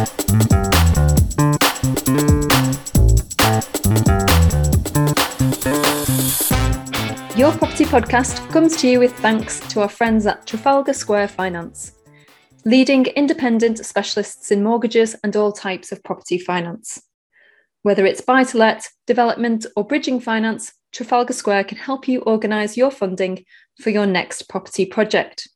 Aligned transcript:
Your 0.00 0.06
Property 7.52 7.84
Podcast 7.84 8.50
comes 8.50 8.78
to 8.78 8.88
you 8.88 8.98
with 8.98 9.12
thanks 9.18 9.60
to 9.68 9.82
our 9.82 9.90
friends 9.90 10.26
at 10.26 10.46
Trafalgar 10.46 10.94
Square 10.94 11.28
Finance, 11.28 11.92
leading 12.64 13.04
independent 13.04 13.84
specialists 13.84 14.50
in 14.50 14.62
mortgages 14.62 15.16
and 15.22 15.36
all 15.36 15.52
types 15.52 15.92
of 15.92 16.02
property 16.02 16.38
finance. 16.38 17.02
Whether 17.82 18.06
it's 18.06 18.22
buy 18.22 18.44
to 18.44 18.56
let, 18.56 18.88
development, 19.06 19.66
or 19.76 19.84
bridging 19.84 20.18
finance, 20.18 20.72
Trafalgar 20.92 21.34
Square 21.34 21.64
can 21.64 21.76
help 21.76 22.08
you 22.08 22.20
organise 22.20 22.74
your 22.74 22.90
funding 22.90 23.44
for 23.82 23.90
your 23.90 24.06
next 24.06 24.48
property 24.48 24.86
project. 24.86 25.46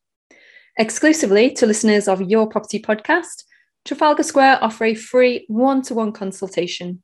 Exclusively 0.78 1.50
to 1.52 1.66
listeners 1.66 2.08
of 2.08 2.20
Your 2.20 2.46
Property 2.46 2.82
Podcast, 2.82 3.44
Trafalgar 3.84 4.22
Square 4.22 4.62
offer 4.62 4.84
a 4.84 4.94
free 4.94 5.44
one 5.48 5.82
to 5.82 5.94
one 5.94 6.12
consultation 6.12 7.02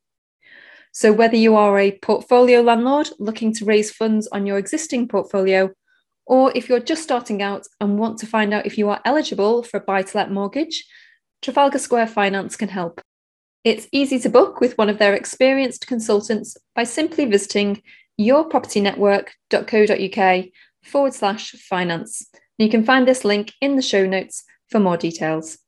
so, 0.93 1.13
whether 1.13 1.37
you 1.37 1.55
are 1.55 1.79
a 1.79 1.97
portfolio 1.99 2.63
landlord 2.63 3.11
looking 3.21 3.55
to 3.55 3.65
raise 3.65 3.93
funds 3.93 4.27
on 4.29 4.45
your 4.45 4.59
existing 4.59 5.07
portfolio, 5.07 5.71
or 6.27 6.51
if 6.55 6.69
you're 6.69 6.81
just 6.81 7.05
starting 7.05 7.43
out 7.43 7.67
and 7.81 7.99
want 7.99 8.19
to 8.19 8.27
find 8.27 8.53
out 8.53 8.67
if 8.67 8.77
you 8.77 8.89
are 8.89 9.01
eligible 9.05 9.63
for 9.63 9.77
a 9.77 9.81
buy 9.81 10.03
to 10.03 10.17
let 10.17 10.33
mortgage, 10.33 10.85
Trafalgar 11.43 11.79
Square 11.79 12.09
Finance 12.09 12.57
can 12.57 12.69
help. 12.69 13.01
It's 13.63 13.87
easy 13.93 14.19
to 14.21 14.29
book 14.29 14.61
with 14.61 14.77
one 14.79 14.89
of 14.89 14.99
their 14.99 15.15
experienced 15.15 15.87
consultants 15.87 16.57
by 16.75 16.83
simply 16.85 17.25
visiting 17.25 17.83
yourpropertynetwork.co.uk 18.21 20.45
forward 20.83 21.15
slash 21.15 21.53
finance. 21.53 22.27
You 22.59 22.69
can 22.69 22.85
find 22.85 23.07
this 23.07 23.25
link 23.25 23.53
in 23.61 23.77
the 23.77 23.83
show 23.83 24.07
notes 24.07 24.43
for 24.71 24.81
more 24.81 24.97
details. 24.97 25.59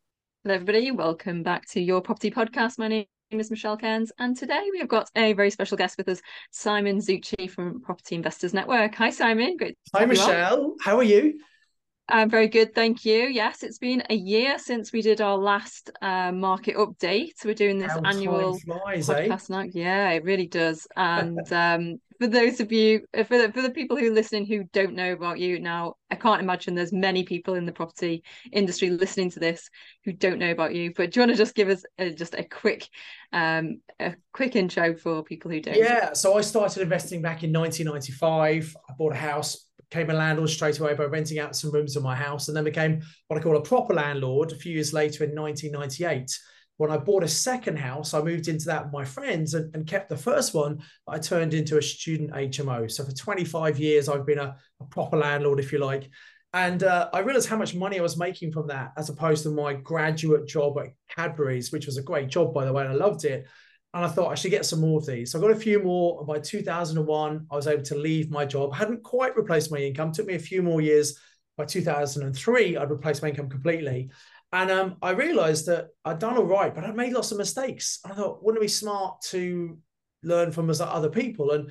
Hello, 0.45 0.56
everybody. 0.56 0.91
Welcome 0.91 1.45
back 1.45 1.69
to 1.69 1.80
Your 1.80 2.01
Property 2.01 2.28
Podcast. 2.28 2.77
My 2.77 2.88
name 2.88 3.06
is 3.30 3.48
Michelle 3.48 3.77
Cairns, 3.77 4.11
and 4.19 4.36
today 4.36 4.70
we 4.72 4.80
have 4.80 4.89
got 4.89 5.08
a 5.14 5.34
very 5.34 5.50
special 5.50 5.77
guest 5.77 5.97
with 5.97 6.08
us, 6.08 6.20
Simon 6.50 6.98
Zutshi 6.98 7.48
from 7.48 7.80
Property 7.80 8.16
Investors 8.16 8.53
Network. 8.53 8.92
Hi, 8.97 9.11
Simon. 9.11 9.56
Great. 9.56 9.78
Hi, 9.94 10.05
Michelle. 10.05 10.75
How 10.81 10.97
are 10.97 11.05
you? 11.05 11.39
I'm 12.08 12.28
very 12.28 12.48
good, 12.48 12.75
thank 12.75 13.05
you. 13.05 13.28
Yes, 13.28 13.62
it's 13.62 13.78
been 13.78 14.03
a 14.11 14.14
year 14.14 14.58
since 14.58 14.92
we 14.92 15.03
did 15.03 15.20
our 15.20 15.36
last 15.39 15.91
uh, 16.03 16.33
market 16.33 16.77
update. 16.77 17.44
We're 17.44 17.55
doing 17.55 17.78
this 17.78 17.92
How 17.92 18.00
annual 18.00 18.59
flies, 18.59 19.09
eh? 19.09 19.28
podcast 19.28 19.50
eh? 19.50 19.55
now. 19.55 19.70
Yeah, 19.72 20.11
it 20.11 20.25
really 20.25 20.47
does. 20.48 20.86
And 20.97 21.53
um, 21.53 22.00
for 22.20 22.27
those 22.27 22.61
of 22.61 22.70
you, 22.70 23.05
uh, 23.17 23.25
for 23.25 23.39
the, 23.39 23.53
for 23.53 23.62
the 23.62 23.70
people 23.70 23.97
who 23.97 24.11
are 24.11 24.14
listening 24.14 24.47
who 24.47 24.64
don't 24.72 24.94
know 24.94 25.12
about 25.12 25.39
you 25.39 25.59
now, 25.59 25.94
I 26.11 26.14
can't 26.14 26.41
imagine 26.42 26.75
there's 26.75 26.92
many 26.92 27.25
people 27.25 27.55
in 27.55 27.67
the 27.67 27.72
property 27.72 28.22
industry 28.53 28.91
listening 28.91 29.31
to 29.31 29.41
this 29.41 29.69
who 30.05 30.12
don't 30.12 30.39
know 30.39 30.50
about 30.50 30.75
you. 30.75 30.92
But 30.94 31.11
do 31.11 31.20
you 31.20 31.22
want 31.22 31.33
to 31.33 31.42
just 31.42 31.55
give 31.55 31.69
us 31.69 31.84
a, 31.98 32.11
just 32.11 32.34
a 32.34 32.44
quick, 32.44 32.89
um, 33.33 33.81
a 33.98 34.14
quick 34.33 34.55
intro 34.55 34.94
for 34.94 35.22
people 35.22 35.50
who 35.50 35.61
don't? 35.61 35.77
Yeah, 35.77 36.12
so 36.12 36.37
I 36.37 36.42
started 36.42 36.83
investing 36.83 37.22
back 37.22 37.42
in 37.42 37.53
1995. 37.53 38.77
I 38.89 38.92
bought 38.98 39.12
a 39.12 39.16
house, 39.16 39.66
became 39.92 40.10
a 40.10 40.14
landlord 40.14 40.48
straight 40.48 40.78
away 40.78 40.94
by 40.94 41.04
renting 41.04 41.38
out 41.38 41.54
some 41.54 41.70
rooms 41.70 41.96
in 41.96 42.02
my 42.02 42.16
house, 42.16 42.48
and 42.48 42.56
then 42.56 42.64
became 42.64 43.02
what 43.28 43.38
I 43.38 43.42
call 43.42 43.58
a 43.58 43.62
proper 43.62 43.92
landlord 43.92 44.50
a 44.50 44.56
few 44.56 44.72
years 44.72 44.94
later 44.94 45.24
in 45.24 45.34
1998 45.34 46.30
when 46.78 46.90
I 46.90 46.96
bought 46.96 47.22
a 47.22 47.28
second 47.28 47.78
house, 47.78 48.12
I 48.12 48.22
moved 48.22 48.48
into 48.48 48.64
that 48.64 48.84
with 48.84 48.92
my 48.92 49.04
friends 49.04 49.54
and, 49.54 49.72
and 49.72 49.86
kept 49.86 50.08
the 50.08 50.16
first 50.16 50.52
one. 50.52 50.82
I 51.06 51.18
turned 51.18 51.54
into 51.54 51.78
a 51.78 51.82
student 51.82 52.32
HMO. 52.32 52.90
So 52.90 53.04
for 53.04 53.12
25 53.12 53.78
years, 53.78 54.08
I've 54.08 54.26
been 54.26 54.40
a, 54.40 54.56
a 54.80 54.84
proper 54.86 55.16
landlord, 55.16 55.60
if 55.60 55.70
you 55.70 55.78
like. 55.78 56.10
And 56.54 56.82
uh, 56.82 57.08
I 57.12 57.20
realized 57.20 57.48
how 57.48 57.56
much 57.56 57.74
money 57.74 58.00
I 58.00 58.02
was 58.02 58.16
making 58.16 58.50
from 58.50 58.66
that, 58.68 58.94
as 58.96 59.10
opposed 59.10 59.44
to 59.44 59.50
my 59.50 59.74
graduate 59.74 60.48
job 60.48 60.76
at 60.78 60.88
Cadbury's, 61.14 61.70
which 61.70 61.86
was 61.86 61.98
a 61.98 62.02
great 62.02 62.28
job, 62.28 62.52
by 62.52 62.64
the 62.64 62.72
way, 62.72 62.82
and 62.82 62.92
I 62.92 62.96
loved 62.96 63.24
it. 63.26 63.46
And 63.94 64.04
I 64.04 64.08
thought 64.08 64.30
I 64.30 64.34
should 64.34 64.50
get 64.50 64.64
some 64.64 64.80
more 64.80 64.98
of 64.98 65.06
these. 65.06 65.32
So 65.32 65.38
I 65.38 65.42
got 65.42 65.50
a 65.50 65.56
few 65.56 65.82
more. 65.82 66.18
And 66.18 66.26
by 66.26 66.38
2001, 66.38 67.47
I 67.50 67.54
was 67.54 67.66
able 67.66 67.82
to 67.82 67.94
leave 67.94 68.30
my 68.30 68.47
job. 68.47 68.70
I 68.72 68.76
hadn't 68.76 69.03
quite 69.03 69.36
replaced 69.36 69.70
my 69.70 69.78
income. 69.78 70.08
It 70.08 70.14
took 70.14 70.26
me 70.26 70.34
a 70.34 70.38
few 70.38 70.62
more 70.62 70.80
years. 70.80 71.19
By 71.58 71.66
2003, 71.66 72.78
I'd 72.78 72.91
replaced 72.91 73.22
my 73.22 73.28
income 73.28 73.50
completely. 73.50 74.10
And 74.52 74.70
um, 74.70 74.97
I 75.02 75.10
realized 75.10 75.66
that 75.66 75.88
I'd 76.04 76.19
done 76.19 76.36
all 76.36 76.44
right, 76.44 76.75
but 76.75 76.84
I'd 76.84 76.97
made 76.97 77.12
lots 77.12 77.32
of 77.32 77.38
mistakes. 77.38 78.00
I 78.04 78.14
thought, 78.14 78.42
wouldn't 78.42 78.62
it 78.62 78.66
be 78.66 78.69
smart 78.69 79.20
to 79.31 79.78
learn 80.22 80.52
from 80.52 80.70
other 80.70 81.10
people? 81.10 81.50
And 81.50 81.70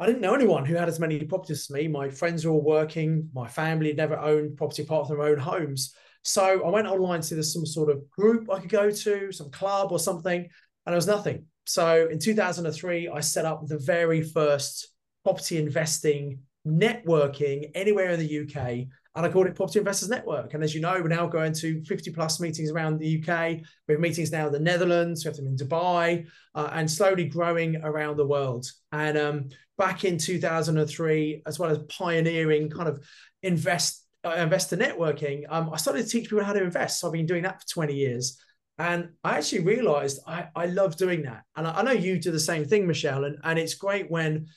I 0.00 0.06
didn't 0.06 0.22
know 0.22 0.34
anyone 0.34 0.64
who 0.64 0.74
had 0.74 0.88
as 0.88 0.98
many 0.98 1.22
properties 1.24 1.62
as 1.62 1.70
me. 1.70 1.86
My 1.86 2.08
friends 2.08 2.44
were 2.44 2.52
all 2.52 2.64
working. 2.64 3.28
My 3.32 3.46
family 3.46 3.88
had 3.88 3.96
never 3.96 4.18
owned 4.18 4.56
property 4.56 4.82
apart 4.82 5.06
from 5.06 5.18
their 5.18 5.28
own 5.28 5.38
homes. 5.38 5.94
So 6.24 6.64
I 6.64 6.70
went 6.70 6.88
online 6.88 7.20
to 7.20 7.26
see 7.26 7.34
if 7.34 7.36
there's 7.36 7.52
some 7.52 7.66
sort 7.66 7.90
of 7.90 8.08
group 8.10 8.50
I 8.50 8.60
could 8.60 8.70
go 8.70 8.90
to, 8.90 9.32
some 9.32 9.50
club 9.50 9.92
or 9.92 9.98
something, 9.98 10.40
and 10.40 10.48
there 10.86 10.94
was 10.94 11.06
nothing. 11.06 11.46
So 11.64 12.08
in 12.08 12.18
2003, 12.18 13.08
I 13.08 13.20
set 13.20 13.44
up 13.44 13.66
the 13.66 13.78
very 13.78 14.22
first 14.22 14.88
property 15.24 15.58
investing 15.58 16.40
networking 16.66 17.70
anywhere 17.74 18.10
in 18.10 18.20
the 18.20 18.40
UK 18.40 18.88
and 19.14 19.26
I 19.26 19.28
called 19.28 19.46
it 19.46 19.54
Property 19.54 19.78
Investors 19.78 20.08
Network. 20.08 20.54
And 20.54 20.64
as 20.64 20.74
you 20.74 20.80
know, 20.80 20.94
we're 20.94 21.08
now 21.08 21.26
going 21.26 21.52
to 21.54 21.82
50 21.84 22.12
plus 22.12 22.40
meetings 22.40 22.70
around 22.70 22.98
the 22.98 23.22
UK. 23.22 23.60
We 23.86 23.94
have 23.94 24.00
meetings 24.00 24.32
now 24.32 24.46
in 24.46 24.52
the 24.52 24.58
Netherlands, 24.58 25.24
we 25.24 25.28
have 25.28 25.36
them 25.36 25.46
in 25.46 25.56
Dubai, 25.56 26.26
uh, 26.54 26.70
and 26.72 26.90
slowly 26.90 27.26
growing 27.26 27.76
around 27.76 28.16
the 28.16 28.26
world. 28.26 28.70
And 28.90 29.18
um, 29.18 29.48
back 29.76 30.04
in 30.04 30.16
2003, 30.16 31.42
as 31.46 31.58
well 31.58 31.70
as 31.70 31.78
pioneering 31.90 32.70
kind 32.70 32.88
of 32.88 33.04
invest 33.42 34.06
uh, 34.24 34.30
investor 34.30 34.78
networking, 34.78 35.44
um, 35.50 35.68
I 35.70 35.76
started 35.76 36.04
to 36.04 36.08
teach 36.08 36.30
people 36.30 36.44
how 36.44 36.54
to 36.54 36.62
invest. 36.62 37.00
So 37.00 37.08
I've 37.08 37.12
been 37.12 37.26
doing 37.26 37.42
that 37.42 37.60
for 37.60 37.68
20 37.68 37.94
years. 37.94 38.40
And 38.82 39.10
I 39.22 39.38
actually 39.38 39.60
realized 39.60 40.18
I, 40.26 40.48
I 40.56 40.66
love 40.66 40.96
doing 40.96 41.22
that. 41.22 41.44
And 41.54 41.68
I, 41.68 41.78
I 41.78 41.82
know 41.84 41.92
you 41.92 42.18
do 42.18 42.32
the 42.32 42.40
same 42.40 42.64
thing, 42.64 42.84
Michelle. 42.84 43.24
And, 43.24 43.38
and 43.44 43.56
it's 43.56 43.74
great 43.74 44.10
when 44.10 44.48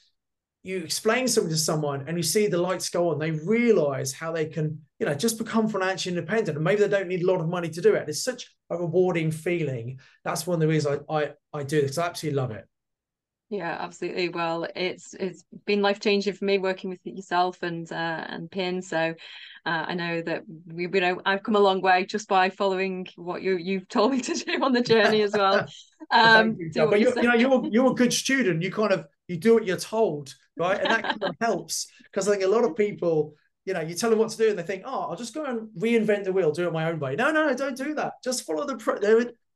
you 0.64 0.78
explain 0.78 1.28
something 1.28 1.52
to 1.52 1.58
someone 1.58 2.06
and 2.08 2.18
you 2.18 2.24
see 2.24 2.48
the 2.48 2.58
lights 2.58 2.90
go 2.90 3.12
on, 3.12 3.20
they 3.20 3.30
realize 3.30 4.14
how 4.14 4.32
they 4.32 4.48
can, 4.48 4.82
you 4.98 5.06
know, 5.06 5.14
just 5.14 5.38
become 5.38 5.68
financially 5.68 6.18
independent. 6.18 6.58
And 6.58 6.64
maybe 6.64 6.82
they 6.82 6.88
don't 6.88 7.08
need 7.08 7.22
a 7.22 7.28
lot 7.28 7.40
of 7.40 7.48
money 7.48 7.70
to 7.70 7.82
do 7.82 7.94
it. 7.94 8.10
It's 8.10 8.24
such 8.24 8.52
a 8.72 8.78
rewarding 8.78 9.30
feeling. 9.30 10.00
That's 10.24 10.48
one 10.48 10.56
of 10.56 10.62
the 10.62 10.70
reasons 10.70 11.02
I 11.08 11.16
I, 11.16 11.32
I 11.54 11.62
do 11.62 11.82
this. 11.82 12.00
I 12.00 12.08
absolutely 12.08 12.38
love 12.38 12.50
it. 12.50 12.68
Yeah, 13.50 13.78
absolutely. 13.80 14.30
Well, 14.30 14.68
it's 14.76 15.14
it's 15.14 15.44
been 15.66 15.82
life 15.82 16.00
changing 16.00 16.34
for 16.34 16.46
me 16.46 16.58
working 16.58 16.90
with 16.90 17.00
yourself 17.04 17.62
and 17.62 17.90
uh, 17.92 18.26
and 18.28 18.50
PIN. 18.50 18.82
So 18.82 19.14
uh, 19.66 19.86
I 19.88 19.94
know 19.94 20.22
that 20.22 20.44
we, 20.68 20.84
you 20.92 21.02
know, 21.02 21.22
I've 21.26 21.44
come 21.44 21.56
a 21.56 21.60
long 21.60 21.82
way 21.82 22.06
just 22.06 22.28
by 22.28 22.50
following 22.50 23.08
what 23.16 23.44
you 23.44 23.58
you've 23.58 23.88
told 23.88 24.12
me 24.12 24.22
to 24.22 24.34
do 24.34 24.64
on 24.64 24.74
the 24.74 24.82
journey 24.82 25.22
as 25.22 25.34
well. 25.34 25.66
Um, 26.12 26.56
you, 26.60 26.70
but 26.76 27.00
you, 27.00 27.12
you 27.16 27.24
know, 27.24 27.34
you're 27.34 27.66
you're 27.72 27.92
a 27.92 27.96
good 27.96 28.14
student. 28.14 28.62
You 28.62 28.72
kind 28.72 28.92
of 28.92 29.08
you 29.28 29.38
do 29.38 29.56
what 29.56 29.66
you're 29.66 29.76
told 29.76 30.36
right? 30.58 30.80
And 30.80 30.92
that 30.92 31.04
kind 31.04 31.24
of 31.24 31.36
helps 31.42 31.88
because 32.04 32.28
I 32.28 32.32
think 32.32 32.44
a 32.44 32.48
lot 32.48 32.64
of 32.64 32.76
people, 32.76 33.36
you 33.66 33.74
know, 33.74 33.82
you 33.82 33.96
tell 33.96 34.10
them 34.10 34.20
what 34.20 34.30
to 34.30 34.38
do 34.38 34.50
and 34.50 34.58
they 34.58 34.64
think, 34.64 34.84
oh, 34.86 35.08
I'll 35.10 35.16
just 35.16 35.34
go 35.34 35.46
and 35.46 35.70
reinvent 35.78 36.24
the 36.24 36.34
wheel, 36.34 36.52
do 36.52 36.68
it 36.68 36.74
my 36.74 36.90
own 36.90 37.00
way. 37.00 37.16
No, 37.16 37.32
no, 37.32 37.48
no, 37.48 37.56
don't 37.56 37.78
do 37.78 37.94
that. 37.96 38.14
Just 38.24 38.46
follow 38.46 38.66
the. 38.66 38.78
Pro- 38.78 39.00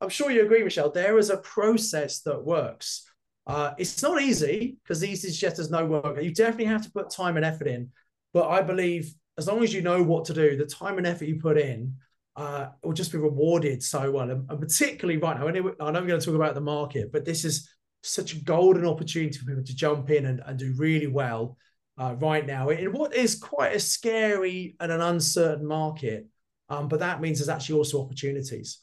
I'm 0.00 0.08
sure 0.08 0.30
you 0.30 0.42
agree, 0.42 0.62
Michelle. 0.62 0.90
There 0.90 1.18
is 1.18 1.30
a 1.30 1.38
process 1.38 2.20
that 2.20 2.44
works. 2.44 3.04
Uh, 3.50 3.74
it's 3.78 4.00
not 4.00 4.22
easy 4.22 4.76
because 4.82 5.02
easy 5.02 5.26
is 5.26 5.36
just 5.36 5.58
as 5.58 5.72
no 5.72 5.84
work. 5.84 6.22
You 6.22 6.32
definitely 6.32 6.66
have 6.66 6.84
to 6.84 6.92
put 6.92 7.10
time 7.10 7.36
and 7.36 7.44
effort 7.44 7.66
in. 7.66 7.90
But 8.32 8.48
I 8.48 8.62
believe 8.62 9.12
as 9.38 9.48
long 9.48 9.64
as 9.64 9.74
you 9.74 9.82
know 9.82 10.04
what 10.04 10.24
to 10.26 10.34
do, 10.34 10.56
the 10.56 10.66
time 10.66 10.98
and 10.98 11.06
effort 11.06 11.24
you 11.24 11.40
put 11.40 11.58
in 11.58 11.96
uh, 12.36 12.68
will 12.84 12.92
just 12.92 13.10
be 13.10 13.18
rewarded 13.18 13.82
so 13.82 14.08
well. 14.12 14.30
And, 14.30 14.48
and 14.48 14.60
particularly 14.60 15.18
right 15.18 15.36
now, 15.36 15.48
anyway, 15.48 15.72
I 15.80 15.90
know 15.90 16.00
we're 16.00 16.06
going 16.06 16.20
to 16.20 16.26
talk 16.26 16.36
about 16.36 16.54
the 16.54 16.60
market, 16.60 17.10
but 17.10 17.24
this 17.24 17.44
is 17.44 17.68
such 18.04 18.34
a 18.34 18.40
golden 18.44 18.86
opportunity 18.86 19.36
for 19.36 19.46
people 19.46 19.64
to 19.64 19.74
jump 19.74 20.10
in 20.10 20.26
and, 20.26 20.40
and 20.46 20.56
do 20.56 20.72
really 20.78 21.08
well 21.08 21.56
uh, 21.98 22.14
right 22.20 22.46
now 22.46 22.68
in 22.68 22.92
what 22.92 23.16
is 23.16 23.34
quite 23.34 23.74
a 23.74 23.80
scary 23.80 24.76
and 24.78 24.92
an 24.92 25.00
uncertain 25.00 25.66
market. 25.66 26.28
Um, 26.68 26.86
but 26.86 27.00
that 27.00 27.20
means 27.20 27.38
there's 27.38 27.48
actually 27.48 27.78
also 27.78 28.00
opportunities. 28.00 28.78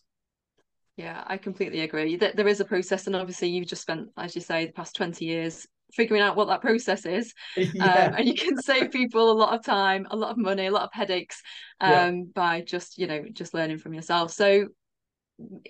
Yeah, 0.97 1.23
I 1.27 1.37
completely 1.37 1.81
agree. 1.81 2.15
That 2.15 2.35
there 2.35 2.47
is 2.47 2.59
a 2.59 2.65
process, 2.65 3.05
and 3.05 3.15
obviously 3.15 3.49
you've 3.49 3.67
just 3.67 3.83
spent, 3.83 4.09
as 4.17 4.33
you 4.33 4.41
say, 4.41 4.65
the 4.65 4.71
past 4.73 4.95
twenty 4.95 5.25
years 5.25 5.67
figuring 5.93 6.21
out 6.21 6.35
what 6.35 6.47
that 6.47 6.59
process 6.59 7.05
is, 7.05 7.33
yeah. 7.55 8.07
um, 8.07 8.15
and 8.17 8.27
you 8.27 8.33
can 8.33 8.57
save 8.57 8.91
people 8.91 9.31
a 9.31 9.33
lot 9.33 9.53
of 9.53 9.63
time, 9.63 10.07
a 10.09 10.15
lot 10.15 10.31
of 10.31 10.37
money, 10.37 10.65
a 10.65 10.71
lot 10.71 10.83
of 10.83 10.89
headaches 10.91 11.41
um, 11.79 11.91
yeah. 11.93 12.21
by 12.33 12.61
just 12.61 12.97
you 12.97 13.05
know 13.05 13.23
just 13.31 13.53
learning 13.53 13.77
from 13.77 13.93
yourself. 13.93 14.31
So 14.31 14.69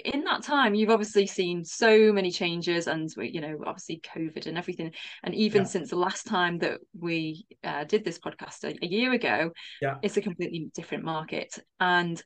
in 0.05 0.23
that 0.23 0.43
time 0.43 0.73
you've 0.73 0.89
obviously 0.89 1.27
seen 1.27 1.61
so 1.65 2.13
many 2.13 2.31
changes 2.31 2.87
and 2.87 3.13
you 3.17 3.41
know 3.41 3.57
obviously 3.65 3.99
covid 3.99 4.47
and 4.47 4.57
everything 4.57 4.93
and 5.23 5.35
even 5.35 5.63
yeah. 5.63 5.67
since 5.67 5.89
the 5.89 5.95
last 5.97 6.25
time 6.25 6.57
that 6.57 6.79
we 6.97 7.45
uh, 7.65 7.83
did 7.83 8.05
this 8.05 8.17
podcast 8.17 8.63
a, 8.63 8.73
a, 8.81 8.87
year 8.87 9.11
ago 9.11 9.51
yeah 9.81 9.95
it's 10.01 10.15
a 10.15 10.21
completely 10.21 10.71
different 10.73 11.03
market 11.03 11.59
and 11.81 12.23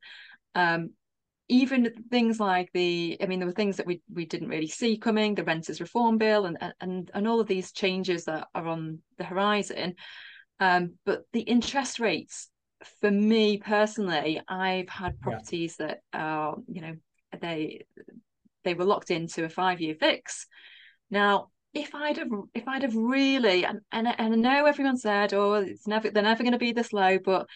um 0.53 0.91
even 1.51 1.91
things 2.09 2.39
like 2.39 2.69
the 2.73 3.17
i 3.21 3.25
mean 3.25 3.39
there 3.39 3.47
were 3.47 3.53
things 3.53 3.77
that 3.77 3.85
we 3.85 4.01
we 4.13 4.25
didn't 4.25 4.49
really 4.49 4.67
see 4.67 4.97
coming 4.97 5.35
the 5.35 5.43
renters 5.43 5.81
reform 5.81 6.17
bill 6.17 6.45
and 6.45 6.57
and 6.79 7.11
and 7.13 7.27
all 7.27 7.39
of 7.39 7.47
these 7.47 7.71
changes 7.71 8.25
that 8.25 8.47
are 8.55 8.67
on 8.67 8.99
the 9.17 9.23
horizon 9.23 9.93
um 10.59 10.93
but 11.05 11.23
the 11.33 11.41
interest 11.41 11.99
rates 11.99 12.49
for 12.99 13.11
me 13.11 13.57
personally 13.57 14.41
i've 14.47 14.89
had 14.89 15.19
properties 15.19 15.75
yeah. 15.79 15.87
that 15.87 15.99
are 16.13 16.55
you 16.67 16.81
know 16.81 16.95
they 17.39 17.85
they 18.63 18.73
were 18.73 18.85
locked 18.85 19.11
into 19.11 19.43
a 19.43 19.49
five 19.49 19.81
year 19.81 19.95
fix. 19.95 20.47
Now, 21.09 21.49
if 21.73 21.95
I'd 21.95 22.17
have 22.17 22.27
if 22.53 22.67
I'd 22.67 22.83
have 22.83 22.95
really 22.95 23.65
and 23.65 23.79
and, 23.91 24.07
and 24.07 24.33
I 24.33 24.37
know 24.37 24.65
everyone 24.65 24.97
said, 24.97 25.33
oh, 25.33 25.53
it's 25.53 25.87
never 25.87 26.09
they're 26.09 26.23
never 26.23 26.43
going 26.43 26.53
to 26.53 26.59
be 26.59 26.73
this 26.73 26.93
low, 26.93 27.17
but 27.19 27.47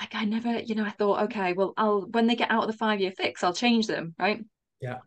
like 0.00 0.14
I 0.14 0.24
never, 0.24 0.58
you 0.60 0.74
know, 0.74 0.84
I 0.84 0.90
thought, 0.90 1.24
okay, 1.24 1.52
well, 1.52 1.74
I'll 1.76 2.02
when 2.10 2.26
they 2.26 2.34
get 2.34 2.50
out 2.50 2.64
of 2.64 2.70
the 2.70 2.76
five 2.76 3.00
year 3.00 3.12
fix, 3.12 3.44
I'll 3.44 3.52
change 3.52 3.86
them, 3.86 4.14
right? 4.18 4.42
Yeah. 4.80 4.98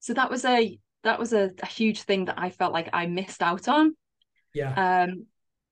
So 0.00 0.14
that 0.14 0.30
was 0.30 0.44
a 0.46 0.78
that 1.04 1.18
was 1.18 1.32
a, 1.32 1.50
a 1.62 1.66
huge 1.66 2.02
thing 2.02 2.24
that 2.24 2.38
I 2.38 2.50
felt 2.50 2.72
like 2.72 2.88
I 2.92 3.06
missed 3.06 3.42
out 3.42 3.68
on. 3.68 3.94
Yeah. 4.54 5.04
Um, 5.04 5.26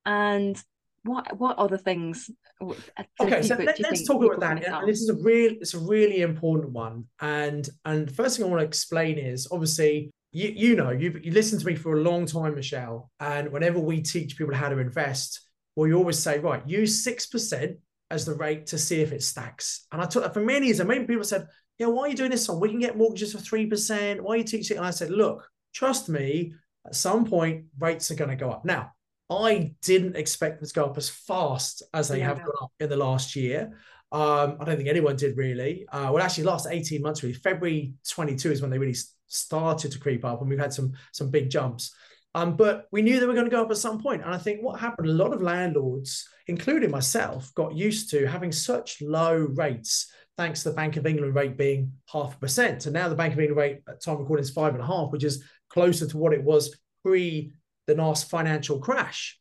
and 0.05 0.62
what 1.03 1.38
what 1.38 1.56
other 1.56 1.79
things? 1.79 2.31
Okay, 2.61 3.43
so 3.43 3.55
let, 3.55 3.81
us 3.81 4.03
talk 4.03 4.23
about 4.23 4.41
that. 4.41 4.65
And 4.65 4.88
this 4.88 5.00
is 5.00 5.09
a 5.09 5.14
real 5.14 5.53
it's 5.61 5.75
a 5.75 5.79
really 5.79 6.21
important 6.21 6.73
one. 6.73 7.06
And 7.21 7.67
and 7.87 8.06
the 8.06 8.14
first 8.14 8.37
thing 8.37 8.47
I 8.47 8.49
want 8.49 8.61
to 8.61 8.67
explain 8.67 9.17
is 9.17 9.49
obviously 9.50 10.11
you 10.32 10.50
you 10.50 10.76
know 10.76 10.91
you 10.91 11.19
you 11.23 11.32
listened 11.32 11.62
to 11.62 11.67
me 11.67 11.75
for 11.75 11.97
a 11.97 12.00
long 12.00 12.26
time, 12.26 12.55
Michelle, 12.55 13.11
and 13.19 13.50
whenever 13.50 13.79
we 13.79 14.03
teach 14.03 14.37
people 14.37 14.55
how 14.55 14.69
to 14.69 14.79
invest, 14.79 15.41
well, 15.75 15.87
you 15.87 15.97
always 15.97 16.19
say 16.19 16.38
right, 16.38 16.62
use 16.69 17.03
six 17.03 17.26
percent 17.26 17.79
as 18.10 18.25
the 18.25 18.34
rate 18.34 18.66
to 18.66 18.78
see 18.78 19.00
if 19.00 19.12
it 19.12 19.22
stacks. 19.22 19.87
And 19.93 20.00
I 20.00 20.06
took 20.06 20.22
that 20.22 20.34
for 20.34 20.40
many 20.40 20.66
years, 20.66 20.81
and 20.81 20.88
many 20.88 21.05
people 21.05 21.25
said, 21.25 21.46
"Yeah, 21.78 21.87
why 21.87 22.02
are 22.02 22.08
you 22.08 22.16
doing 22.16 22.31
this? 22.31 22.49
On 22.49 22.60
we 22.60 22.70
can 22.70 22.81
get 22.81 22.96
mortgages 22.96 23.32
for 23.32 23.38
three 23.38 23.66
percent. 23.66 24.22
Why 24.22 24.34
are 24.34 24.38
you 24.38 24.44
teaching?" 24.44 24.76
And 24.76 24.87
I 24.87 24.90
said, 24.90 25.10
"Look, 25.10 25.49
trust 25.75 26.08
me. 26.08 26.55
At 26.87 26.94
some 26.94 27.26
point, 27.26 27.66
rates 27.78 28.10
are 28.10 28.14
going 28.14 28.31
to 28.31 28.37
go 28.37 28.50
up. 28.50 28.64
Now, 28.64 28.93
I 29.31 29.75
didn't 29.82 30.16
expect 30.16 30.60
them 30.60 30.69
to 30.69 30.75
go 30.75 30.87
up 30.87 30.96
as 30.96 31.10
fast 31.10 31.82
as 31.93 32.08
they 32.08 32.20
yeah. 32.20 32.28
have 32.28 32.38
gone 32.38 32.55
up 32.62 32.72
in 32.81 32.88
the 32.88 32.96
last 32.96 33.37
year. 33.37 33.78
Um, 34.11 34.56
I 34.58 34.64
don't 34.64 34.76
think 34.76 34.88
anyone 34.88 35.16
did 35.16 35.37
really. 35.37 35.87
Uh, 35.93 36.11
well, 36.12 36.22
actually, 36.22 36.44
last 36.44 36.66
18 36.70 37.02
months, 37.02 37.22
really, 37.22 37.34
February 37.34 37.93
22 38.08 38.52
is 38.52 38.62
when 38.62 38.70
they 38.70 38.78
really 38.78 38.96
started 39.26 39.93
to 39.93 39.99
creep 39.99 40.25
up, 40.25 40.40
and 40.40 40.49
we've 40.49 40.58
had 40.58 40.72
some 40.72 40.93
some 41.12 41.31
big 41.31 41.50
jumps. 41.50 41.94
Um, 42.34 42.56
but 42.56 42.87
we 42.90 43.02
knew 43.02 43.20
they 43.20 43.26
were 43.26 43.34
going 43.34 43.46
to 43.46 43.50
go 43.50 43.62
up 43.62 43.70
at 43.70 43.76
some 43.76 44.00
point. 44.00 44.22
And 44.22 44.34
I 44.34 44.38
think 44.38 44.62
what 44.62 44.81
happened, 44.81 45.08
a 45.08 45.12
lot 45.12 45.32
of 45.32 45.43
landlords, 45.43 46.28
including 46.49 46.91
myself, 46.91 47.55
got 47.55 47.77
used 47.77 48.11
to 48.11 48.27
having 48.27 48.50
such 48.50 49.00
low 49.00 49.37
rates, 49.55 50.11
thanks 50.37 50.62
to 50.62 50.71
the 50.71 50.75
Bank 50.75 50.97
of 50.97 51.06
England 51.06 51.35
rate 51.35 51.56
being 51.56 51.93
half 52.11 52.35
a 52.35 52.39
percent. 52.39 52.87
And 52.87 52.95
now 52.95 53.09
the 53.09 53.15
Bank 53.15 53.35
of 53.35 53.41
England 53.41 53.59
rate 53.59 53.81
at 53.89 54.03
time 54.03 54.19
recording 54.19 54.43
is 54.43 54.50
five 54.50 54.75
and 54.75 54.83
a 54.83 54.87
half, 54.87 55.12
which 55.12 55.25
is 55.25 55.45
closer 55.69 56.06
to 56.06 56.17
what 56.17 56.33
it 56.33 56.43
was 56.43 56.75
pre 57.05 57.53
the 57.87 57.95
last 57.95 58.29
financial 58.29 58.79
crash. 58.79 59.39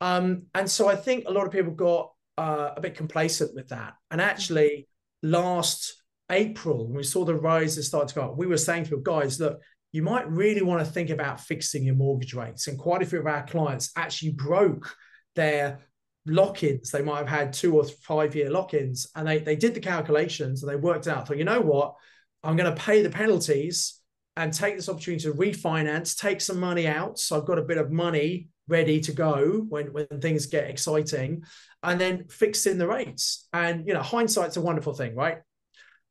Um, 0.00 0.44
and 0.54 0.70
so 0.70 0.88
I 0.88 0.96
think 0.96 1.24
a 1.26 1.32
lot 1.32 1.46
of 1.46 1.52
people 1.52 1.72
got 1.72 2.12
uh, 2.38 2.70
a 2.76 2.80
bit 2.80 2.94
complacent 2.94 3.54
with 3.54 3.68
that. 3.68 3.94
And 4.10 4.20
actually, 4.20 4.88
last 5.22 6.02
April, 6.30 6.86
when 6.86 6.96
we 6.96 7.02
saw 7.02 7.24
the 7.24 7.34
rises 7.34 7.88
start 7.88 8.08
to 8.08 8.14
go 8.14 8.22
up, 8.22 8.38
we 8.38 8.46
were 8.46 8.56
saying 8.56 8.84
to 8.84 9.00
guys, 9.02 9.38
look, 9.38 9.60
you 9.92 10.02
might 10.02 10.30
really 10.30 10.62
want 10.62 10.84
to 10.84 10.90
think 10.90 11.10
about 11.10 11.40
fixing 11.40 11.84
your 11.84 11.96
mortgage 11.96 12.32
rates. 12.32 12.68
And 12.68 12.78
quite 12.78 13.02
a 13.02 13.06
few 13.06 13.20
of 13.20 13.26
our 13.26 13.44
clients 13.44 13.90
actually 13.96 14.32
broke 14.32 14.94
their 15.36 15.80
lock-ins. 16.26 16.90
They 16.90 17.02
might 17.02 17.18
have 17.18 17.28
had 17.28 17.52
two 17.52 17.76
or 17.76 17.84
five 17.84 18.34
year 18.34 18.50
lock-ins, 18.50 19.08
and 19.14 19.26
they 19.26 19.38
they 19.38 19.56
did 19.56 19.74
the 19.74 19.80
calculations 19.80 20.62
and 20.62 20.70
they 20.70 20.76
worked 20.76 21.08
out. 21.08 21.28
So 21.28 21.34
you 21.34 21.44
know 21.44 21.60
what, 21.60 21.94
I'm 22.42 22.56
going 22.56 22.74
to 22.74 22.80
pay 22.80 23.02
the 23.02 23.10
penalties 23.10 24.00
and 24.36 24.52
take 24.52 24.76
this 24.76 24.88
opportunity 24.88 25.24
to 25.24 25.34
refinance, 25.34 26.18
take 26.18 26.40
some 26.40 26.60
money 26.60 26.86
out. 26.86 27.18
So 27.18 27.36
I've 27.36 27.46
got 27.46 27.58
a 27.58 27.62
bit 27.62 27.78
of 27.78 27.90
money 27.90 28.48
ready 28.68 29.00
to 29.00 29.12
go 29.12 29.66
when, 29.68 29.92
when 29.92 30.06
things 30.20 30.46
get 30.46 30.70
exciting, 30.70 31.42
and 31.82 32.00
then 32.00 32.28
fix 32.28 32.66
in 32.66 32.78
the 32.78 32.86
rates. 32.86 33.48
And 33.52 33.86
you 33.86 33.94
know, 33.94 34.02
hindsight's 34.02 34.56
a 34.56 34.60
wonderful 34.60 34.94
thing, 34.94 35.14
right? 35.14 35.38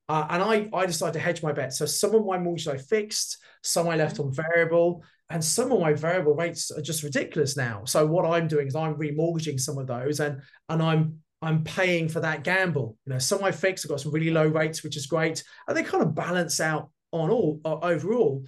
Uh, 0.08 0.26
and 0.32 0.44
I 0.44 0.70
I 0.74 0.86
decided 0.86 1.14
to 1.14 1.20
hedge 1.20 1.44
my 1.44 1.54
bet. 1.54 1.74
So 1.74 1.86
some 1.86 2.16
of 2.16 2.26
my 2.26 2.38
mortgages 2.38 2.68
I 2.68 2.78
fixed, 2.78 3.38
some 3.64 3.88
I 3.88 3.96
left 3.96 4.20
on 4.20 4.34
variable, 4.34 5.04
and 5.30 5.44
some 5.44 5.72
of 5.72 5.80
my 5.80 5.94
variable 5.94 6.34
rates 6.34 6.72
are 6.72 6.82
just 6.82 7.04
ridiculous 7.04 7.56
now. 7.56 7.84
So 7.86 8.06
what 8.06 8.26
I'm 8.26 8.48
doing 8.48 8.68
is 8.68 8.76
I'm 8.76 8.96
remortgaging 8.96 9.60
some 9.60 9.78
of 9.78 9.88
those, 9.88 10.20
and 10.20 10.42
and 10.70 10.82
I'm 10.82 11.20
I'm 11.42 11.64
paying 11.64 12.10
for 12.10 12.20
that 12.20 12.44
gamble. 12.44 12.98
You 13.06 13.14
know, 13.14 13.20
some 13.20 13.44
I 13.44 13.52
fixed, 13.52 13.86
I've 13.86 13.90
got 13.90 14.02
some 14.02 14.12
really 14.12 14.32
low 14.32 14.48
rates, 14.48 14.84
which 14.84 14.98
is 14.98 15.06
great, 15.06 15.44
and 15.68 15.78
they 15.78 15.84
kind 15.84 16.04
of 16.04 16.16
balance 16.16 16.60
out 16.60 16.90
on 17.12 17.30
all 17.30 17.62
uh, 17.64 17.78
overall. 17.80 18.44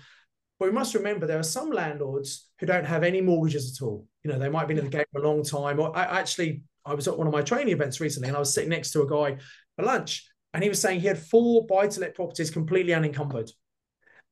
But 0.60 0.66
we 0.68 0.72
must 0.74 0.94
remember 0.94 1.26
there 1.26 1.40
are 1.40 1.44
some 1.44 1.72
landlords 1.72 2.50
who 2.60 2.68
don't 2.68 2.86
have 2.86 3.04
any 3.04 3.22
mortgages 3.22 3.76
at 3.76 3.84
all. 3.84 4.06
You 4.24 4.32
know, 4.32 4.38
they 4.38 4.50
might 4.50 4.60
have 4.60 4.68
been 4.68 4.78
in 4.78 4.84
the 4.84 4.92
game 4.92 5.06
for 5.12 5.20
a 5.20 5.28
long 5.28 5.44
time. 5.44 5.80
Or 5.80 5.96
I 5.98 6.20
actually, 6.20 6.64
I 6.86 6.94
was 6.94 7.08
at 7.08 7.18
one 7.18 7.26
of 7.26 7.34
my 7.34 7.42
training 7.42 7.74
events 7.74 8.00
recently, 8.00 8.28
and 8.28 8.38
I 8.38 8.40
was 8.40 8.54
sitting 8.54 8.70
next 8.70 8.92
to 8.92 9.02
a 9.02 9.10
guy 9.10 9.38
for 9.76 9.86
lunch, 9.86 10.28
and 10.54 10.62
he 10.62 10.70
was 10.70 10.80
saying 10.80 11.00
he 11.00 11.08
had 11.08 11.18
four 11.18 11.66
buy-to-let 11.66 12.14
properties 12.14 12.52
completely 12.52 12.94
unencumbered. 12.94 13.50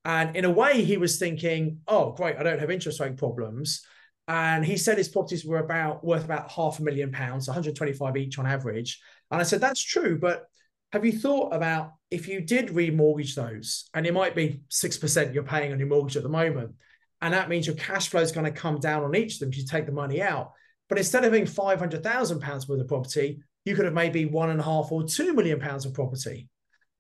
And 0.06 0.36
in 0.36 0.46
a 0.46 0.50
way, 0.50 0.84
he 0.84 0.98
was 0.98 1.18
thinking, 1.20 1.80
"Oh, 1.88 2.12
great, 2.12 2.38
I 2.38 2.44
don't 2.44 2.60
have 2.60 2.72
interest 2.72 3.00
rate 3.00 3.18
problems." 3.18 3.86
And 4.28 4.64
he 4.64 4.78
said 4.78 4.98
his 4.98 5.10
properties 5.10 5.44
were 5.44 5.58
about 5.58 6.04
worth 6.04 6.24
about 6.24 6.52
half 6.52 6.80
a 6.80 6.84
million 6.84 7.12
pounds, 7.12 7.48
125 7.48 8.16
each 8.16 8.38
on 8.38 8.46
average. 8.46 9.02
And 9.32 9.42
I 9.42 9.44
said, 9.44 9.62
"That's 9.62 9.82
true, 9.82 10.20
but 10.20 10.46
have 10.92 11.06
you 11.06 11.12
thought 11.12 11.54
about 11.54 11.94
if 12.10 12.28
you 12.28 12.42
did 12.42 12.70
remortgage 12.70 13.36
those, 13.36 13.90
and 13.94 14.08
it 14.08 14.14
might 14.14 14.36
be 14.36 14.62
6% 14.70 15.34
you're 15.34 15.44
paying 15.44 15.72
on 15.72 15.80
your 15.80 15.88
mortgage 15.88 16.18
at 16.18 16.24
the 16.24 16.30
moment, 16.30 16.76
and 17.22 17.34
that 17.34 17.50
means 17.50 17.68
your 17.68 17.76
cash 17.76 18.10
flow 18.10 18.22
is 18.22 18.32
going 18.32 18.46
to 18.46 18.60
come 18.60 18.80
down 18.80 19.04
on 19.04 19.16
each 19.16 19.36
of 19.36 19.40
them 19.42 19.50
if 19.50 19.58
you 19.58 19.66
take 19.66 19.86
the 19.86 19.92
money 19.92 20.22
out. 20.22 20.54
But 20.88 20.98
instead 20.98 21.24
of 21.24 21.32
having 21.32 21.46
£500,000 21.46 22.68
worth 22.68 22.82
of 22.82 22.88
property, 22.88 23.42
you 23.66 23.76
could 23.76 23.86
have 23.86 23.94
maybe 23.94 24.26
one 24.26 24.50
and 24.50 24.60
a 24.60 24.64
half 24.64 24.92
or 24.92 25.04
two 25.04 25.34
million 25.34 25.60
pounds 25.60 25.86
of 25.86 25.94
property. 25.94 26.48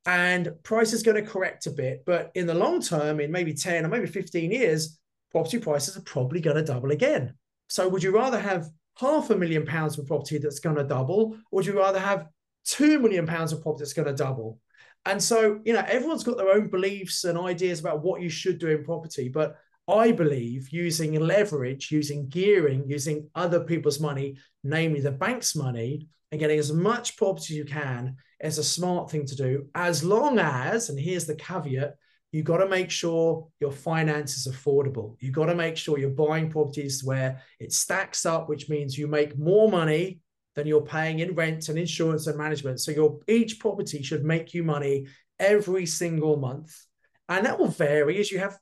And 0.09 0.51
price 0.63 0.91
is 0.91 1.03
going 1.03 1.23
to 1.23 1.31
correct 1.31 1.67
a 1.67 1.69
bit. 1.69 2.03
But 2.03 2.31
in 2.33 2.47
the 2.47 2.55
long 2.55 2.81
term, 2.81 3.19
in 3.19 3.31
maybe 3.31 3.53
10 3.53 3.85
or 3.85 3.89
maybe 3.89 4.07
15 4.07 4.51
years, 4.51 4.97
property 5.31 5.59
prices 5.59 5.95
are 5.97 6.01
probably 6.01 6.41
going 6.41 6.55
to 6.55 6.63
double 6.63 6.89
again. 6.89 7.35
So 7.67 7.87
would 7.87 8.01
you 8.01 8.09
rather 8.09 8.39
have 8.39 8.71
half 8.99 9.29
a 9.29 9.35
million 9.35 9.67
pounds 9.67 9.99
of 9.99 10.07
property 10.07 10.39
that's 10.39 10.59
going 10.59 10.77
to 10.77 10.83
double, 10.83 11.33
or 11.51 11.57
would 11.57 11.67
you 11.67 11.77
rather 11.77 11.99
have 11.99 12.25
two 12.65 12.97
million 12.97 13.27
pounds 13.27 13.53
of 13.53 13.61
property 13.61 13.83
that's 13.83 13.93
going 13.93 14.07
to 14.07 14.13
double. 14.15 14.59
And 15.05 15.21
so, 15.21 15.59
you 15.63 15.73
know, 15.73 15.85
everyone's 15.87 16.23
got 16.23 16.37
their 16.37 16.53
own 16.53 16.69
beliefs 16.69 17.23
and 17.23 17.37
ideas 17.37 17.79
about 17.79 18.01
what 18.01 18.19
you 18.19 18.29
should 18.29 18.57
do 18.57 18.69
in 18.69 18.83
property. 18.83 19.29
But 19.29 19.57
I 19.87 20.11
believe 20.11 20.69
using 20.69 21.19
leverage, 21.19 21.91
using 21.91 22.29
gearing, 22.29 22.89
using 22.89 23.29
other 23.35 23.59
people's 23.59 23.99
money, 23.99 24.37
namely 24.63 25.01
the 25.01 25.11
bank's 25.11 25.55
money, 25.55 26.07
and 26.31 26.39
getting 26.39 26.57
as 26.57 26.73
much 26.73 27.15
property 27.15 27.53
as 27.53 27.57
you 27.59 27.65
can 27.65 28.17
is 28.41 28.57
a 28.57 28.63
smart 28.63 29.11
thing 29.11 29.25
to 29.25 29.35
do, 29.35 29.67
as 29.75 30.03
long 30.03 30.39
as, 30.39 30.89
and 30.89 30.99
here's 30.99 31.25
the 31.25 31.35
caveat, 31.35 31.95
you 32.31 32.43
got 32.43 32.57
to 32.57 32.67
make 32.67 32.91
sure 32.91 33.47
your 33.59 33.71
finance 33.71 34.37
is 34.37 34.53
affordable. 34.53 35.15
You 35.19 35.31
got 35.31 35.47
to 35.47 35.55
make 35.55 35.77
sure 35.77 35.97
you're 35.97 36.11
buying 36.11 36.49
properties 36.49 37.03
where 37.03 37.41
it 37.59 37.73
stacks 37.73 38.25
up, 38.25 38.47
which 38.47 38.69
means 38.69 38.97
you 38.97 39.07
make 39.07 39.37
more 39.37 39.69
money 39.69 40.19
than 40.55 40.67
you're 40.67 40.81
paying 40.81 41.19
in 41.19 41.33
rent 41.33 41.69
and 41.69 41.79
insurance 41.79 42.27
and 42.27 42.37
management. 42.37 42.81
So 42.81 42.91
your 42.91 43.19
each 43.27 43.59
property 43.59 44.03
should 44.03 44.23
make 44.23 44.53
you 44.53 44.63
money 44.63 45.07
every 45.39 45.85
single 45.85 46.37
month. 46.37 46.75
And 47.27 47.45
that 47.45 47.59
will 47.59 47.67
vary 47.67 48.19
as 48.19 48.31
you 48.31 48.39
have 48.39 48.57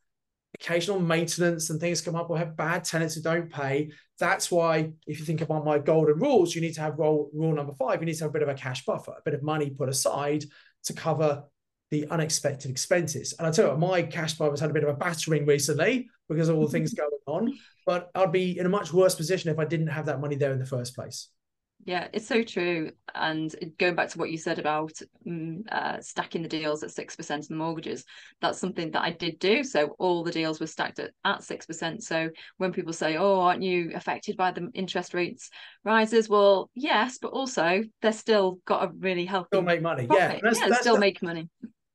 occasional 0.59 0.99
maintenance 0.99 1.69
and 1.69 1.79
things 1.79 2.01
come 2.01 2.15
up 2.15 2.29
or 2.29 2.37
have 2.37 2.55
bad 2.55 2.83
tenants 2.83 3.15
who 3.15 3.21
don't 3.21 3.51
pay. 3.51 3.91
That's 4.19 4.49
why, 4.49 4.91
if 5.05 5.19
you 5.19 5.25
think 5.25 5.41
about 5.41 5.65
my 5.65 5.77
golden 5.77 6.19
rules, 6.19 6.55
you 6.55 6.61
need 6.61 6.73
to 6.75 6.81
have 6.81 6.97
rule, 6.97 7.29
rule 7.33 7.53
number 7.53 7.73
five, 7.73 8.01
you 8.01 8.05
need 8.05 8.15
to 8.15 8.23
have 8.23 8.31
a 8.31 8.33
bit 8.33 8.41
of 8.41 8.49
a 8.49 8.55
cash 8.55 8.83
buffer, 8.83 9.11
a 9.11 9.21
bit 9.23 9.35
of 9.35 9.43
money 9.43 9.69
put 9.69 9.89
aside 9.89 10.45
to 10.85 10.93
cover 10.93 11.43
the 11.91 12.07
unexpected 12.09 12.71
expenses. 12.71 13.33
And 13.37 13.47
I 13.47 13.51
tell 13.51 13.65
you 13.65 13.71
what, 13.71 13.79
my 13.79 14.01
cash 14.01 14.33
buffer 14.33 14.51
has 14.51 14.59
had 14.59 14.71
a 14.71 14.73
bit 14.73 14.83
of 14.83 14.89
a 14.89 14.93
battering 14.93 15.45
recently 15.45 16.09
because 16.27 16.49
of 16.49 16.57
all 16.57 16.65
the 16.65 16.71
things 16.71 16.93
going 16.95 17.11
on, 17.27 17.53
but 17.85 18.09
I'd 18.15 18.31
be 18.31 18.57
in 18.57 18.65
a 18.65 18.69
much 18.69 18.91
worse 18.91 19.15
position 19.15 19.51
if 19.51 19.59
I 19.59 19.65
didn't 19.65 19.87
have 19.87 20.07
that 20.07 20.19
money 20.19 20.35
there 20.35 20.51
in 20.51 20.59
the 20.59 20.65
first 20.65 20.95
place. 20.95 21.29
Yeah, 21.87 22.09
it's 22.11 22.27
so 22.27 22.43
true. 22.43 22.91
And 23.15 23.55
going 23.79 23.95
back 23.95 24.09
to 24.09 24.17
what 24.17 24.29
you 24.29 24.37
said 24.37 24.59
about 24.59 24.91
um, 25.25 25.63
uh, 25.71 26.01
stacking 26.01 26.41
the 26.41 26.49
deals 26.49 26.83
at 26.83 26.89
6% 26.89 27.37
of 27.39 27.47
the 27.47 27.55
mortgages, 27.55 28.03
that's 28.41 28.59
something 28.59 28.91
that 28.91 29.03
I 29.03 29.11
did 29.11 29.39
do. 29.39 29.63
So 29.63 29.95
all 29.97 30.21
the 30.25 30.33
deals 30.33 30.59
were 30.59 30.67
stacked 30.67 30.99
at, 30.99 31.11
at 31.23 31.39
6%. 31.39 32.01
So 32.01 32.29
when 32.57 32.73
people 32.73 32.91
say, 32.91 33.15
oh, 33.15 33.39
aren't 33.39 33.63
you 33.63 33.93
affected 33.95 34.35
by 34.35 34.51
the 34.51 34.69
interest 34.73 35.13
rates 35.13 35.49
rises? 35.85 36.27
Well, 36.27 36.69
yes, 36.75 37.19
but 37.21 37.31
also 37.31 37.83
they're 38.01 38.11
still 38.11 38.59
got 38.65 38.83
a 38.83 38.91
really 38.99 39.23
healthy. 39.23 39.47
Still 39.53 39.61
make 39.61 39.81
money. 39.81 40.07
Profit. 40.07 40.41
Yeah. 40.43 40.67
yeah, 40.67 40.75
still 40.81 40.97
make 40.97 41.23
money. 41.23 41.47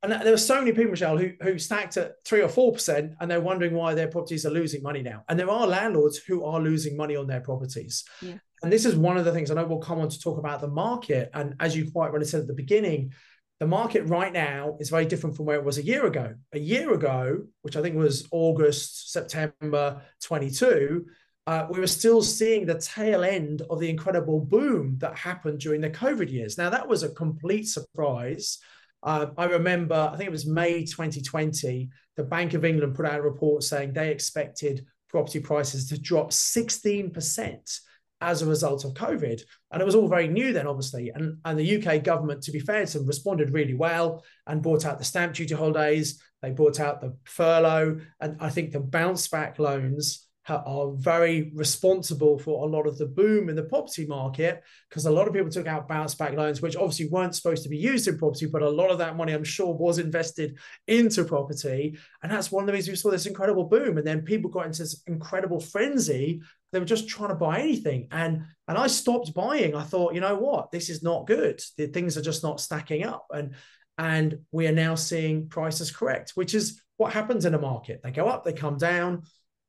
And 0.02 0.11
there 0.11 0.32
were 0.32 0.38
so 0.38 0.58
many 0.58 0.72
people, 0.72 0.92
Michelle, 0.92 1.18
who, 1.18 1.32
who 1.42 1.58
stacked 1.58 1.99
at 1.99 2.14
three 2.25 2.40
or 2.40 2.49
4%, 2.49 3.14
and 3.20 3.30
they're 3.30 3.42
wondering 3.42 3.75
why 3.75 3.92
their 3.92 4.08
properties 4.08 4.46
are 4.46 4.50
losing 4.50 4.82
money 4.82 5.02
now. 5.02 5.22
And 5.28 5.38
there 5.38 5.50
are 5.50 5.66
landlords 5.66 6.16
who 6.16 6.44
are 6.44 6.61
losing 6.61 6.96
money 6.96 7.14
on 7.14 7.26
their 7.26 7.40
properties. 7.40 8.04
Yeah. 8.22 8.38
And 8.62 8.73
this 8.73 8.85
is 8.85 8.95
one 8.95 9.16
of 9.16 9.25
the 9.25 9.33
things 9.33 9.50
I 9.50 9.54
know 9.54 9.64
we'll 9.64 9.78
come 9.78 9.99
on 9.99 10.09
to 10.09 10.21
talk 10.21 10.38
about 10.38 10.61
the 10.61 10.69
market. 10.69 11.31
And 11.35 11.54
as 11.59 11.76
you 11.76 11.90
quite 11.90 12.12
rightly 12.12 12.26
said 12.26 12.42
at 12.42 12.47
the 12.47 12.54
beginning, 12.54 13.12
the 13.59 13.66
market 13.66 14.04
right 14.04 14.33
now 14.33 14.76
is 14.81 14.90
very 14.90 15.04
different 15.04 15.37
from 15.37 15.47
where 15.47 15.59
it 15.59 15.64
was 15.64 15.78
a 15.78 15.85
year 15.85 16.07
ago. 16.07 16.35
A 16.52 16.59
year 16.59 16.92
ago, 16.95 17.42
which 17.62 17.76
I 17.76 17.83
think 17.83 17.97
was 17.97 18.26
August, 18.31 19.12
September 19.12 20.02
22, 20.23 21.07
uh, 21.47 21.66
we 21.71 21.81
were 21.81 21.88
still 21.88 22.23
seeing 22.23 22.66
the 22.66 22.78
tail 22.78 23.25
end 23.25 23.62
of 23.69 23.81
the 23.81 23.90
incredible 23.90 24.40
boom 24.40 24.97
that 24.99 25.16
happened 25.16 25.59
during 25.59 25.81
the 25.81 25.90
COVID 25.90 26.31
years. 26.31 26.57
Now, 26.57 26.71
that 26.71 26.87
was 26.87 27.02
a 27.02 27.09
complete 27.09 27.69
surprise. 27.69 28.59
Uh, 29.02 29.26
I 29.37 29.47
remember, 29.47 30.11
I 30.12 30.16
think 30.16 30.28
it 30.28 30.33
was 30.33 30.47
May 30.47 30.85
2020, 30.85 31.90
the 32.16 32.25
Bank 32.25 32.54
of 32.54 32.64
England 32.64 32.95
put 32.95 33.07
out 33.07 33.19
a 33.19 33.23
report 33.23 33.64
saying 33.64 33.92
they 33.92 34.11
expected 34.11 34.87
property 35.09 35.40
prices 35.40 35.88
to 35.88 36.00
drop 36.00 36.31
16% 36.31 37.81
as 38.23 38.41
a 38.41 38.47
result 38.47 38.85
of 38.85 38.95
COVID. 38.95 39.43
And 39.71 39.83
it 39.83 39.85
was 39.85 39.95
all 39.95 40.09
very 40.09 40.29
new 40.29 40.52
then, 40.52 40.67
obviously. 40.67 41.11
And, 41.14 41.38
and 41.45 41.59
the 41.59 41.85
UK 41.85 42.02
government, 42.02 42.43
to 42.45 42.52
be 42.52 42.61
fair 42.61 42.87
to 42.87 42.99
them, 42.99 43.07
responded 43.07 43.52
really 43.52 43.75
well 43.75 44.25
and 44.47 44.62
brought 44.62 44.87
out 44.87 44.99
the 44.99 45.05
stamp 45.05 45.35
duty 45.35 45.55
holidays. 45.55 46.23
They 46.41 46.50
brought 46.50 46.81
out 46.81 47.00
the 47.00 47.17
furlough. 47.25 48.00
And 48.21 48.37
I 48.41 48.49
think 48.49 48.73
the 48.73 48.81
bounce 48.81 49.29
back 49.29 49.59
loans 49.59 50.26
are 50.49 50.90
very 50.94 51.52
responsible 51.54 52.38
for 52.38 52.64
a 52.64 52.68
lot 52.68 52.87
of 52.87 52.99
the 52.99 53.06
boom 53.06 53.49
in 53.49 53.54
the 53.54 53.62
property 53.62 54.06
market 54.06 54.62
because 54.88 55.06
a 55.06 55.11
lot 55.11 55.28
of 55.28 55.34
people 55.34 55.50
took 55.50 55.68
out 55.68 55.87
bounce 55.87 56.16
back 56.16 56.32
loans, 56.32 56.61
which 56.61 56.76
obviously 56.76 57.08
weren't 57.08 57.37
supposed 57.37 57.62
to 57.62 57.68
be 57.68 57.76
used 57.76 58.08
in 58.08 58.18
property, 58.18 58.46
but 58.46 58.62
a 58.62 58.68
lot 58.68 58.90
of 58.90 58.99
that 58.99 59.16
money, 59.16 59.32
I'm 59.32 59.44
sure, 59.44 59.72
was 59.72 59.99
invested 59.99 60.58
into 60.88 61.25
property. 61.25 61.96
And 62.22 62.32
that's 62.32 62.50
one 62.50 62.64
of 62.64 62.66
the 62.66 62.72
reasons 62.72 62.90
we 62.90 62.96
saw 62.96 63.11
this 63.11 63.26
incredible 63.26 63.64
boom. 63.64 63.99
And 63.99 64.06
then 64.06 64.22
people 64.22 64.50
got 64.50 64.66
into 64.66 64.82
this 64.82 65.02
incredible 65.06 65.61
frenzy. 65.61 66.40
They 66.72 66.80
were 66.80 66.84
just 66.84 67.08
trying 67.08 67.28
to 67.28 67.37
buy 67.37 67.61
anything. 67.61 68.08
And 68.11 68.42
and 68.66 68.78
I 68.78 68.88
stopped 68.88 69.34
buying. 69.34 69.76
I 69.76 69.82
thought, 69.82 70.14
you 70.14 70.20
know 70.20 70.37
what, 70.37 70.72
this 70.72 70.90
is 70.90 71.02
not 71.02 71.26
good. 71.26 71.61
The 71.76 71.87
things 71.87 72.16
are 72.16 72.22
just 72.22 72.42
not 72.42 72.61
stacking 72.61 73.04
up. 73.04 73.26
And 73.30 73.54
and 73.96 74.40
we 74.50 74.66
are 74.66 74.72
now 74.72 74.96
seeing 74.96 75.49
prices 75.49 75.92
correct, 75.92 76.32
which 76.34 76.54
is 76.54 76.82
what 76.96 77.12
happens 77.12 77.44
in 77.44 77.54
a 77.54 77.61
market. 77.61 78.00
They 78.02 78.11
go 78.11 78.26
up, 78.26 78.44
they 78.44 78.52
come 78.52 78.78
down 78.78 79.22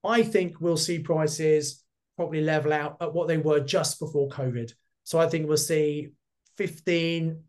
I 0.04 0.24
think 0.24 0.60
we'll 0.60 0.78
see 0.78 1.00
prices 1.00 1.84
probably 2.16 2.42
level 2.42 2.74
out 2.74 2.98
at 3.02 3.14
what 3.14 3.28
they 3.28 3.38
were 3.38 3.60
just 3.60 4.00
before 4.00 4.30
COVID. 4.30 4.72
So 5.04 5.20
I 5.20 5.28
think 5.28 5.48
we'll 5.48 5.58
see 5.58 6.10
15, 6.58 7.42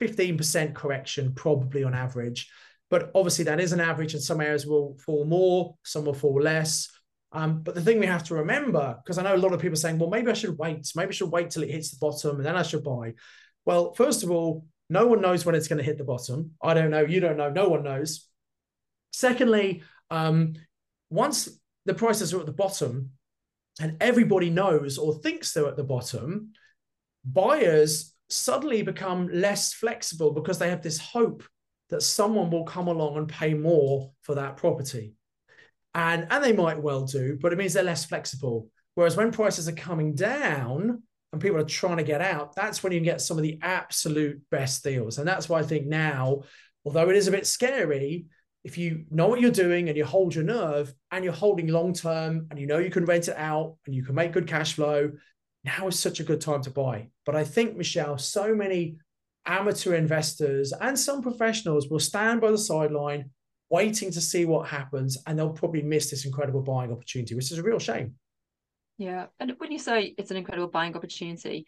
15% 0.00 0.74
correction 0.74 1.34
probably 1.34 1.84
on 1.84 1.94
average. 1.94 2.50
But 2.88 3.10
obviously, 3.14 3.44
that 3.46 3.60
is 3.60 3.72
an 3.72 3.80
average, 3.80 4.14
and 4.14 4.22
some 4.22 4.40
areas 4.40 4.66
will 4.66 4.96
fall 5.04 5.24
more, 5.24 5.76
some 5.84 6.04
will 6.04 6.14
fall 6.14 6.40
less. 6.40 6.88
Um, 7.32 7.62
but 7.62 7.74
the 7.74 7.80
thing 7.80 7.98
we 7.98 8.06
have 8.06 8.22
to 8.24 8.34
remember, 8.34 8.96
because 9.04 9.18
I 9.18 9.22
know 9.22 9.34
a 9.34 9.36
lot 9.36 9.52
of 9.52 9.60
people 9.60 9.76
saying, 9.76 9.98
well, 9.98 10.08
maybe 10.08 10.30
I 10.30 10.34
should 10.34 10.56
wait. 10.56 10.90
Maybe 10.94 11.08
I 11.08 11.12
should 11.12 11.32
wait 11.32 11.50
till 11.50 11.64
it 11.64 11.70
hits 11.70 11.90
the 11.90 11.98
bottom 12.00 12.36
and 12.36 12.46
then 12.46 12.56
I 12.56 12.62
should 12.62 12.84
buy. 12.84 13.14
Well, 13.64 13.92
first 13.94 14.22
of 14.22 14.30
all, 14.30 14.64
no 14.88 15.06
one 15.06 15.20
knows 15.20 15.44
when 15.44 15.56
it's 15.56 15.68
going 15.68 15.78
to 15.78 15.84
hit 15.84 15.98
the 15.98 16.04
bottom. 16.04 16.52
I 16.62 16.74
don't 16.74 16.90
know. 16.90 17.00
You 17.00 17.18
don't 17.18 17.36
know. 17.36 17.50
No 17.50 17.68
one 17.68 17.82
knows. 17.82 18.28
Secondly, 19.12 19.82
um, 20.10 20.54
once 21.10 21.48
the 21.86 21.94
prices 21.94 22.34
are 22.34 22.40
at 22.40 22.46
the 22.46 22.52
bottom 22.52 23.10
and 23.80 23.96
everybody 24.00 24.50
knows 24.50 24.98
or 24.98 25.14
thinks 25.14 25.52
they're 25.52 25.68
at 25.68 25.76
the 25.76 25.84
bottom, 25.84 26.52
buyers 27.24 28.12
suddenly 28.28 28.82
become 28.82 29.28
less 29.32 29.72
flexible 29.72 30.32
because 30.32 30.58
they 30.58 30.68
have 30.68 30.82
this 30.82 30.98
hope 30.98 31.44
that 31.90 32.02
someone 32.02 32.50
will 32.50 32.64
come 32.64 32.88
along 32.88 33.16
and 33.16 33.28
pay 33.28 33.54
more 33.54 34.10
for 34.22 34.34
that 34.34 34.56
property. 34.56 35.14
And, 35.94 36.26
and 36.30 36.42
they 36.42 36.52
might 36.52 36.82
well 36.82 37.04
do, 37.04 37.38
but 37.40 37.52
it 37.52 37.58
means 37.58 37.72
they're 37.72 37.82
less 37.82 38.04
flexible. 38.04 38.68
Whereas 38.96 39.16
when 39.16 39.30
prices 39.30 39.68
are 39.68 39.72
coming 39.72 40.14
down 40.14 41.02
and 41.32 41.40
people 41.40 41.58
are 41.58 41.64
trying 41.64 41.98
to 41.98 42.02
get 42.02 42.20
out, 42.20 42.56
that's 42.56 42.82
when 42.82 42.92
you 42.92 43.00
get 43.00 43.20
some 43.20 43.36
of 43.36 43.44
the 43.44 43.58
absolute 43.62 44.40
best 44.50 44.82
deals. 44.82 45.18
And 45.18 45.28
that's 45.28 45.48
why 45.48 45.60
I 45.60 45.62
think 45.62 45.86
now, 45.86 46.42
although 46.84 47.08
it 47.08 47.16
is 47.16 47.28
a 47.28 47.32
bit 47.32 47.46
scary, 47.46 48.26
if 48.66 48.76
you 48.76 49.04
know 49.12 49.28
what 49.28 49.40
you're 49.40 49.52
doing 49.52 49.88
and 49.88 49.96
you 49.96 50.04
hold 50.04 50.34
your 50.34 50.42
nerve 50.42 50.92
and 51.12 51.22
you're 51.22 51.32
holding 51.32 51.68
long 51.68 51.92
term 51.92 52.48
and 52.50 52.58
you 52.58 52.66
know 52.66 52.78
you 52.78 52.90
can 52.90 53.04
rent 53.04 53.28
it 53.28 53.36
out 53.36 53.76
and 53.86 53.94
you 53.94 54.04
can 54.04 54.16
make 54.16 54.32
good 54.32 54.48
cash 54.48 54.74
flow, 54.74 55.12
now 55.62 55.86
is 55.86 55.96
such 55.96 56.18
a 56.18 56.24
good 56.24 56.40
time 56.40 56.62
to 56.62 56.70
buy. 56.70 57.08
But 57.24 57.36
I 57.36 57.44
think, 57.44 57.76
Michelle, 57.76 58.18
so 58.18 58.56
many 58.56 58.96
amateur 59.46 59.94
investors 59.94 60.72
and 60.80 60.98
some 60.98 61.22
professionals 61.22 61.88
will 61.88 62.00
stand 62.00 62.40
by 62.40 62.50
the 62.50 62.58
sideline 62.58 63.30
waiting 63.70 64.10
to 64.10 64.20
see 64.20 64.44
what 64.44 64.68
happens 64.68 65.16
and 65.28 65.38
they'll 65.38 65.50
probably 65.50 65.82
miss 65.82 66.10
this 66.10 66.24
incredible 66.24 66.62
buying 66.62 66.90
opportunity, 66.90 67.36
which 67.36 67.52
is 67.52 67.58
a 67.58 67.62
real 67.62 67.78
shame. 67.78 68.14
Yeah. 68.98 69.26
And 69.38 69.54
when 69.58 69.70
you 69.70 69.78
say 69.78 70.12
it's 70.18 70.32
an 70.32 70.38
incredible 70.38 70.68
buying 70.68 70.96
opportunity, 70.96 71.66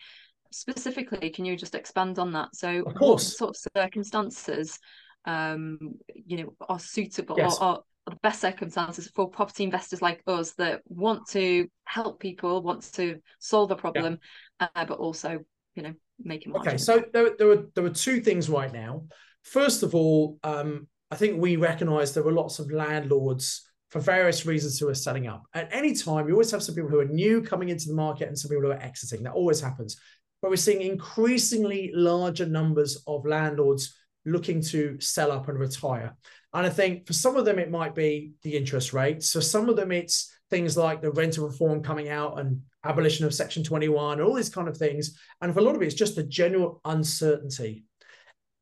specifically, 0.50 1.30
can 1.30 1.44
you 1.44 1.56
just 1.56 1.76
expand 1.76 2.18
on 2.18 2.32
that? 2.32 2.56
So, 2.56 2.82
of 2.82 2.94
course. 2.94 3.38
what 3.38 3.38
sort 3.38 3.50
of 3.50 3.72
circumstances 3.76 4.80
um, 5.28 5.78
you 6.08 6.38
know, 6.38 6.54
are 6.68 6.80
suitable 6.80 7.37
yes. 7.37 7.58
or, 7.61 7.85
the 8.06 8.16
best 8.23 8.40
circumstances 8.40 9.11
for 9.14 9.28
property 9.28 9.64
investors 9.64 10.00
like 10.00 10.23
us 10.26 10.54
that 10.54 10.80
want 10.87 11.28
to 11.28 11.68
help 11.85 12.18
people, 12.18 12.62
want 12.62 12.82
to 12.94 13.18
solve 13.38 13.70
a 13.70 13.76
problem, 13.76 14.18
yeah. 14.58 14.68
uh, 14.75 14.87
but 14.87 14.99
also, 14.99 15.40
you 15.75 15.82
know, 15.82 15.92
make 16.18 16.47
it. 16.47 16.54
Okay, 16.54 16.78
so 16.78 17.04
there, 17.12 17.37
there 17.37 17.47
were 17.47 17.66
there 17.75 17.85
were 17.85 17.90
two 17.90 18.23
things 18.23 18.49
right 18.49 18.73
now. 18.73 19.02
First 19.42 19.82
of 19.82 19.94
all, 19.94 20.38
um, 20.42 20.88
I 21.11 21.16
think 21.16 21.38
we 21.38 21.56
recognise 21.56 22.14
there 22.14 22.23
were 22.23 22.32
lots 22.32 22.58
of 22.58 22.70
landlords 22.70 23.68
for 23.90 24.00
various 24.00 24.47
reasons 24.47 24.78
who 24.78 24.88
are 24.88 24.94
selling 24.94 25.26
up. 25.26 25.42
At 25.52 25.68
any 25.70 25.94
time, 25.94 26.28
you 26.28 26.32
always 26.32 26.50
have 26.52 26.62
some 26.62 26.75
people 26.75 26.88
who 26.88 27.00
are 27.00 27.04
new 27.04 27.42
coming 27.42 27.68
into 27.68 27.88
the 27.88 27.94
market 27.94 28.28
and 28.28 28.38
some 28.38 28.49
people 28.49 28.64
who 28.64 28.70
are 28.70 28.82
exiting. 28.82 29.23
That 29.23 29.35
always 29.35 29.61
happens. 29.61 30.00
But 30.40 30.50
we're 30.50 30.56
seeing 30.56 30.80
increasingly 30.80 31.90
larger 31.94 32.47
numbers 32.47 33.02
of 33.06 33.26
landlords 33.26 33.94
looking 34.30 34.62
to 34.62 34.99
sell 35.00 35.32
up 35.32 35.49
and 35.49 35.58
retire. 35.58 36.16
And 36.54 36.66
I 36.66 36.70
think 36.70 37.06
for 37.06 37.12
some 37.12 37.37
of 37.37 37.44
them, 37.44 37.58
it 37.58 37.70
might 37.70 37.94
be 37.94 38.32
the 38.42 38.56
interest 38.56 38.92
rate. 38.92 39.23
So 39.23 39.40
some 39.40 39.68
of 39.68 39.76
them, 39.76 39.92
it's 39.92 40.32
things 40.50 40.76
like 40.76 41.02
the 41.02 41.12
rental 41.12 41.47
reform 41.47 41.82
coming 41.82 42.08
out 42.08 42.38
and 42.38 42.62
abolition 42.85 43.26
of 43.26 43.35
Section 43.35 43.62
21 43.62 44.18
and 44.18 44.26
all 44.26 44.35
these 44.35 44.49
kind 44.49 44.68
of 44.68 44.76
things. 44.76 45.18
And 45.40 45.52
for 45.52 45.61
a 45.61 45.62
lot 45.62 45.76
of 45.76 45.82
it, 45.82 45.87
it's 45.87 45.94
just 45.94 46.16
the 46.16 46.23
general 46.23 46.80
uncertainty. 46.85 47.85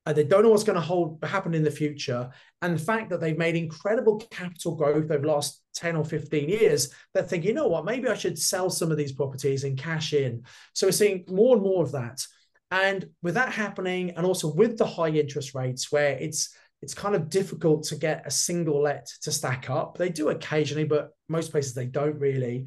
And 0.04 0.16
they 0.16 0.24
don't 0.24 0.44
know 0.44 0.50
what's 0.50 0.64
going 0.64 0.76
to 0.76 0.80
hold 0.80 1.18
happen 1.24 1.52
in 1.52 1.64
the 1.64 1.70
future. 1.70 2.30
And 2.62 2.78
the 2.78 2.82
fact 2.82 3.10
that 3.10 3.20
they've 3.20 3.36
made 3.36 3.56
incredible 3.56 4.18
capital 4.30 4.76
growth 4.76 5.10
over 5.10 5.18
the 5.18 5.26
last 5.26 5.62
10 5.74 5.96
or 5.96 6.04
15 6.04 6.48
years, 6.48 6.92
they're 7.12 7.24
thinking, 7.24 7.48
you 7.48 7.54
know 7.54 7.66
what, 7.66 7.84
maybe 7.84 8.08
I 8.08 8.14
should 8.14 8.38
sell 8.38 8.70
some 8.70 8.92
of 8.92 8.96
these 8.96 9.12
properties 9.12 9.64
and 9.64 9.76
cash 9.76 10.12
in. 10.12 10.44
So 10.74 10.86
we're 10.86 10.92
seeing 10.92 11.24
more 11.28 11.56
and 11.56 11.62
more 11.62 11.82
of 11.82 11.92
that. 11.92 12.24
And 12.70 13.08
with 13.22 13.34
that 13.34 13.52
happening, 13.52 14.10
and 14.16 14.26
also 14.26 14.52
with 14.52 14.76
the 14.76 14.86
high 14.86 15.10
interest 15.10 15.54
rates, 15.54 15.92
where 15.92 16.18
it's 16.18 16.54
it's 16.82 16.94
kind 16.94 17.14
of 17.14 17.30
difficult 17.30 17.84
to 17.84 17.96
get 17.96 18.26
a 18.26 18.30
single 18.30 18.82
let 18.82 19.06
to 19.22 19.32
stack 19.32 19.70
up. 19.70 19.96
They 19.96 20.10
do 20.10 20.28
occasionally, 20.28 20.84
but 20.84 21.10
most 21.28 21.50
places 21.50 21.74
they 21.74 21.86
don't 21.86 22.18
really. 22.18 22.66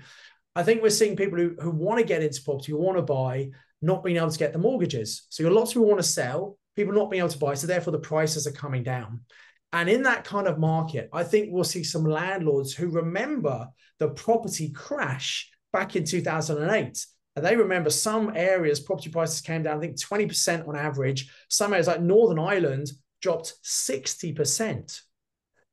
I 0.55 0.63
think 0.63 0.81
we're 0.81 0.89
seeing 0.89 1.15
people 1.15 1.37
who, 1.37 1.55
who 1.59 1.69
want 1.69 1.99
to 1.99 2.05
get 2.05 2.23
into 2.23 2.41
property, 2.43 2.71
who 2.71 2.79
want 2.79 2.97
to 2.97 3.03
buy, 3.03 3.51
not 3.81 4.03
being 4.03 4.17
able 4.17 4.31
to 4.31 4.39
get 4.39 4.51
the 4.51 4.59
mortgages. 4.59 5.25
So 5.29 5.43
you've 5.43 5.53
lots 5.53 5.71
of 5.71 5.75
people 5.75 5.87
want 5.87 6.01
to 6.01 6.07
sell, 6.07 6.57
people 6.75 6.93
not 6.93 7.11
being 7.11 7.19
able 7.19 7.29
to 7.29 7.37
buy. 7.37 7.53
So 7.53 7.67
therefore 7.67 7.91
the 7.91 7.99
prices 7.99 8.47
are 8.47 8.51
coming 8.51 8.83
down. 8.83 9.21
And 9.71 9.87
in 9.87 10.03
that 10.03 10.23
kind 10.23 10.47
of 10.47 10.57
market, 10.57 11.09
I 11.13 11.23
think 11.23 11.49
we'll 11.51 11.63
see 11.63 11.83
some 11.83 12.03
landlords 12.03 12.73
who 12.73 12.89
remember 12.89 13.67
the 13.99 14.09
property 14.09 14.71
crash 14.71 15.49
back 15.71 15.95
in 15.95 16.03
2008 16.03 17.05
they 17.39 17.55
remember 17.55 17.89
some 17.89 18.31
areas, 18.35 18.79
property 18.79 19.09
prices 19.09 19.41
came 19.41 19.63
down, 19.63 19.77
I 19.77 19.81
think 19.81 19.97
20% 19.97 20.67
on 20.67 20.75
average. 20.75 21.31
Some 21.49 21.73
areas 21.73 21.87
like 21.87 22.01
Northern 22.01 22.39
Ireland 22.39 22.91
dropped 23.21 23.53
60%. 23.63 25.01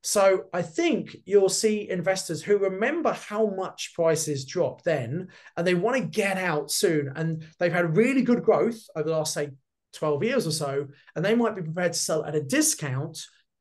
So 0.02 0.44
I 0.52 0.62
think 0.62 1.16
you'll 1.24 1.48
see 1.48 1.90
investors 1.90 2.40
who 2.42 2.58
remember 2.58 3.12
how 3.12 3.46
much 3.46 3.92
prices 3.94 4.44
dropped 4.44 4.84
then, 4.84 5.28
and 5.56 5.66
they 5.66 5.74
want 5.74 5.96
to 5.96 6.04
get 6.04 6.36
out 6.36 6.70
soon. 6.70 7.12
And 7.16 7.44
they've 7.58 7.72
had 7.72 7.96
really 7.96 8.22
good 8.22 8.44
growth 8.44 8.78
over 8.94 9.08
the 9.08 9.16
last, 9.16 9.34
say, 9.34 9.50
12 9.94 10.22
years 10.22 10.46
or 10.46 10.52
so, 10.52 10.86
and 11.14 11.24
they 11.24 11.34
might 11.34 11.56
be 11.56 11.62
prepared 11.62 11.94
to 11.94 11.98
sell 11.98 12.24
at 12.24 12.36
a 12.36 12.42
discount 12.42 13.18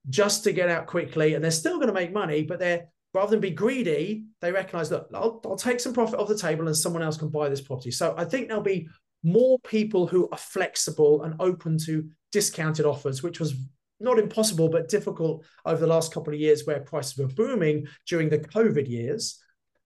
just 0.09 0.43
to 0.43 0.51
get 0.51 0.69
out 0.69 0.85
quickly. 0.85 1.33
And 1.33 1.43
they're 1.43 1.49
still 1.49 1.77
going 1.77 1.87
to 1.87 1.93
make 1.93 2.13
money, 2.13 2.43
but 2.43 2.59
they're 2.59 2.89
rather 3.15 3.31
than 3.31 3.39
be 3.39 3.49
greedy, 3.49 4.25
they 4.41 4.51
recognize 4.51 4.89
that 4.89 5.05
I'll, 5.13 5.41
I'll 5.45 5.55
take 5.55 5.79
some 5.79 5.93
profit 5.93 6.19
off 6.19 6.27
the 6.27 6.37
table 6.37 6.67
and 6.67 6.75
someone 6.75 7.01
else 7.01 7.15
can 7.17 7.29
buy 7.29 7.47
this 7.47 7.61
property. 7.61 7.89
So 7.89 8.13
I 8.17 8.25
think 8.25 8.49
there'll 8.49 8.61
be 8.61 8.89
more 9.23 9.57
people 9.59 10.05
who 10.05 10.27
are 10.31 10.37
flexible 10.37 11.23
and 11.23 11.33
open 11.39 11.77
to 11.85 12.09
discounted 12.33 12.85
offers, 12.85 13.23
which 13.23 13.39
was 13.39 13.55
not 14.01 14.19
impossible, 14.19 14.67
but 14.67 14.89
difficult 14.89 15.45
over 15.65 15.79
the 15.79 15.87
last 15.87 16.13
couple 16.13 16.33
of 16.33 16.39
years 16.39 16.65
where 16.65 16.81
prices 16.81 17.17
were 17.17 17.27
booming 17.27 17.87
during 18.05 18.27
the 18.27 18.39
COVID 18.39 18.87
years. 18.89 19.41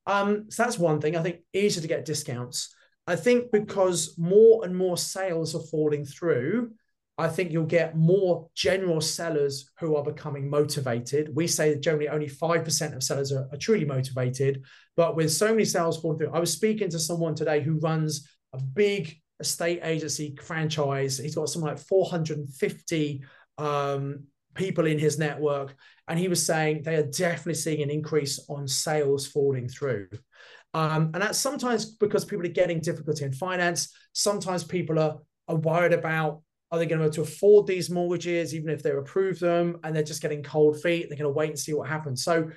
Um, 0.08 0.50
so 0.50 0.64
that's 0.64 0.80
one 0.80 1.00
thing. 1.00 1.16
I 1.16 1.22
think 1.22 1.42
easier 1.54 1.84
to 1.84 1.88
get 1.88 2.06
discounts. 2.06 2.76
I 3.06 3.16
think 3.16 3.52
because 3.52 4.18
more 4.18 4.66
and 4.66 4.76
more 4.76 4.98
sales 4.98 5.54
are 5.54 5.68
falling 5.72 6.04
through, 6.04 6.72
I 7.20 7.28
think 7.28 7.52
you'll 7.52 7.66
get 7.66 7.98
more 7.98 8.48
general 8.56 9.02
sellers 9.02 9.70
who 9.80 9.98
are 9.98 10.04
becoming 10.04 10.50
motivated. 10.50 11.36
We 11.36 11.48
say 11.48 11.74
that 11.74 11.82
generally 11.82 12.08
only 12.08 12.30
5% 12.30 12.96
of 12.96 13.04
sellers 13.04 13.34
are, 13.34 13.46
are 13.52 13.58
truly 13.58 13.84
motivated, 13.84 14.64
but 14.96 15.18
with 15.18 15.30
so 15.32 15.50
many 15.50 15.66
sales 15.66 16.02
falling 16.02 16.18
through, 16.18 16.32
I 16.32 16.40
was 16.40 16.54
speaking 16.54 16.90
to 16.92 16.98
someone 17.00 17.36
today 17.36 17.62
who 17.62 17.78
runs 17.80 18.26
a 18.54 18.58
big 18.58 19.18
estate 19.42 19.82
agency 19.84 20.38
franchise. 20.42 21.18
He's 21.18 21.36
got 21.36 21.50
something 21.50 21.70
like 21.70 21.80
450 21.80 23.24
um, 23.58 24.24
people 24.56 24.88
in 24.88 24.98
his 24.98 25.20
network. 25.20 25.76
And 26.08 26.18
he 26.18 26.30
was 26.30 26.46
saying 26.46 26.84
they 26.84 26.96
are 26.96 27.06
definitely 27.06 27.56
seeing 27.56 27.82
an 27.82 27.90
increase 27.90 28.40
on 28.50 28.66
sales 28.68 29.28
falling 29.28 29.68
through. 29.68 30.08
Um, 30.74 31.12
and 31.14 31.22
that's 31.22 31.38
sometimes 31.38 31.98
because 31.98 32.24
people 32.24 32.46
are 32.46 32.50
getting 32.50 32.80
difficulty 32.80 33.26
in 33.26 33.34
finance. 33.34 33.94
Sometimes 34.14 34.64
people 34.64 35.00
are, 35.00 35.18
are 35.48 35.56
worried 35.56 35.94
about 35.94 36.44
Are 36.72 36.78
they 36.78 36.86
going 36.86 37.00
to 37.00 37.04
be 37.04 37.08
able 37.08 37.26
to 37.26 37.32
afford 37.34 37.68
these 37.68 37.90
mortgages, 37.90 38.54
even 38.54 38.70
if 38.70 38.84
they 38.84 38.92
approve 38.92 39.40
them 39.40 39.80
and 39.84 39.96
they're 39.96 40.04
just 40.04 40.22
getting 40.22 40.44
cold 40.44 40.82
feet? 40.82 41.08
They're 41.10 41.18
going 41.18 41.32
to 41.32 41.38
wait 41.38 41.50
and 41.50 41.60
see 41.60 41.74
what 41.74 41.90
happens. 41.90 42.24
So, 42.24 42.50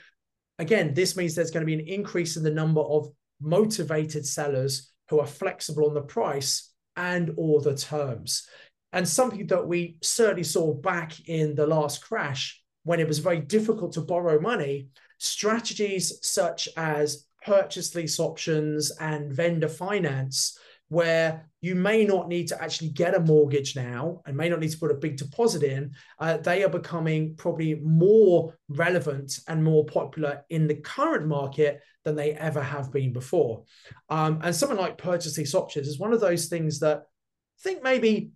again, 0.59 0.93
this 0.93 1.17
means 1.17 1.35
there's 1.35 1.51
going 1.51 1.67
to 1.67 1.77
be 1.77 1.81
an 1.81 1.89
increase 1.89 2.37
in 2.37 2.43
the 2.43 2.51
number 2.51 2.83
of 2.83 3.09
motivated 3.41 4.27
sellers 4.27 4.93
who 5.09 5.21
are 5.21 5.27
flexible 5.27 5.87
on 5.87 5.95
the 5.95 6.03
price 6.03 6.73
and 6.97 7.33
or 7.37 7.61
the 7.61 7.75
terms. 7.75 8.47
And 8.93 9.09
something 9.09 9.47
that 9.47 9.67
we 9.67 9.97
certainly 10.03 10.45
saw 10.45 10.75
back 10.75 11.29
in 11.29 11.55
the 11.55 11.67
last 11.67 12.05
crash 12.05 12.63
when 12.85 13.01
it 13.01 13.09
was 13.09 13.19
very 13.19 13.41
difficult 13.41 13.93
to 13.93 14.03
borrow 14.03 14.41
money, 14.41 14.89
strategies 15.19 16.19
such 16.23 16.69
as 16.77 17.27
purchase 17.45 17.95
lease 17.95 18.21
options 18.21 18.93
and 19.01 19.33
vendor 19.33 19.69
finance 19.69 20.59
where 20.93 21.49
you 21.63 21.75
may 21.75 22.05
not 22.05 22.29
need 22.29 22.47
to 22.49 22.63
actually 22.63 22.91
get 22.91 23.15
a 23.15 23.21
mortgage 23.21 23.75
now 23.75 24.21
and 24.27 24.37
may 24.37 24.51
not 24.51 24.61
need 24.61 24.71
to 24.71 24.77
put 24.77 24.91
a 24.91 24.95
big 24.95 25.17
deposit 25.17 25.63
in, 25.63 25.91
uh, 26.19 26.37
they 26.37 26.63
are 26.63 26.69
becoming 26.69 27.35
probably 27.35 27.77
more 27.77 28.55
relevant 28.69 29.39
and 29.49 29.65
more 29.65 29.87
popular 29.87 30.45
in 30.51 30.67
the 30.67 30.75
current 30.75 31.27
market 31.27 31.81
than 32.05 32.15
they 32.15 32.33
ever 32.33 32.61
have 32.61 32.93
been 32.93 33.11
before. 33.11 33.65
Um, 34.11 34.41
and 34.43 34.55
something 34.55 34.77
like 34.77 34.99
purchase 34.99 35.39
lease 35.39 35.55
options 35.55 35.89
is 35.89 35.99
one 35.99 36.13
of 36.13 36.21
those 36.21 36.47
things 36.47 36.81
that 36.81 36.99
I 36.99 37.63
think 37.63 37.83
maybe 37.83 38.33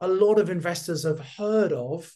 a 0.00 0.06
lot 0.06 0.38
of 0.38 0.50
investors 0.50 1.02
have 1.02 1.18
heard 1.18 1.72
of, 1.72 2.14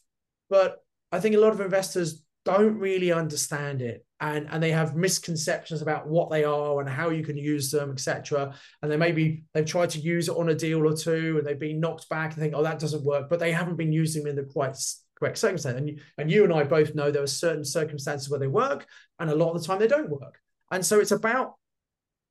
but 0.48 0.76
I 1.10 1.18
think 1.18 1.34
a 1.34 1.40
lot 1.40 1.54
of 1.54 1.60
investors 1.60 2.22
don't 2.44 2.78
really 2.78 3.10
understand 3.10 3.82
it 3.82 4.06
and 4.23 4.49
and 4.50 4.62
they 4.62 4.71
have 4.71 4.97
misconceptions 4.97 5.83
about 5.83 6.07
what 6.07 6.31
they 6.31 6.45
are 6.45 6.81
and 6.81 6.88
how 6.88 7.11
you 7.11 7.23
can 7.23 7.37
use 7.37 7.71
them 7.71 7.91
etc 7.91 8.55
and 8.81 8.91
they 8.91 8.97
maybe 8.97 9.45
they've 9.52 9.67
tried 9.67 9.91
to 9.91 9.99
use 9.99 10.29
it 10.29 10.37
on 10.37 10.49
a 10.49 10.55
deal 10.55 10.87
or 10.87 10.97
two 10.97 11.37
and 11.37 11.47
they've 11.47 11.59
been 11.59 11.81
knocked 11.81 12.09
back 12.09 12.33
and 12.33 12.41
think 12.41 12.55
oh 12.57 12.62
that 12.62 12.79
doesn't 12.79 13.05
work 13.05 13.29
but 13.29 13.38
they 13.38 13.52
haven't 13.52 13.76
been 13.76 13.93
using 13.93 14.23
them 14.23 14.31
in 14.31 14.37
the 14.37 14.50
quite 14.50 14.76
correct 15.23 15.38
circumstance. 15.38 15.79
And 15.79 15.88
you, 15.88 15.99
and 16.19 16.31
you 16.31 16.43
and 16.43 16.52
I 16.52 16.64
both 16.64 16.97
know 16.97 17.11
there 17.11 17.23
are 17.23 17.29
certain 17.29 17.64
circumstances 17.64 18.29
where 18.29 18.41
they 18.41 18.49
work 18.49 18.87
and 19.21 19.31
a 19.31 19.35
lot 19.35 19.52
of 19.52 19.61
the 19.61 19.67
time 19.67 19.79
they 19.79 19.87
don't 19.87 20.11
work. 20.11 20.41
And 20.73 20.85
so 20.85 20.99
it's 20.99 21.12
about 21.12 21.55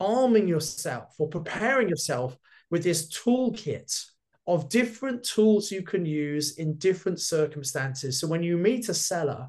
arming 0.01 0.47
yourself 0.47 1.15
or 1.17 1.29
preparing 1.29 1.87
yourself 1.87 2.35
with 2.69 2.83
this 2.83 3.07
toolkit 3.09 4.07
of 4.45 4.67
different 4.67 5.23
tools 5.23 5.71
you 5.71 5.83
can 5.83 6.05
use 6.05 6.57
in 6.57 6.77
different 6.77 7.21
circumstances. 7.21 8.19
So 8.19 8.27
when 8.27 8.43
you 8.43 8.57
meet 8.57 8.89
a 8.89 8.93
seller 8.93 9.47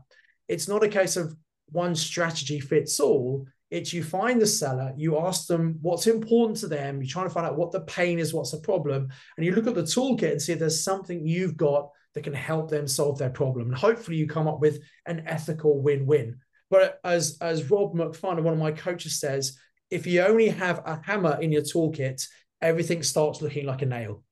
it's 0.49 0.69
not 0.69 0.85
a 0.85 0.89
case 0.89 1.17
of 1.17 1.35
one 1.73 1.95
strategy 1.95 2.61
fits 2.61 3.01
all. 3.01 3.47
It's 3.71 3.93
you 3.93 4.05
find 4.05 4.41
the 4.41 4.47
seller, 4.47 4.93
you 4.97 5.19
ask 5.19 5.47
them 5.47 5.79
what's 5.81 6.07
important 6.07 6.59
to 6.59 6.69
them, 6.69 7.01
you're 7.01 7.09
trying 7.09 7.27
to 7.27 7.33
find 7.33 7.47
out 7.47 7.57
what 7.57 7.73
the 7.73 7.81
pain 7.81 8.19
is, 8.19 8.35
what's 8.35 8.51
the 8.51 8.59
problem, 8.59 9.09
and 9.37 9.47
you 9.47 9.55
look 9.55 9.67
at 9.67 9.75
the 9.75 9.83
toolkit 9.83 10.33
and 10.33 10.43
see 10.43 10.53
if 10.53 10.59
there's 10.59 10.85
something 10.85 11.27
you've 11.27 11.57
got 11.57 11.89
that 12.15 12.25
can 12.25 12.35
help 12.35 12.71
them 12.71 12.87
solve 12.87 13.17
their 13.19 13.31
problem. 13.31 13.69
And 13.69 13.75
hopefully 13.75 14.19
you 14.19 14.27
come 14.27 14.47
up 14.47 14.61
with 14.61 14.81
an 15.07 15.23
ethical 15.27 15.81
win-win. 15.81 16.37
But 16.71 17.01
as 17.05 17.39
as 17.41 17.71
Rob 17.71 17.95
McFarlane, 17.95 18.43
one 18.43 18.55
of 18.55 18.61
my 18.61 18.73
coaches 18.73 19.19
says, 19.19 19.57
if 19.91 20.07
you 20.07 20.23
only 20.23 20.49
have 20.49 20.83
a 20.85 21.01
hammer 21.03 21.39
in 21.41 21.53
your 21.53 21.63
toolkit, 21.63 22.27
everything 22.61 23.03
starts 23.03 23.43
looking 23.43 23.67
like 23.67 23.83
a 23.83 23.87
nail. 23.87 24.23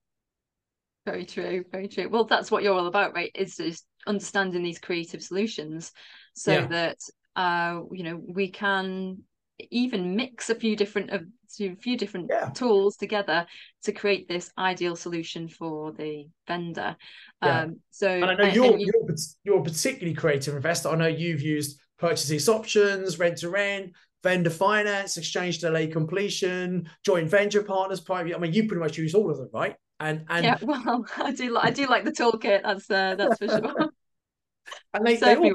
Very 1.06 1.24
true, 1.24 1.64
very 1.70 1.88
true. 1.88 2.08
Well, 2.08 2.24
that's 2.24 2.50
what 2.50 2.62
you're 2.62 2.74
all 2.74 2.86
about, 2.86 3.14
right? 3.14 3.30
Is 3.34 3.56
just 3.56 3.86
understanding 4.06 4.62
these 4.62 4.78
creative 4.78 5.22
solutions 5.22 5.92
so 6.34 6.52
yeah. 6.52 6.66
that 6.66 6.98
uh, 7.36 7.80
you 7.92 8.02
know 8.02 8.20
we 8.26 8.50
can 8.50 9.22
even 9.70 10.16
mix 10.16 10.50
a 10.50 10.54
few 10.54 10.76
different 10.76 11.10
a 11.10 11.20
few 11.80 11.96
different 11.96 12.30
yeah. 12.30 12.50
tools 12.50 12.96
together 12.96 13.46
to 13.82 13.92
create 13.92 14.28
this 14.28 14.50
ideal 14.56 14.96
solution 14.96 15.48
for 15.48 15.92
the 15.92 16.26
vendor. 16.46 16.96
Yeah. 17.42 17.62
Um, 17.62 17.80
so 17.90 18.08
and 18.08 18.24
I 18.24 18.34
know 18.34 18.46
you're, 18.46 18.78
you... 18.78 18.90
you're 18.92 19.16
you're 19.44 19.60
a 19.60 19.64
particularly 19.64 20.14
creative 20.14 20.54
investor. 20.54 20.90
I 20.90 20.96
know 20.96 21.06
you've 21.06 21.42
used 21.42 21.80
purchase 21.98 22.30
lease 22.30 22.48
options, 22.48 23.18
rent 23.18 23.38
to 23.38 23.50
rent, 23.50 23.92
vendor 24.22 24.50
finance, 24.50 25.16
exchange 25.16 25.58
delay 25.58 25.86
completion, 25.86 26.88
joint 27.04 27.28
venture 27.28 27.62
partners, 27.62 28.00
private. 28.00 28.34
I 28.34 28.38
mean, 28.38 28.52
you 28.52 28.66
pretty 28.66 28.80
much 28.80 28.98
use 28.98 29.14
all 29.14 29.30
of 29.30 29.38
them, 29.38 29.50
right? 29.52 29.76
And 29.98 30.24
and 30.28 30.44
yeah, 30.44 30.58
well, 30.62 31.04
I 31.16 31.32
do 31.32 31.56
I 31.58 31.70
do 31.70 31.86
like 31.86 32.04
the 32.04 32.12
toolkit. 32.12 32.62
That's 32.62 32.90
uh, 32.90 33.14
that's 33.16 33.38
for 33.38 33.48
sure. 33.48 33.90
and 34.94 35.06
they, 35.06 35.16
they 35.16 35.36
all 35.36 35.52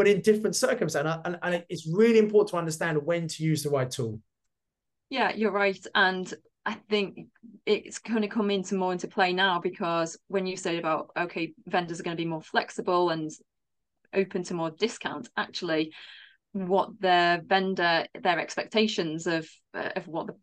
but 0.00 0.08
in 0.08 0.22
different 0.22 0.56
circumstances. 0.56 1.20
And, 1.26 1.38
and 1.42 1.62
it's 1.68 1.86
really 1.86 2.18
important 2.18 2.48
to 2.52 2.56
understand 2.56 3.04
when 3.04 3.28
to 3.28 3.42
use 3.44 3.62
the 3.62 3.68
right 3.68 3.90
tool. 3.90 4.18
Yeah, 5.10 5.30
you're 5.34 5.52
right. 5.52 5.86
And 5.94 6.32
I 6.64 6.72
think 6.88 7.26
it's 7.66 7.98
going 7.98 8.22
to 8.22 8.28
come 8.28 8.50
into 8.50 8.76
more 8.76 8.92
into 8.92 9.08
play 9.08 9.34
now 9.34 9.60
because 9.60 10.18
when 10.28 10.46
you 10.46 10.56
said 10.56 10.76
about 10.76 11.10
okay, 11.18 11.52
vendors 11.66 12.00
are 12.00 12.02
going 12.02 12.16
to 12.16 12.22
be 12.22 12.26
more 12.26 12.40
flexible 12.40 13.10
and 13.10 13.30
open 14.14 14.42
to 14.44 14.54
more 14.54 14.70
discount, 14.70 15.28
actually, 15.36 15.92
what 16.52 16.98
their 16.98 17.42
vendor 17.44 18.06
their 18.22 18.40
expectations 18.40 19.26
of 19.26 19.46
uh, 19.74 19.90
of 19.96 20.08
what 20.08 20.28
the 20.28 20.34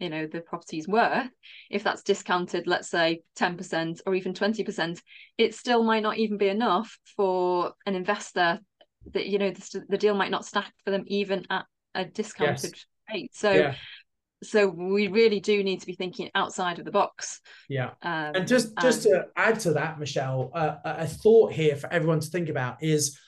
you 0.00 0.08
know 0.08 0.26
the 0.26 0.40
property's 0.40 0.88
worth 0.88 1.28
if 1.70 1.84
that's 1.84 2.02
discounted 2.02 2.66
let's 2.66 2.88
say 2.88 3.20
10% 3.38 4.00
or 4.06 4.14
even 4.14 4.32
20% 4.32 4.98
it 5.36 5.54
still 5.54 5.84
might 5.84 6.02
not 6.02 6.16
even 6.16 6.38
be 6.38 6.48
enough 6.48 6.98
for 7.16 7.74
an 7.86 7.94
investor 7.94 8.58
that 9.12 9.26
you 9.26 9.38
know 9.38 9.50
the, 9.50 9.84
the 9.88 9.98
deal 9.98 10.14
might 10.14 10.30
not 10.30 10.44
stack 10.44 10.72
for 10.84 10.90
them 10.90 11.04
even 11.06 11.44
at 11.50 11.64
a 11.94 12.04
discounted 12.04 12.72
yes. 12.74 12.84
rate 13.12 13.34
so 13.34 13.50
yeah. 13.50 13.74
so 14.42 14.68
we 14.68 15.08
really 15.08 15.40
do 15.40 15.62
need 15.62 15.80
to 15.80 15.86
be 15.86 15.94
thinking 15.94 16.30
outside 16.34 16.78
of 16.78 16.84
the 16.84 16.90
box 16.90 17.40
yeah 17.68 17.90
um, 18.02 18.32
and 18.34 18.46
just 18.46 18.76
just 18.80 19.04
and... 19.06 19.14
to 19.14 19.24
add 19.36 19.58
to 19.58 19.72
that 19.72 19.98
michelle 19.98 20.50
uh, 20.54 20.76
a 20.84 21.06
thought 21.06 21.52
here 21.52 21.76
for 21.76 21.92
everyone 21.92 22.20
to 22.20 22.28
think 22.28 22.48
about 22.48 22.76
is 22.82 23.18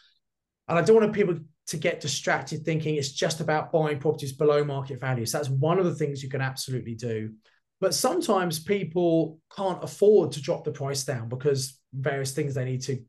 and 0.68 0.78
i 0.78 0.82
don't 0.82 0.96
want 0.96 1.12
people 1.12 1.36
to 1.66 1.76
get 1.76 2.00
distracted 2.00 2.64
thinking 2.64 2.96
it's 2.96 3.12
just 3.12 3.40
about 3.40 3.72
buying 3.72 3.98
properties 3.98 4.32
below 4.32 4.64
market 4.64 5.00
value. 5.00 5.24
So 5.24 5.38
that's 5.38 5.48
one 5.48 5.78
of 5.78 5.84
the 5.84 5.94
things 5.94 6.22
you 6.22 6.28
can 6.28 6.40
absolutely 6.40 6.94
do. 6.94 7.32
But 7.80 7.94
sometimes 7.94 8.60
people 8.60 9.38
can't 9.56 9.82
afford 9.82 10.32
to 10.32 10.42
drop 10.42 10.64
the 10.64 10.70
price 10.70 11.04
down 11.04 11.28
because 11.28 11.80
various 11.92 12.32
things 12.32 12.54
they 12.54 12.64
need 12.64 12.82
to 12.82 13.02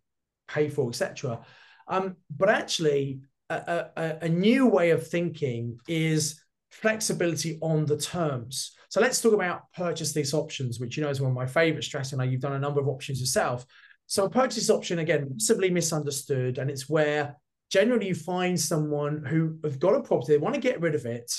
pay 0.47 0.69
for, 0.69 0.89
etc. 0.89 1.41
Um, 1.87 2.15
but 2.35 2.49
actually, 2.49 3.21
a, 3.49 3.85
a, 3.95 4.17
a 4.23 4.29
new 4.29 4.67
way 4.67 4.91
of 4.91 5.07
thinking 5.07 5.77
is 5.87 6.41
flexibility 6.71 7.59
on 7.61 7.85
the 7.85 7.97
terms. 7.97 8.71
So 8.89 9.01
let's 9.01 9.21
talk 9.21 9.33
about 9.33 9.71
purchase 9.73 10.15
lease 10.15 10.33
options, 10.33 10.79
which 10.79 10.97
you 10.97 11.03
know 11.03 11.09
is 11.09 11.21
one 11.21 11.31
of 11.31 11.35
my 11.35 11.45
favorite 11.45 11.83
strategies. 11.83 12.13
I 12.13 12.17
know 12.17 12.29
you've 12.29 12.41
done 12.41 12.53
a 12.53 12.59
number 12.59 12.79
of 12.79 12.87
options 12.87 13.19
yourself. 13.19 13.65
So 14.05 14.25
a 14.25 14.29
purchase 14.29 14.69
option, 14.69 14.99
again, 14.99 15.29
massively 15.31 15.69
misunderstood, 15.69 16.57
and 16.57 16.69
it's 16.69 16.89
where 16.89 17.37
generally 17.71 18.07
you 18.07 18.15
find 18.15 18.59
someone 18.59 19.25
who 19.25 19.57
have 19.63 19.79
got 19.79 19.95
a 19.95 20.01
property, 20.01 20.33
they 20.33 20.37
want 20.37 20.55
to 20.55 20.61
get 20.61 20.81
rid 20.81 20.93
of 20.93 21.05
it, 21.05 21.31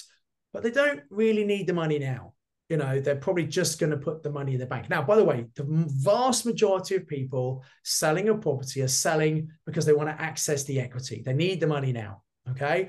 but 0.52 0.62
they 0.62 0.70
don't 0.70 1.02
really 1.10 1.44
need 1.44 1.66
the 1.66 1.72
money 1.72 1.98
now. 1.98 2.33
You 2.70 2.78
know, 2.78 2.98
they're 2.98 3.16
probably 3.16 3.46
just 3.46 3.78
going 3.78 3.90
to 3.90 3.98
put 3.98 4.22
the 4.22 4.30
money 4.30 4.54
in 4.54 4.58
the 4.58 4.66
bank. 4.66 4.88
Now, 4.88 5.02
by 5.02 5.16
the 5.16 5.24
way, 5.24 5.46
the 5.54 5.66
vast 5.68 6.46
majority 6.46 6.94
of 6.96 7.06
people 7.06 7.62
selling 7.82 8.30
a 8.30 8.34
property 8.34 8.80
are 8.80 8.88
selling 8.88 9.50
because 9.66 9.84
they 9.84 9.92
want 9.92 10.08
to 10.08 10.22
access 10.22 10.64
the 10.64 10.80
equity. 10.80 11.22
They 11.24 11.34
need 11.34 11.60
the 11.60 11.66
money 11.66 11.92
now. 11.92 12.22
Okay. 12.50 12.88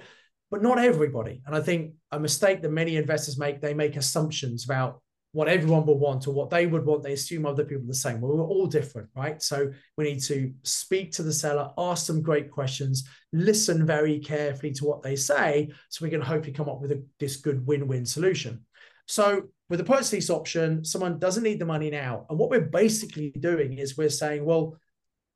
But 0.49 0.61
not 0.61 0.79
everybody. 0.79 1.41
And 1.45 1.55
I 1.55 1.59
think 1.59 1.93
a 2.11 2.19
mistake 2.19 2.61
that 2.61 2.71
many 2.71 2.95
investors 2.95 3.37
make, 3.37 3.59
they 3.59 3.73
make 3.73 3.97
assumptions 3.97 4.63
about 4.63 5.01
what 5.33 5.49
everyone 5.49 5.85
will 5.85 5.99
want 5.99 6.27
or 6.27 6.33
what 6.33 6.49
they 6.49 6.65
would 6.65 6.85
want. 6.85 7.03
They 7.03 7.11
assume 7.11 7.45
other 7.45 7.65
people 7.65 7.83
are 7.83 7.87
the 7.87 7.93
same. 7.93 8.21
Well, 8.21 8.37
we're 8.37 8.43
all 8.45 8.67
different, 8.67 9.09
right? 9.13 9.41
So 9.41 9.69
we 9.97 10.05
need 10.05 10.23
to 10.23 10.53
speak 10.63 11.11
to 11.13 11.23
the 11.23 11.33
seller, 11.33 11.71
ask 11.77 12.07
them 12.07 12.21
great 12.21 12.49
questions, 12.49 13.05
listen 13.33 13.85
very 13.85 14.19
carefully 14.19 14.71
to 14.73 14.85
what 14.85 15.01
they 15.03 15.17
say, 15.17 15.71
so 15.89 16.05
we 16.05 16.09
can 16.09 16.21
hopefully 16.21 16.53
come 16.53 16.69
up 16.69 16.79
with 16.79 16.93
a, 16.93 17.03
this 17.19 17.35
good 17.35 17.67
win-win 17.67 18.05
solution. 18.05 18.65
So 19.07 19.49
with 19.69 19.79
the 19.79 19.85
purchase 19.85 20.13
lease 20.13 20.29
option, 20.29 20.85
someone 20.85 21.19
doesn't 21.19 21.43
need 21.43 21.59
the 21.59 21.65
money 21.65 21.89
now. 21.89 22.25
And 22.29 22.37
what 22.37 22.49
we're 22.49 22.61
basically 22.61 23.31
doing 23.31 23.77
is 23.77 23.97
we're 23.97 24.09
saying, 24.09 24.45
well, 24.45 24.77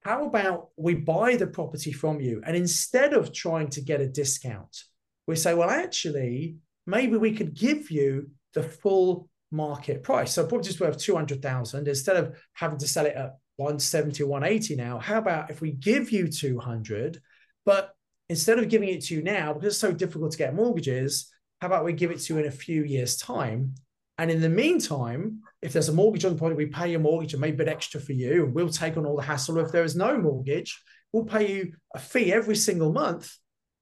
how 0.02 0.26
about 0.26 0.70
we 0.78 0.96
buy 0.96 1.36
the 1.36 1.48
property 1.48 1.92
from 1.92 2.22
you? 2.22 2.42
And 2.46 2.56
instead 2.56 3.13
of 3.13 3.34
trying 3.34 3.70
to 3.72 3.82
get 3.82 4.02
a 4.02 4.08
discount, 4.08 4.84
we 5.28 5.36
say, 5.36 5.54
well, 5.54 5.70
actually, 5.70 6.58
maybe 6.86 7.18
we 7.18 7.34
could 7.34 7.54
give 7.54 7.92
you 7.92 8.30
the 8.54 8.63
full 8.63 9.30
market 9.52 10.04
price. 10.04 10.34
So 10.34 10.46
property's 10.46 10.80
worth 10.80 10.98
200,000 10.98 11.88
instead 11.88 12.15
of 12.15 12.38
having 12.54 12.78
to 12.80 12.88
sell 12.88 13.06
it 13.06 13.15
at 13.15 13.38
170 13.58 14.24
180 14.24 14.76
now. 14.76 15.00
How 15.00 15.18
about 15.18 15.50
if 15.50 15.60
we 15.60 15.72
give 15.72 16.12
you 16.12 16.28
200, 16.28 17.20
but 17.65 17.94
instead 18.30 18.60
of 18.60 18.70
giving 18.70 18.89
it 18.89 19.04
to 19.06 19.15
you 19.15 19.24
now, 19.24 19.54
because 19.54 19.74
it's 19.74 19.78
so 19.78 19.92
difficult 19.92 20.32
to 20.32 20.38
get 20.38 20.56
mortgages, 20.56 21.30
how 21.60 21.68
about 21.68 21.84
we 21.84 21.94
give 21.94 22.12
it 22.12 22.20
to 22.22 22.34
you 22.34 22.39
in 22.39 22.48
a 22.48 22.52
few 22.52 22.84
years' 22.84 23.18
time? 23.18 23.74
And 24.19 24.29
in 24.29 24.41
the 24.41 24.49
meantime, 24.49 25.39
if 25.62 25.71
there's 25.71 25.88
a 25.88 25.93
mortgage 25.93 26.25
on 26.25 26.34
the 26.34 26.38
property, 26.38 26.58
we 26.58 26.65
pay 26.65 26.91
your 26.91 26.99
mortgage 26.99 27.34
and 27.34 27.39
maybe 27.39 27.55
a 27.55 27.58
bit 27.60 27.69
extra 27.69 28.01
for 28.01 28.12
you, 28.12 28.43
and 28.43 28.53
we'll 28.53 28.67
take 28.67 28.97
on 28.97 29.05
all 29.05 29.15
the 29.15 29.23
hassle. 29.23 29.58
If 29.60 29.71
there 29.71 29.86
is 29.86 29.95
no 29.95 30.17
mortgage, 30.17 30.77
we'll 31.13 31.23
pay 31.23 31.55
you 31.55 31.73
a 31.95 31.99
fee 31.99 32.34
every 32.34 32.58
single 32.58 32.91
month, 32.91 33.34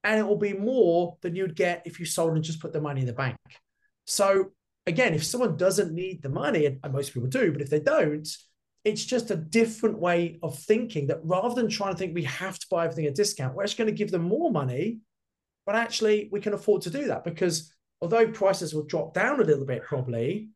and 0.04 0.20
it 0.20 0.28
will 0.28 0.38
be 0.38 0.54
more 0.54 1.18
than 1.22 1.36
you'd 1.36 1.56
get 1.56 1.82
if 1.86 2.00
you 2.00 2.06
sold 2.06 2.36
and 2.36 2.44
just 2.44 2.62
put 2.62 2.72
the 2.72 2.80
money 2.80 3.02
in 3.02 3.08
the 3.08 3.14
bank. 3.14 3.36
So 4.06 4.52
again, 4.86 5.16
if 5.16 5.24
someone 5.24 5.58
doesn't 5.58 5.92
need 5.92 6.22
the 6.22 6.30
money, 6.30 6.68
and 6.68 6.94
most 6.94 7.16
people 7.16 7.30
do, 7.30 7.52
but 7.52 7.64
if 7.64 7.72
they 7.72 7.80
don't, 7.80 8.28
it's 8.86 9.06
just 9.06 9.32
a 9.32 9.36
different 9.36 9.98
way 9.98 10.38
of 10.44 10.60
thinking 10.60 11.08
that 11.08 11.20
rather 11.24 11.56
than 11.56 11.68
trying 11.68 11.94
to 11.94 11.98
think 11.98 12.14
we 12.14 12.26
have 12.26 12.60
to 12.60 12.68
buy 12.70 12.86
everything 12.86 13.08
at 13.08 13.16
discount, 13.16 13.56
we're 13.56 13.64
actually 13.64 13.86
going 13.86 13.96
to 13.96 13.98
give 13.98 14.12
them 14.12 14.22
more 14.22 14.52
money, 14.52 15.00
but 15.66 15.76
actually 15.76 16.30
we 16.32 16.42
can 16.42 16.54
afford 16.54 16.84
to 16.84 16.92
do 16.92 17.08
that 17.08 17.24
because 17.24 17.74
although 18.02 18.28
prices 18.28 18.74
will 18.74 18.86
drop 18.86 19.14
down 19.14 19.40
a 19.40 19.44
little 19.44 19.66
bit 19.66 19.84
probably, 19.84 20.50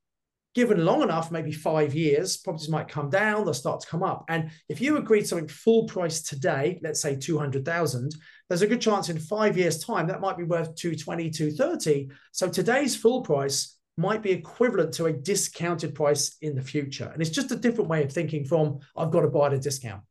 given 0.54 0.84
long 0.84 1.02
enough, 1.02 1.32
maybe 1.32 1.52
five 1.52 1.94
years, 1.94 2.38
properties 2.38 2.70
might 2.70 2.88
come 2.88 3.10
down, 3.10 3.46
they'll 3.46 3.54
start 3.54 3.80
to 3.82 3.88
come 3.88 4.04
up. 4.04 4.26
And 4.28 4.52
if 4.68 4.82
you 4.82 4.98
agreed 4.98 5.26
something 5.28 5.48
full 5.48 5.86
price 5.86 6.22
today, 6.22 6.80
let's 6.84 7.02
say 7.02 7.16
200,000, 7.16 8.14
there's 8.50 8.62
a 8.62 8.68
good 8.68 8.82
chance 8.82 9.10
in 9.10 9.18
five 9.18 9.58
years 9.58 9.84
time, 9.84 10.08
that 10.08 10.20
might 10.20 10.38
be 10.38 10.44
worth 10.44 10.76
220, 10.76 11.30
230. 11.30 12.10
So 12.34 12.50
today's 12.50 12.96
full 12.96 13.22
price 13.22 13.78
might 13.98 14.22
be 14.22 14.32
equivalent 14.32 14.94
to 14.96 15.06
a 15.06 15.14
discounted 15.14 15.96
price 15.96 16.36
in 16.42 16.56
the 16.56 16.62
future. 16.62 17.10
And 17.14 17.22
it's 17.22 17.32
just 17.32 17.52
a 17.52 17.56
different 17.56 17.90
way 17.90 18.04
of 18.04 18.12
thinking 18.12 18.46
from 18.46 18.80
I've 18.96 19.12
got 19.12 19.22
to 19.22 19.28
buy 19.28 19.48
at 19.48 19.54
a 19.54 19.60
discount. 19.60 20.02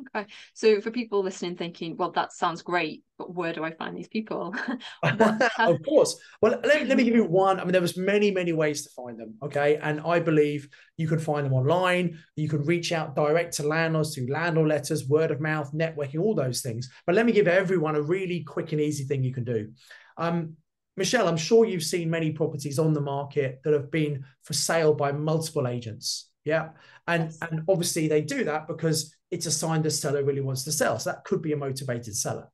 Okay. 0.00 0.26
So 0.54 0.80
for 0.80 0.90
people 0.90 1.22
listening 1.22 1.56
thinking, 1.56 1.96
well, 1.96 2.12
that 2.12 2.32
sounds 2.32 2.62
great, 2.62 3.02
but 3.18 3.34
where 3.34 3.52
do 3.52 3.64
I 3.64 3.72
find 3.72 3.96
these 3.96 4.08
people? 4.08 4.54
of 5.02 5.82
course. 5.84 6.16
Well, 6.40 6.60
let, 6.62 6.86
let 6.86 6.96
me 6.96 7.04
give 7.04 7.16
you 7.16 7.24
one. 7.28 7.58
I 7.58 7.64
mean, 7.64 7.72
there 7.72 7.80
was 7.80 7.96
many, 7.96 8.30
many 8.30 8.52
ways 8.52 8.84
to 8.84 8.90
find 8.90 9.18
them. 9.18 9.34
Okay. 9.42 9.76
And 9.76 10.00
I 10.00 10.20
believe 10.20 10.68
you 10.96 11.08
can 11.08 11.18
find 11.18 11.44
them 11.44 11.52
online. 11.52 12.18
You 12.36 12.48
can 12.48 12.64
reach 12.64 12.92
out 12.92 13.16
direct 13.16 13.54
to 13.54 13.66
landlords 13.66 14.14
through 14.14 14.32
landlord 14.32 14.68
letters, 14.68 15.08
word 15.08 15.30
of 15.30 15.40
mouth, 15.40 15.72
networking, 15.72 16.20
all 16.20 16.34
those 16.34 16.60
things. 16.60 16.88
But 17.06 17.16
let 17.16 17.26
me 17.26 17.32
give 17.32 17.48
everyone 17.48 17.96
a 17.96 18.02
really 18.02 18.44
quick 18.44 18.72
and 18.72 18.80
easy 18.80 19.04
thing 19.04 19.24
you 19.24 19.34
can 19.34 19.44
do. 19.44 19.72
Um, 20.16 20.56
Michelle, 20.96 21.28
I'm 21.28 21.36
sure 21.36 21.64
you've 21.64 21.84
seen 21.84 22.10
many 22.10 22.32
properties 22.32 22.78
on 22.78 22.92
the 22.92 23.00
market 23.00 23.60
that 23.62 23.72
have 23.72 23.90
been 23.90 24.24
for 24.42 24.52
sale 24.52 24.94
by 24.94 25.12
multiple 25.12 25.68
agents. 25.68 26.28
Yeah. 26.48 26.70
And, 27.06 27.24
yes. 27.24 27.38
and 27.42 27.62
obviously 27.68 28.08
they 28.08 28.22
do 28.22 28.44
that 28.44 28.66
because 28.66 29.14
it's 29.30 29.46
a 29.46 29.50
sign 29.50 29.82
the 29.82 29.90
seller 29.90 30.24
really 30.24 30.40
wants 30.40 30.64
to 30.64 30.72
sell. 30.72 30.98
So 30.98 31.10
that 31.10 31.24
could 31.24 31.42
be 31.42 31.52
a 31.52 31.56
motivated 31.56 32.16
seller. 32.16 32.48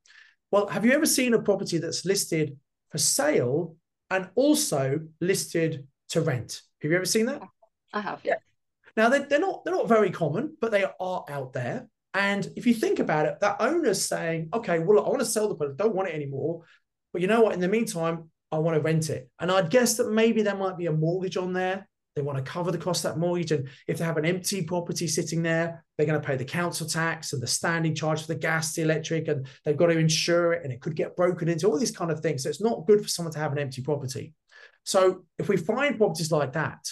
Well, 0.50 0.66
have 0.66 0.84
you 0.84 0.92
ever 0.92 1.06
seen 1.06 1.34
a 1.34 1.40
property 1.40 1.78
that's 1.78 2.04
listed 2.04 2.58
for 2.90 2.98
sale 2.98 3.76
and 4.10 4.28
also 4.34 5.00
listed 5.20 5.86
to 6.10 6.20
rent? 6.20 6.62
Have 6.82 6.90
you 6.90 6.96
ever 6.96 7.06
seen 7.06 7.26
that? 7.26 7.42
I 7.92 8.00
have. 8.00 8.20
Yeah. 8.24 8.34
Now 8.96 9.08
they're, 9.08 9.26
they're 9.26 9.40
not 9.40 9.64
they're 9.64 9.74
not 9.74 9.88
very 9.88 10.10
common, 10.10 10.56
but 10.60 10.70
they 10.70 10.84
are 10.84 11.24
out 11.28 11.52
there. 11.52 11.88
And 12.12 12.48
if 12.56 12.66
you 12.66 12.74
think 12.74 12.98
about 12.98 13.26
it, 13.26 13.40
that 13.40 13.56
owner's 13.60 14.04
saying, 14.04 14.50
okay, 14.54 14.78
well, 14.78 15.04
I 15.04 15.08
want 15.08 15.20
to 15.20 15.26
sell 15.26 15.48
the 15.48 15.56
product, 15.56 15.78
don't 15.78 15.94
want 15.94 16.08
it 16.08 16.14
anymore. 16.14 16.62
But 17.12 17.22
you 17.22 17.28
know 17.28 17.40
what? 17.40 17.54
In 17.54 17.60
the 17.60 17.68
meantime, 17.68 18.30
I 18.52 18.58
want 18.58 18.76
to 18.76 18.80
rent 18.80 19.10
it. 19.10 19.28
And 19.40 19.50
I'd 19.50 19.70
guess 19.70 19.96
that 19.96 20.12
maybe 20.12 20.42
there 20.42 20.56
might 20.56 20.78
be 20.78 20.86
a 20.86 20.92
mortgage 20.92 21.36
on 21.36 21.52
there. 21.52 21.88
They 22.14 22.22
want 22.22 22.38
to 22.38 22.44
cover 22.44 22.70
the 22.70 22.78
cost 22.78 23.04
of 23.04 23.12
that 23.12 23.20
mortgage. 23.20 23.50
And 23.50 23.68
if 23.88 23.98
they 23.98 24.04
have 24.04 24.16
an 24.16 24.24
empty 24.24 24.62
property 24.62 25.08
sitting 25.08 25.42
there, 25.42 25.84
they're 25.96 26.06
going 26.06 26.20
to 26.20 26.26
pay 26.26 26.36
the 26.36 26.44
council 26.44 26.86
tax 26.86 27.32
and 27.32 27.42
the 27.42 27.46
standing 27.46 27.94
charge 27.94 28.20
for 28.20 28.28
the 28.28 28.36
gas, 28.36 28.72
the 28.72 28.82
electric, 28.82 29.26
and 29.26 29.46
they've 29.64 29.76
got 29.76 29.86
to 29.86 29.98
insure 29.98 30.52
it 30.52 30.62
and 30.62 30.72
it 30.72 30.80
could 30.80 30.94
get 30.94 31.16
broken 31.16 31.48
into 31.48 31.66
all 31.66 31.78
these 31.78 31.96
kind 31.96 32.12
of 32.12 32.20
things. 32.20 32.44
So 32.44 32.50
it's 32.50 32.60
not 32.60 32.86
good 32.86 33.02
for 33.02 33.08
someone 33.08 33.32
to 33.32 33.40
have 33.40 33.52
an 33.52 33.58
empty 33.58 33.82
property. 33.82 34.32
So 34.84 35.24
if 35.38 35.48
we 35.48 35.56
find 35.56 35.98
properties 35.98 36.30
like 36.30 36.52
that, 36.52 36.88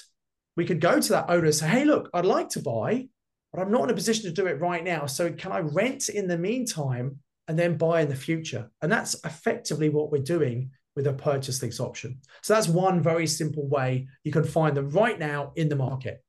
we 0.57 0.65
could 0.65 0.81
go 0.81 1.01
to 1.01 1.09
that 1.11 1.27
owner 1.29 1.45
and 1.45 1.55
say, 1.55 1.69
hey, 1.69 1.85
look, 1.85 2.11
I'd 2.13 2.27
like 2.27 2.49
to 2.51 2.61
buy, 2.61 3.09
but 3.53 3.61
I'm 3.61 3.71
not 3.71 3.85
in 3.85 3.91
a 3.91 3.95
position 3.95 4.25
to 4.25 4.33
do 4.33 4.49
it 4.49 4.61
right 4.61 4.83
now. 4.83 5.07
So 5.07 5.31
can 5.31 5.53
I 5.53 5.61
rent 5.61 6.09
in 6.09 6.27
the 6.27 6.37
meantime 6.39 7.21
and 7.47 7.57
then 7.57 7.77
buy 7.77 8.01
in 8.01 8.09
the 8.09 8.17
future? 8.17 8.71
And 8.83 8.91
that's 8.91 9.15
effectively 9.25 9.89
what 9.89 10.11
we're 10.11 10.23
doing 10.23 10.71
with 10.94 11.07
a 11.07 11.12
purchase 11.12 11.62
lease 11.62 11.81
option. 11.81 12.20
So 12.42 12.55
that's 12.55 12.68
one 12.68 13.02
very 13.02 13.26
simple 13.26 13.66
way 13.66 14.09
you 14.24 14.33
can 14.33 14.44
find 14.44 14.76
them 14.76 14.90
right 14.90 15.18
now 15.18 15.52
in 15.57 15.68
the 15.68 15.76
market. 15.76 16.22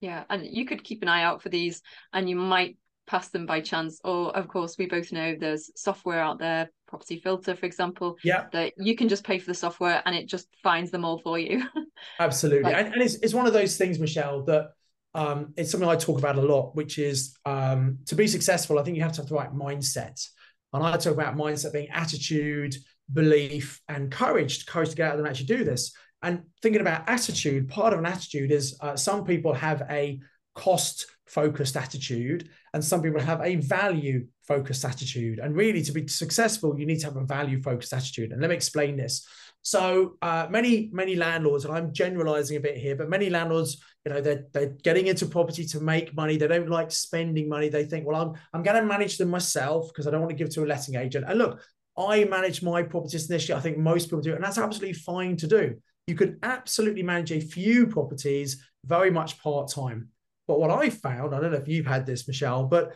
Yeah, 0.00 0.24
and 0.30 0.46
you 0.46 0.64
could 0.64 0.84
keep 0.84 1.02
an 1.02 1.08
eye 1.08 1.24
out 1.24 1.42
for 1.42 1.48
these 1.48 1.82
and 2.12 2.28
you 2.28 2.36
might 2.36 2.76
pass 3.06 3.28
them 3.28 3.46
by 3.46 3.60
chance. 3.60 4.00
Or 4.04 4.36
of 4.36 4.48
course, 4.48 4.76
we 4.78 4.86
both 4.86 5.10
know 5.12 5.34
there's 5.38 5.70
software 5.74 6.20
out 6.20 6.38
there, 6.38 6.70
property 6.86 7.18
filter, 7.18 7.56
for 7.56 7.66
example, 7.66 8.16
yeah. 8.22 8.44
that 8.52 8.74
you 8.76 8.94
can 8.94 9.08
just 9.08 9.24
pay 9.24 9.38
for 9.38 9.46
the 9.46 9.54
software 9.54 10.02
and 10.04 10.14
it 10.14 10.26
just 10.26 10.46
finds 10.62 10.90
them 10.90 11.04
all 11.04 11.18
for 11.18 11.38
you. 11.38 11.64
Absolutely. 12.20 12.70
Like, 12.70 12.76
and, 12.76 12.94
and 12.94 13.02
it's, 13.02 13.16
it's 13.16 13.34
one 13.34 13.46
of 13.46 13.52
those 13.52 13.76
things, 13.76 13.98
Michelle, 13.98 14.44
that 14.44 14.70
um, 15.14 15.52
it's 15.56 15.70
something 15.70 15.88
I 15.88 15.96
talk 15.96 16.18
about 16.18 16.36
a 16.36 16.42
lot, 16.42 16.76
which 16.76 16.98
is 16.98 17.36
um, 17.44 17.98
to 18.06 18.14
be 18.14 18.28
successful, 18.28 18.78
I 18.78 18.84
think 18.84 18.96
you 18.96 19.02
have 19.02 19.12
to 19.12 19.22
have 19.22 19.28
the 19.28 19.34
right 19.34 19.52
mindset. 19.52 20.24
And 20.72 20.84
I 20.84 20.96
talk 20.96 21.14
about 21.14 21.34
mindset 21.34 21.72
being 21.72 21.88
attitude, 21.88 22.76
belief, 23.12 23.80
and 23.88 24.10
courage, 24.10 24.66
courage 24.66 24.90
to 24.90 24.96
get 24.96 25.10
out 25.10 25.16
there 25.16 25.24
and 25.24 25.28
actually 25.28 25.46
do 25.46 25.64
this. 25.64 25.92
And 26.22 26.42
thinking 26.62 26.80
about 26.80 27.08
attitude, 27.08 27.68
part 27.68 27.92
of 27.92 27.98
an 27.98 28.06
attitude 28.06 28.50
is 28.50 28.76
uh, 28.80 28.96
some 28.96 29.24
people 29.24 29.54
have 29.54 29.82
a 29.88 30.20
cost 30.54 31.06
focused 31.26 31.76
attitude 31.76 32.48
and 32.74 32.84
some 32.84 33.02
people 33.02 33.20
have 33.20 33.40
a 33.42 33.56
value 33.56 34.26
focused 34.42 34.84
attitude. 34.84 35.38
And 35.38 35.54
really, 35.54 35.82
to 35.82 35.92
be 35.92 36.08
successful, 36.08 36.78
you 36.78 36.86
need 36.86 37.00
to 37.00 37.06
have 37.06 37.16
a 37.16 37.24
value 37.24 37.62
focused 37.62 37.92
attitude. 37.92 38.32
And 38.32 38.40
let 38.40 38.50
me 38.50 38.56
explain 38.56 38.96
this. 38.96 39.26
So 39.62 40.16
uh, 40.22 40.46
many 40.50 40.88
many 40.92 41.14
landlords, 41.14 41.64
and 41.64 41.74
I'm 41.74 41.92
generalizing 41.92 42.56
a 42.56 42.60
bit 42.60 42.76
here, 42.76 42.96
but 42.96 43.10
many 43.10 43.28
landlords, 43.28 43.82
you 44.04 44.12
know, 44.12 44.20
they're 44.20 44.46
they're 44.52 44.74
getting 44.82 45.06
into 45.06 45.26
property 45.26 45.64
to 45.66 45.80
make 45.80 46.16
money. 46.16 46.36
They 46.36 46.48
don't 46.48 46.70
like 46.70 46.90
spending 46.90 47.48
money. 47.48 47.68
They 47.68 47.84
think, 47.84 48.06
well, 48.06 48.20
I'm 48.20 48.32
I'm 48.52 48.62
going 48.62 48.80
to 48.80 48.88
manage 48.88 49.18
them 49.18 49.28
myself 49.28 49.88
because 49.88 50.06
I 50.06 50.10
don't 50.10 50.20
want 50.20 50.30
to 50.30 50.36
give 50.36 50.50
to 50.54 50.64
a 50.64 50.66
letting 50.66 50.96
agent. 50.96 51.26
And 51.28 51.38
look, 51.38 51.60
I 51.98 52.24
manage 52.24 52.62
my 52.62 52.82
properties 52.82 53.28
initially. 53.28 53.58
I 53.58 53.60
think 53.60 53.76
most 53.76 54.06
people 54.06 54.20
do, 54.20 54.34
and 54.34 54.44
that's 54.44 54.58
absolutely 54.58 54.94
fine 54.94 55.36
to 55.38 55.46
do. 55.46 55.74
You 56.06 56.14
could 56.14 56.38
absolutely 56.42 57.02
manage 57.02 57.32
a 57.32 57.40
few 57.40 57.86
properties 57.86 58.64
very 58.84 59.10
much 59.10 59.38
part 59.42 59.70
time. 59.70 60.08
But 60.46 60.60
what 60.60 60.70
I 60.70 60.88
found, 60.88 61.34
I 61.34 61.40
don't 61.40 61.52
know 61.52 61.58
if 61.58 61.68
you've 61.68 61.86
had 61.86 62.06
this, 62.06 62.26
Michelle, 62.26 62.64
but 62.64 62.94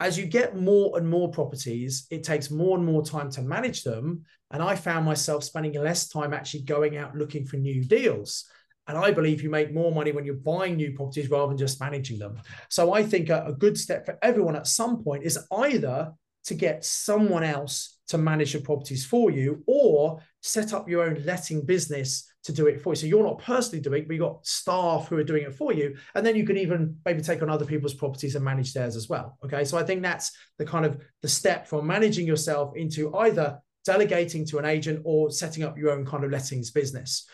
as 0.00 0.18
you 0.18 0.26
get 0.26 0.56
more 0.56 0.98
and 0.98 1.08
more 1.08 1.30
properties, 1.30 2.06
it 2.10 2.22
takes 2.22 2.50
more 2.50 2.76
and 2.76 2.86
more 2.86 3.02
time 3.02 3.30
to 3.30 3.42
manage 3.42 3.82
them. 3.82 4.24
And 4.50 4.62
I 4.62 4.76
found 4.76 5.06
myself 5.06 5.42
spending 5.42 5.72
less 5.80 6.08
time 6.08 6.34
actually 6.34 6.62
going 6.62 6.96
out 6.96 7.16
looking 7.16 7.46
for 7.46 7.56
new 7.56 7.82
deals. 7.84 8.44
And 8.86 8.98
I 8.98 9.12
believe 9.12 9.42
you 9.42 9.48
make 9.50 9.72
more 9.72 9.92
money 9.92 10.12
when 10.12 10.26
you're 10.26 10.34
buying 10.34 10.76
new 10.76 10.92
properties 10.92 11.30
rather 11.30 11.48
than 11.48 11.56
just 11.56 11.80
managing 11.80 12.18
them. 12.18 12.40
So 12.68 12.92
I 12.92 13.02
think 13.02 13.30
a, 13.30 13.46
a 13.46 13.52
good 13.52 13.78
step 13.78 14.04
for 14.04 14.18
everyone 14.20 14.56
at 14.56 14.66
some 14.66 15.02
point 15.02 15.24
is 15.24 15.38
either 15.50 16.12
to 16.44 16.54
get 16.54 16.84
someone 16.84 17.42
else 17.42 17.98
to 18.08 18.18
manage 18.18 18.52
your 18.52 18.62
properties 18.62 19.04
for 19.04 19.30
you 19.30 19.62
or 19.66 20.20
set 20.42 20.74
up 20.74 20.88
your 20.88 21.04
own 21.04 21.22
letting 21.24 21.64
business 21.64 22.30
to 22.42 22.52
do 22.52 22.66
it 22.66 22.80
for 22.80 22.92
you. 22.92 22.96
So 22.96 23.06
you're 23.06 23.24
not 23.24 23.38
personally 23.38 23.80
doing 23.80 24.02
it, 24.02 24.08
but 24.08 24.14
you've 24.14 24.22
got 24.22 24.46
staff 24.46 25.08
who 25.08 25.16
are 25.16 25.24
doing 25.24 25.44
it 25.44 25.54
for 25.54 25.72
you. 25.72 25.96
And 26.14 26.24
then 26.24 26.36
you 26.36 26.44
can 26.44 26.58
even 26.58 26.98
maybe 27.06 27.22
take 27.22 27.40
on 27.40 27.48
other 27.48 27.64
people's 27.64 27.94
properties 27.94 28.34
and 28.34 28.44
manage 28.44 28.74
theirs 28.74 28.94
as 28.94 29.08
well. 29.08 29.38
Okay. 29.44 29.64
So 29.64 29.78
I 29.78 29.84
think 29.84 30.02
that's 30.02 30.32
the 30.58 30.66
kind 30.66 30.84
of 30.84 31.00
the 31.22 31.28
step 31.28 31.66
from 31.66 31.86
managing 31.86 32.26
yourself 32.26 32.76
into 32.76 33.14
either 33.16 33.58
delegating 33.86 34.44
to 34.46 34.58
an 34.58 34.66
agent 34.66 35.00
or 35.04 35.30
setting 35.30 35.62
up 35.62 35.78
your 35.78 35.90
own 35.90 36.04
kind 36.04 36.24
of 36.24 36.30
lettings 36.30 36.70
business. 36.70 37.26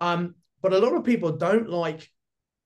Um, 0.00 0.36
but 0.60 0.72
a 0.72 0.78
lot 0.78 0.94
of 0.94 1.04
people 1.04 1.32
don't 1.32 1.68
like 1.68 2.08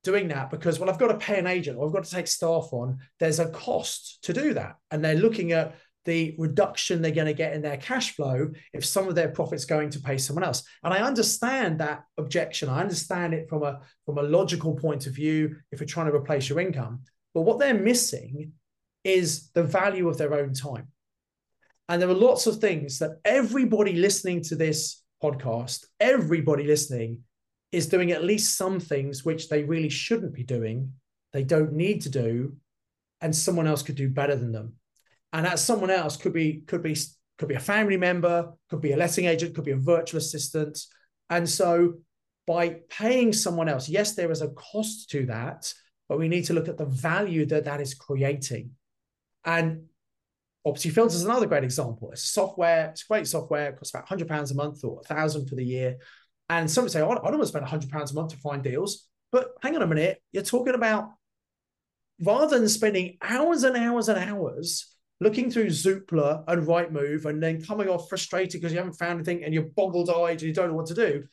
doing 0.04 0.28
that 0.28 0.50
because 0.50 0.78
well 0.78 0.88
i've 0.88 1.00
got 1.00 1.08
to 1.08 1.18
pay 1.18 1.36
an 1.36 1.48
agent 1.48 1.76
or 1.76 1.84
i've 1.84 1.92
got 1.92 2.04
to 2.04 2.10
take 2.10 2.28
staff 2.28 2.68
on 2.70 2.96
there's 3.18 3.40
a 3.40 3.48
cost 3.48 4.22
to 4.22 4.32
do 4.32 4.54
that 4.54 4.76
and 4.92 5.04
they're 5.04 5.16
looking 5.16 5.50
at 5.50 5.74
the 6.06 6.34
reduction 6.38 7.02
they're 7.02 7.10
going 7.10 7.26
to 7.26 7.34
get 7.34 7.52
in 7.52 7.60
their 7.60 7.76
cash 7.76 8.16
flow 8.16 8.50
if 8.72 8.84
some 8.84 9.08
of 9.08 9.14
their 9.14 9.28
profits 9.28 9.64
going 9.64 9.90
to 9.90 10.00
pay 10.00 10.16
someone 10.16 10.44
else. 10.44 10.62
And 10.82 10.94
i 10.94 10.98
understand 10.98 11.80
that 11.80 12.04
objection. 12.16 12.68
I 12.68 12.80
understand 12.80 13.34
it 13.34 13.48
from 13.48 13.62
a 13.62 13.80
from 14.06 14.18
a 14.18 14.22
logical 14.22 14.74
point 14.74 15.06
of 15.06 15.14
view 15.14 15.56
if 15.70 15.80
you're 15.80 15.86
trying 15.86 16.06
to 16.06 16.16
replace 16.16 16.48
your 16.48 16.60
income. 16.60 17.02
But 17.34 17.42
what 17.42 17.58
they're 17.58 17.74
missing 17.74 18.52
is 19.04 19.50
the 19.50 19.62
value 19.62 20.08
of 20.08 20.16
their 20.16 20.32
own 20.34 20.54
time. 20.54 20.88
And 21.88 22.00
there 22.00 22.08
are 22.08 22.14
lots 22.14 22.46
of 22.46 22.58
things 22.58 22.98
that 22.98 23.20
everybody 23.24 23.92
listening 23.92 24.42
to 24.44 24.56
this 24.56 25.02
podcast 25.22 25.86
everybody 25.98 26.64
listening 26.64 27.20
is 27.72 27.88
doing 27.88 28.12
at 28.12 28.24
least 28.24 28.56
some 28.56 28.78
things 28.78 29.24
which 29.24 29.48
they 29.48 29.62
really 29.62 29.88
shouldn't 29.88 30.34
be 30.34 30.42
doing 30.42 30.92
they 31.32 31.42
don't 31.42 31.72
need 31.72 32.02
to 32.02 32.10
do 32.10 32.54
and 33.20 33.34
someone 33.34 33.66
else 33.66 33.82
could 33.82 33.94
do 33.94 34.08
better 34.08 34.36
than 34.36 34.52
them 34.52 34.74
and 35.36 35.44
that 35.44 35.58
someone 35.58 35.90
else 35.90 36.16
could 36.16 36.32
be 36.32 36.62
could 36.66 36.82
be 36.82 36.96
could 37.36 37.48
be 37.48 37.54
a 37.56 37.60
family 37.60 37.98
member, 37.98 38.54
could 38.70 38.80
be 38.80 38.92
a 38.92 38.96
letting 38.96 39.26
agent, 39.26 39.54
could 39.54 39.66
be 39.66 39.72
a 39.72 39.76
virtual 39.76 40.16
assistant. 40.16 40.78
And 41.28 41.46
so 41.46 41.96
by 42.46 42.80
paying 42.88 43.34
someone 43.34 43.68
else, 43.68 43.86
yes, 43.86 44.14
there 44.14 44.30
is 44.30 44.40
a 44.40 44.48
cost 44.48 45.10
to 45.10 45.26
that, 45.26 45.74
but 46.08 46.18
we 46.18 46.28
need 46.28 46.46
to 46.46 46.54
look 46.54 46.68
at 46.68 46.78
the 46.78 46.86
value 46.86 47.44
that 47.46 47.66
that 47.66 47.82
is 47.82 47.92
creating. 47.92 48.70
And 49.44 49.84
Property 50.62 50.88
Filter 50.88 51.14
is 51.14 51.24
another 51.24 51.46
great 51.46 51.64
example. 51.64 52.12
It's 52.12 52.22
software, 52.22 52.88
it's 52.88 53.02
great 53.02 53.26
software, 53.26 53.68
it 53.68 53.76
costs 53.76 53.94
about 53.94 54.08
£100 54.08 54.50
a 54.50 54.54
month 54.54 54.84
or 54.84 54.94
1000 54.94 55.48
for 55.48 55.54
the 55.54 55.64
year. 55.64 55.98
And 56.48 56.70
some 56.70 56.84
would 56.84 56.92
say, 56.92 57.02
oh, 57.02 57.10
I 57.10 57.14
don't 57.16 57.24
want 57.24 57.42
to 57.42 57.46
spend 57.46 57.66
£100 57.66 58.10
a 58.10 58.14
month 58.14 58.30
to 58.30 58.38
find 58.38 58.62
deals. 58.62 59.06
But 59.32 59.50
hang 59.60 59.76
on 59.76 59.82
a 59.82 59.86
minute, 59.86 60.22
you're 60.32 60.42
talking 60.42 60.74
about 60.74 61.10
rather 62.22 62.58
than 62.58 62.70
spending 62.70 63.18
hours 63.20 63.64
and 63.64 63.76
hours 63.76 64.08
and 64.08 64.18
hours 64.18 64.95
looking 65.20 65.50
through 65.50 65.66
Zoopla 65.66 66.44
and 66.46 66.66
Rightmove 66.66 67.24
and 67.24 67.42
then 67.42 67.62
coming 67.62 67.88
off 67.88 68.08
frustrated 68.08 68.60
because 68.60 68.72
you 68.72 68.78
haven't 68.78 68.94
found 68.94 69.14
anything 69.14 69.44
and 69.44 69.54
you're 69.54 69.64
boggled 69.64 70.10
eyed 70.10 70.32
and 70.32 70.42
you 70.42 70.52
don't 70.52 70.68
know 70.68 70.74
what 70.74 70.86
to 70.86 70.94
do. 70.94 71.24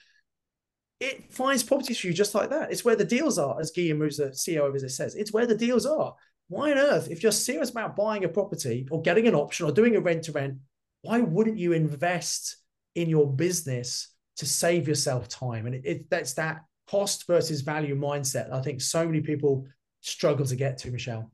it 1.00 1.34
finds 1.34 1.64
properties 1.64 2.00
for 2.00 2.08
you 2.08 2.14
just 2.14 2.34
like 2.34 2.50
that. 2.50 2.72
It's 2.72 2.86
where 2.86 2.96
the 2.96 3.04
deals 3.04 3.38
are, 3.38 3.60
as 3.60 3.72
Guillaume, 3.72 4.00
who's 4.00 4.18
the 4.18 4.28
CEO 4.28 4.68
of 4.68 4.76
it 4.76 4.90
says. 4.90 5.16
It's 5.16 5.34
where 5.34 5.46
the 5.46 5.56
deals 5.56 5.86
are. 5.86 6.16
Why 6.48 6.72
on 6.72 6.78
earth, 6.78 7.10
if 7.10 7.24
you're 7.24 7.32
serious 7.32 7.72
about 7.72 7.96
buying 7.96 8.24
a 8.24 8.30
property 8.30 8.88
or 8.90 9.02
getting 9.02 9.28
an 9.28 9.36
option 9.36 9.66
or 9.66 9.72
doing 9.72 9.96
a 9.96 10.00
rent 10.00 10.24
to 10.26 10.32
rent, 10.32 10.58
why 11.02 11.20
wouldn't 11.20 11.58
you 11.58 11.74
invest 11.74 12.58
in 12.96 13.10
your 13.10 13.32
business 13.32 14.14
to 14.38 14.46
save 14.46 14.88
yourself 14.88 15.28
time? 15.28 15.66
And 15.66 15.76
it, 15.76 15.82
it, 15.84 16.10
that's 16.10 16.34
that 16.36 16.62
cost 16.88 17.28
versus 17.28 17.62
value 17.62 18.00
mindset. 18.00 18.52
I 18.54 18.62
think 18.62 18.82
so 18.82 19.06
many 19.06 19.22
people 19.22 19.66
struggle 20.02 20.46
to 20.46 20.56
get 20.56 20.78
to, 20.80 20.92
Michelle. 20.92 21.32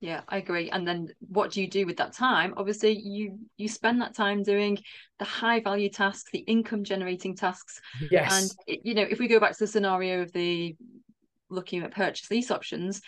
Yeah, 0.00 0.20
I 0.28 0.38
agree. 0.38 0.70
And 0.70 0.86
then 0.86 1.08
what 1.28 1.52
do 1.52 1.62
you 1.62 1.68
do 1.68 1.86
with 1.86 1.96
that 1.96 2.12
time? 2.12 2.54
Obviously, 2.56 2.92
you 2.98 3.38
you 3.56 3.68
spend 3.68 4.00
that 4.00 4.14
time 4.14 4.42
doing 4.42 4.78
the 5.18 5.24
high 5.24 5.60
value 5.60 5.88
tasks, 5.88 6.30
the 6.32 6.40
income 6.40 6.84
generating 6.84 7.34
tasks. 7.34 7.80
Yes. 8.10 8.54
And 8.66 8.82
you 8.84 8.94
know, 8.94 9.06
if 9.08 9.18
we 9.18 9.26
go 9.26 9.40
back 9.40 9.52
to 9.52 9.58
the 9.60 9.66
scenario 9.66 10.22
of 10.22 10.32
the 10.32 10.76
looking 11.48 11.82
at 11.82 11.92
purchase 11.92 12.30
lease 12.30 12.50
options, 12.50 13.00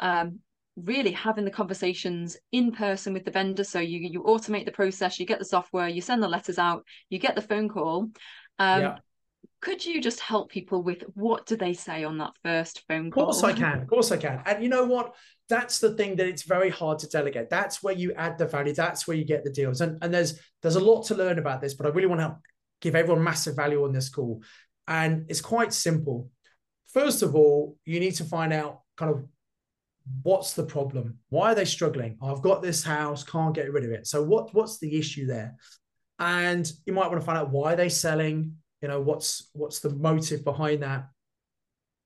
um, 0.00 0.40
really 0.76 1.12
having 1.12 1.46
the 1.46 1.50
conversations 1.50 2.36
in 2.52 2.72
person 2.72 3.14
with 3.14 3.24
the 3.24 3.30
vendor. 3.30 3.64
So 3.64 3.80
you 3.80 4.00
you 4.00 4.22
automate 4.24 4.66
the 4.66 4.72
process, 4.72 5.18
you 5.18 5.24
get 5.24 5.38
the 5.38 5.46
software, 5.46 5.88
you 5.88 6.02
send 6.02 6.22
the 6.22 6.28
letters 6.28 6.58
out, 6.58 6.84
you 7.08 7.18
get 7.18 7.36
the 7.36 7.42
phone 7.42 7.70
call. 7.70 8.10
Um, 8.58 8.82
yeah 8.82 8.98
could 9.60 9.84
you 9.84 10.00
just 10.00 10.20
help 10.20 10.50
people 10.50 10.82
with 10.82 11.04
what 11.14 11.46
do 11.46 11.56
they 11.56 11.72
say 11.72 12.04
on 12.04 12.18
that 12.18 12.32
first 12.42 12.82
phone 12.88 13.10
call? 13.10 13.24
Of 13.24 13.26
course 13.28 13.44
I 13.44 13.52
can. 13.52 13.80
Of 13.80 13.88
course 13.88 14.12
I 14.12 14.16
can. 14.16 14.42
And 14.46 14.62
you 14.62 14.68
know 14.68 14.84
what? 14.84 15.14
That's 15.48 15.78
the 15.78 15.94
thing 15.94 16.16
that 16.16 16.26
it's 16.26 16.42
very 16.42 16.70
hard 16.70 16.98
to 17.00 17.08
delegate. 17.08 17.50
That's 17.50 17.82
where 17.82 17.94
you 17.94 18.12
add 18.14 18.38
the 18.38 18.46
value. 18.46 18.72
That's 18.72 19.06
where 19.06 19.16
you 19.16 19.24
get 19.24 19.44
the 19.44 19.50
deals. 19.50 19.80
And, 19.80 19.98
and 20.02 20.12
there's 20.12 20.38
there's 20.62 20.76
a 20.76 20.80
lot 20.80 21.04
to 21.06 21.14
learn 21.14 21.38
about 21.38 21.60
this, 21.60 21.74
but 21.74 21.86
I 21.86 21.90
really 21.90 22.08
want 22.08 22.20
to 22.20 22.36
give 22.80 22.94
everyone 22.94 23.24
massive 23.24 23.56
value 23.56 23.84
on 23.84 23.92
this 23.92 24.08
call. 24.08 24.42
And 24.86 25.26
it's 25.28 25.40
quite 25.40 25.72
simple. 25.72 26.30
First 26.92 27.22
of 27.22 27.34
all, 27.34 27.76
you 27.84 28.00
need 28.00 28.14
to 28.16 28.24
find 28.24 28.52
out 28.52 28.80
kind 28.96 29.10
of 29.10 29.24
what's 30.22 30.54
the 30.54 30.64
problem? 30.64 31.18
Why 31.30 31.52
are 31.52 31.54
they 31.54 31.64
struggling? 31.64 32.18
Oh, 32.20 32.34
I've 32.34 32.42
got 32.42 32.62
this 32.62 32.84
house, 32.84 33.24
can't 33.24 33.54
get 33.54 33.72
rid 33.72 33.84
of 33.84 33.90
it. 33.90 34.06
So 34.06 34.22
what 34.22 34.54
what's 34.54 34.78
the 34.78 34.96
issue 34.98 35.26
there? 35.26 35.54
And 36.18 36.70
you 36.86 36.92
might 36.92 37.08
want 37.08 37.20
to 37.20 37.26
find 37.26 37.38
out 37.38 37.50
why 37.50 37.74
they're 37.74 37.90
selling 37.90 38.56
you 38.84 38.88
know 38.88 39.00
what's 39.00 39.48
what's 39.54 39.80
the 39.80 39.88
motive 39.88 40.44
behind 40.44 40.82
that 40.82 41.08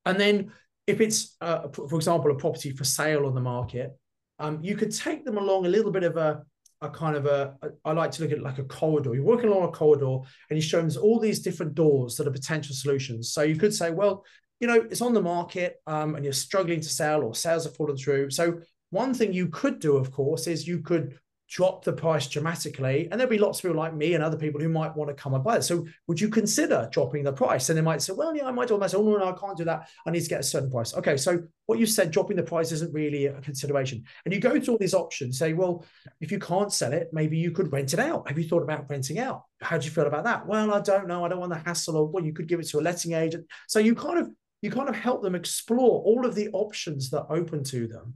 and 0.06 0.18
then 0.18 0.52
if 0.86 1.00
it's 1.00 1.36
uh, 1.40 1.66
for 1.66 1.96
example 1.96 2.30
a 2.30 2.36
property 2.36 2.70
for 2.70 2.84
sale 2.84 3.26
on 3.26 3.34
the 3.34 3.40
market 3.40 3.98
um, 4.38 4.60
you 4.62 4.76
could 4.76 4.94
take 4.94 5.24
them 5.24 5.38
along 5.38 5.66
a 5.66 5.68
little 5.68 5.90
bit 5.90 6.04
of 6.04 6.16
a 6.16 6.40
a 6.80 6.88
kind 6.88 7.16
of 7.16 7.26
a, 7.26 7.56
a 7.62 7.70
I 7.84 7.92
like 7.94 8.12
to 8.12 8.22
look 8.22 8.30
at 8.30 8.40
like 8.40 8.58
a 8.58 8.62
corridor. 8.62 9.12
You're 9.12 9.24
working 9.24 9.50
along 9.50 9.64
a 9.64 9.72
corridor 9.72 10.18
and 10.48 10.56
you 10.56 10.62
show 10.62 10.80
them 10.80 11.02
all 11.02 11.18
these 11.18 11.40
different 11.40 11.74
doors 11.74 12.14
that 12.14 12.28
are 12.28 12.30
potential 12.30 12.72
solutions. 12.72 13.32
So 13.32 13.42
you 13.42 13.56
could 13.56 13.74
say, 13.74 13.90
well, 13.90 14.24
you 14.60 14.68
know, 14.68 14.86
it's 14.88 15.00
on 15.00 15.12
the 15.12 15.20
market 15.20 15.82
um, 15.88 16.14
and 16.14 16.22
you're 16.24 16.32
struggling 16.32 16.80
to 16.80 16.88
sell 16.88 17.24
or 17.24 17.34
sales 17.34 17.66
are 17.66 17.70
falling 17.70 17.96
through. 17.96 18.30
So 18.30 18.60
one 18.90 19.12
thing 19.12 19.32
you 19.32 19.48
could 19.48 19.80
do, 19.80 19.96
of 19.96 20.12
course, 20.12 20.46
is 20.46 20.68
you 20.68 20.78
could 20.78 21.18
drop 21.48 21.82
the 21.82 21.92
price 21.92 22.26
dramatically. 22.26 23.08
And 23.10 23.18
there'll 23.18 23.30
be 23.30 23.38
lots 23.38 23.58
of 23.58 23.62
people 23.62 23.78
like 23.78 23.94
me 23.94 24.14
and 24.14 24.22
other 24.22 24.36
people 24.36 24.60
who 24.60 24.68
might 24.68 24.94
want 24.94 25.08
to 25.08 25.14
come 25.14 25.34
and 25.34 25.42
buy 25.42 25.56
it. 25.56 25.62
So 25.62 25.86
would 26.06 26.20
you 26.20 26.28
consider 26.28 26.88
dropping 26.92 27.24
the 27.24 27.32
price? 27.32 27.68
And 27.68 27.78
they 27.78 27.82
might 27.82 28.02
say, 28.02 28.12
well, 28.12 28.36
yeah, 28.36 28.46
I 28.46 28.50
might 28.50 28.68
do 28.68 28.74
oh, 28.74 28.78
no, 28.78 29.16
no, 29.16 29.28
I 29.28 29.38
can't 29.38 29.56
do 29.56 29.64
that. 29.64 29.88
I 30.06 30.10
need 30.10 30.20
to 30.20 30.28
get 30.28 30.40
a 30.40 30.44
certain 30.44 30.70
price. 30.70 30.94
Okay. 30.94 31.16
So 31.16 31.42
what 31.66 31.78
you 31.78 31.86
said, 31.86 32.10
dropping 32.10 32.36
the 32.36 32.42
price 32.42 32.70
isn't 32.72 32.92
really 32.92 33.26
a 33.26 33.40
consideration. 33.40 34.04
And 34.24 34.34
you 34.34 34.40
go 34.40 34.60
through 34.60 34.74
all 34.74 34.78
these 34.78 34.94
options, 34.94 35.38
say, 35.38 35.54
well, 35.54 35.84
if 36.20 36.30
you 36.30 36.38
can't 36.38 36.72
sell 36.72 36.92
it, 36.92 37.08
maybe 37.12 37.38
you 37.38 37.50
could 37.50 37.72
rent 37.72 37.94
it 37.94 37.98
out. 37.98 38.28
Have 38.28 38.38
you 38.38 38.46
thought 38.46 38.62
about 38.62 38.88
renting 38.90 39.18
out? 39.18 39.44
How 39.62 39.78
do 39.78 39.86
you 39.86 39.90
feel 39.90 40.06
about 40.06 40.24
that? 40.24 40.46
Well, 40.46 40.72
I 40.72 40.80
don't 40.80 41.08
know. 41.08 41.24
I 41.24 41.28
don't 41.28 41.40
want 41.40 41.52
the 41.52 41.58
hassle 41.58 42.04
of, 42.04 42.10
well, 42.10 42.24
you 42.24 42.34
could 42.34 42.46
give 42.46 42.60
it 42.60 42.68
to 42.68 42.78
a 42.78 42.82
letting 42.82 43.12
agent. 43.12 43.46
So 43.68 43.78
you 43.78 43.94
kind 43.94 44.18
of, 44.18 44.30
you 44.60 44.70
kind 44.70 44.88
of 44.88 44.96
help 44.96 45.22
them 45.22 45.34
explore 45.34 46.02
all 46.02 46.26
of 46.26 46.34
the 46.34 46.48
options 46.52 47.10
that 47.10 47.26
open 47.30 47.64
to 47.64 47.86
them 47.86 48.14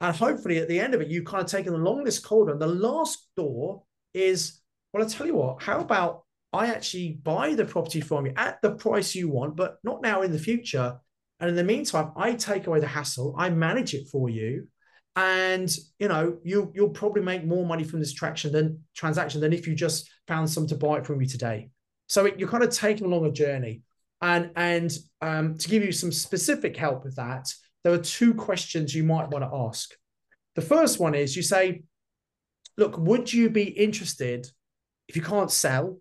and 0.00 0.14
hopefully 0.14 0.58
at 0.58 0.68
the 0.68 0.80
end 0.80 0.94
of 0.94 1.00
it, 1.00 1.08
you've 1.08 1.24
kind 1.24 1.42
of 1.42 1.50
taken 1.50 1.74
along 1.74 2.04
this 2.04 2.18
corridor. 2.18 2.52
And 2.52 2.60
the 2.60 2.66
last 2.66 3.28
door 3.36 3.84
is, 4.12 4.60
well, 4.92 5.02
I 5.02 5.06
tell 5.06 5.26
you 5.26 5.36
what, 5.36 5.62
how 5.62 5.80
about 5.80 6.24
I 6.52 6.66
actually 6.66 7.18
buy 7.22 7.54
the 7.54 7.64
property 7.64 8.00
from 8.00 8.26
you 8.26 8.32
at 8.36 8.60
the 8.62 8.72
price 8.72 9.14
you 9.14 9.28
want, 9.28 9.56
but 9.56 9.78
not 9.82 10.02
now 10.02 10.22
in 10.22 10.32
the 10.32 10.38
future. 10.38 10.98
And 11.40 11.50
in 11.50 11.56
the 11.56 11.64
meantime, 11.64 12.12
I 12.16 12.34
take 12.34 12.66
away 12.66 12.80
the 12.80 12.86
hassle, 12.86 13.34
I 13.36 13.50
manage 13.50 13.94
it 13.94 14.08
for 14.08 14.28
you. 14.28 14.68
And 15.16 15.74
you 15.98 16.08
know, 16.08 16.38
you 16.42 16.72
you'll 16.74 16.90
probably 16.90 17.22
make 17.22 17.44
more 17.44 17.64
money 17.64 17.84
from 17.84 18.00
this 18.00 18.12
traction 18.12 18.52
than 18.52 18.80
transaction 18.96 19.40
than 19.40 19.52
if 19.52 19.66
you 19.66 19.74
just 19.74 20.10
found 20.26 20.50
some 20.50 20.66
to 20.68 20.76
buy 20.76 20.98
it 20.98 21.06
from 21.06 21.18
me 21.18 21.26
today. 21.26 21.70
So 22.08 22.26
it, 22.26 22.38
you're 22.38 22.48
kind 22.48 22.64
of 22.64 22.70
taking 22.70 23.06
along 23.06 23.26
a 23.26 23.32
journey. 23.32 23.82
And 24.20 24.50
and 24.56 24.92
um, 25.20 25.56
to 25.58 25.68
give 25.68 25.84
you 25.84 25.92
some 25.92 26.12
specific 26.12 26.76
help 26.76 27.04
with 27.04 27.16
that, 27.16 27.52
there 27.84 27.92
are 27.92 27.98
two 27.98 28.34
questions 28.34 28.94
you 28.94 29.04
might 29.04 29.28
want 29.28 29.44
to 29.44 29.56
ask. 29.56 29.94
The 30.56 30.62
first 30.62 30.98
one 30.98 31.14
is 31.14 31.36
you 31.36 31.42
say, 31.42 31.82
look, 32.76 32.98
would 32.98 33.32
you 33.32 33.50
be 33.50 33.64
interested 33.64 34.48
if 35.06 35.16
you 35.16 35.22
can't 35.22 35.50
sell? 35.50 36.00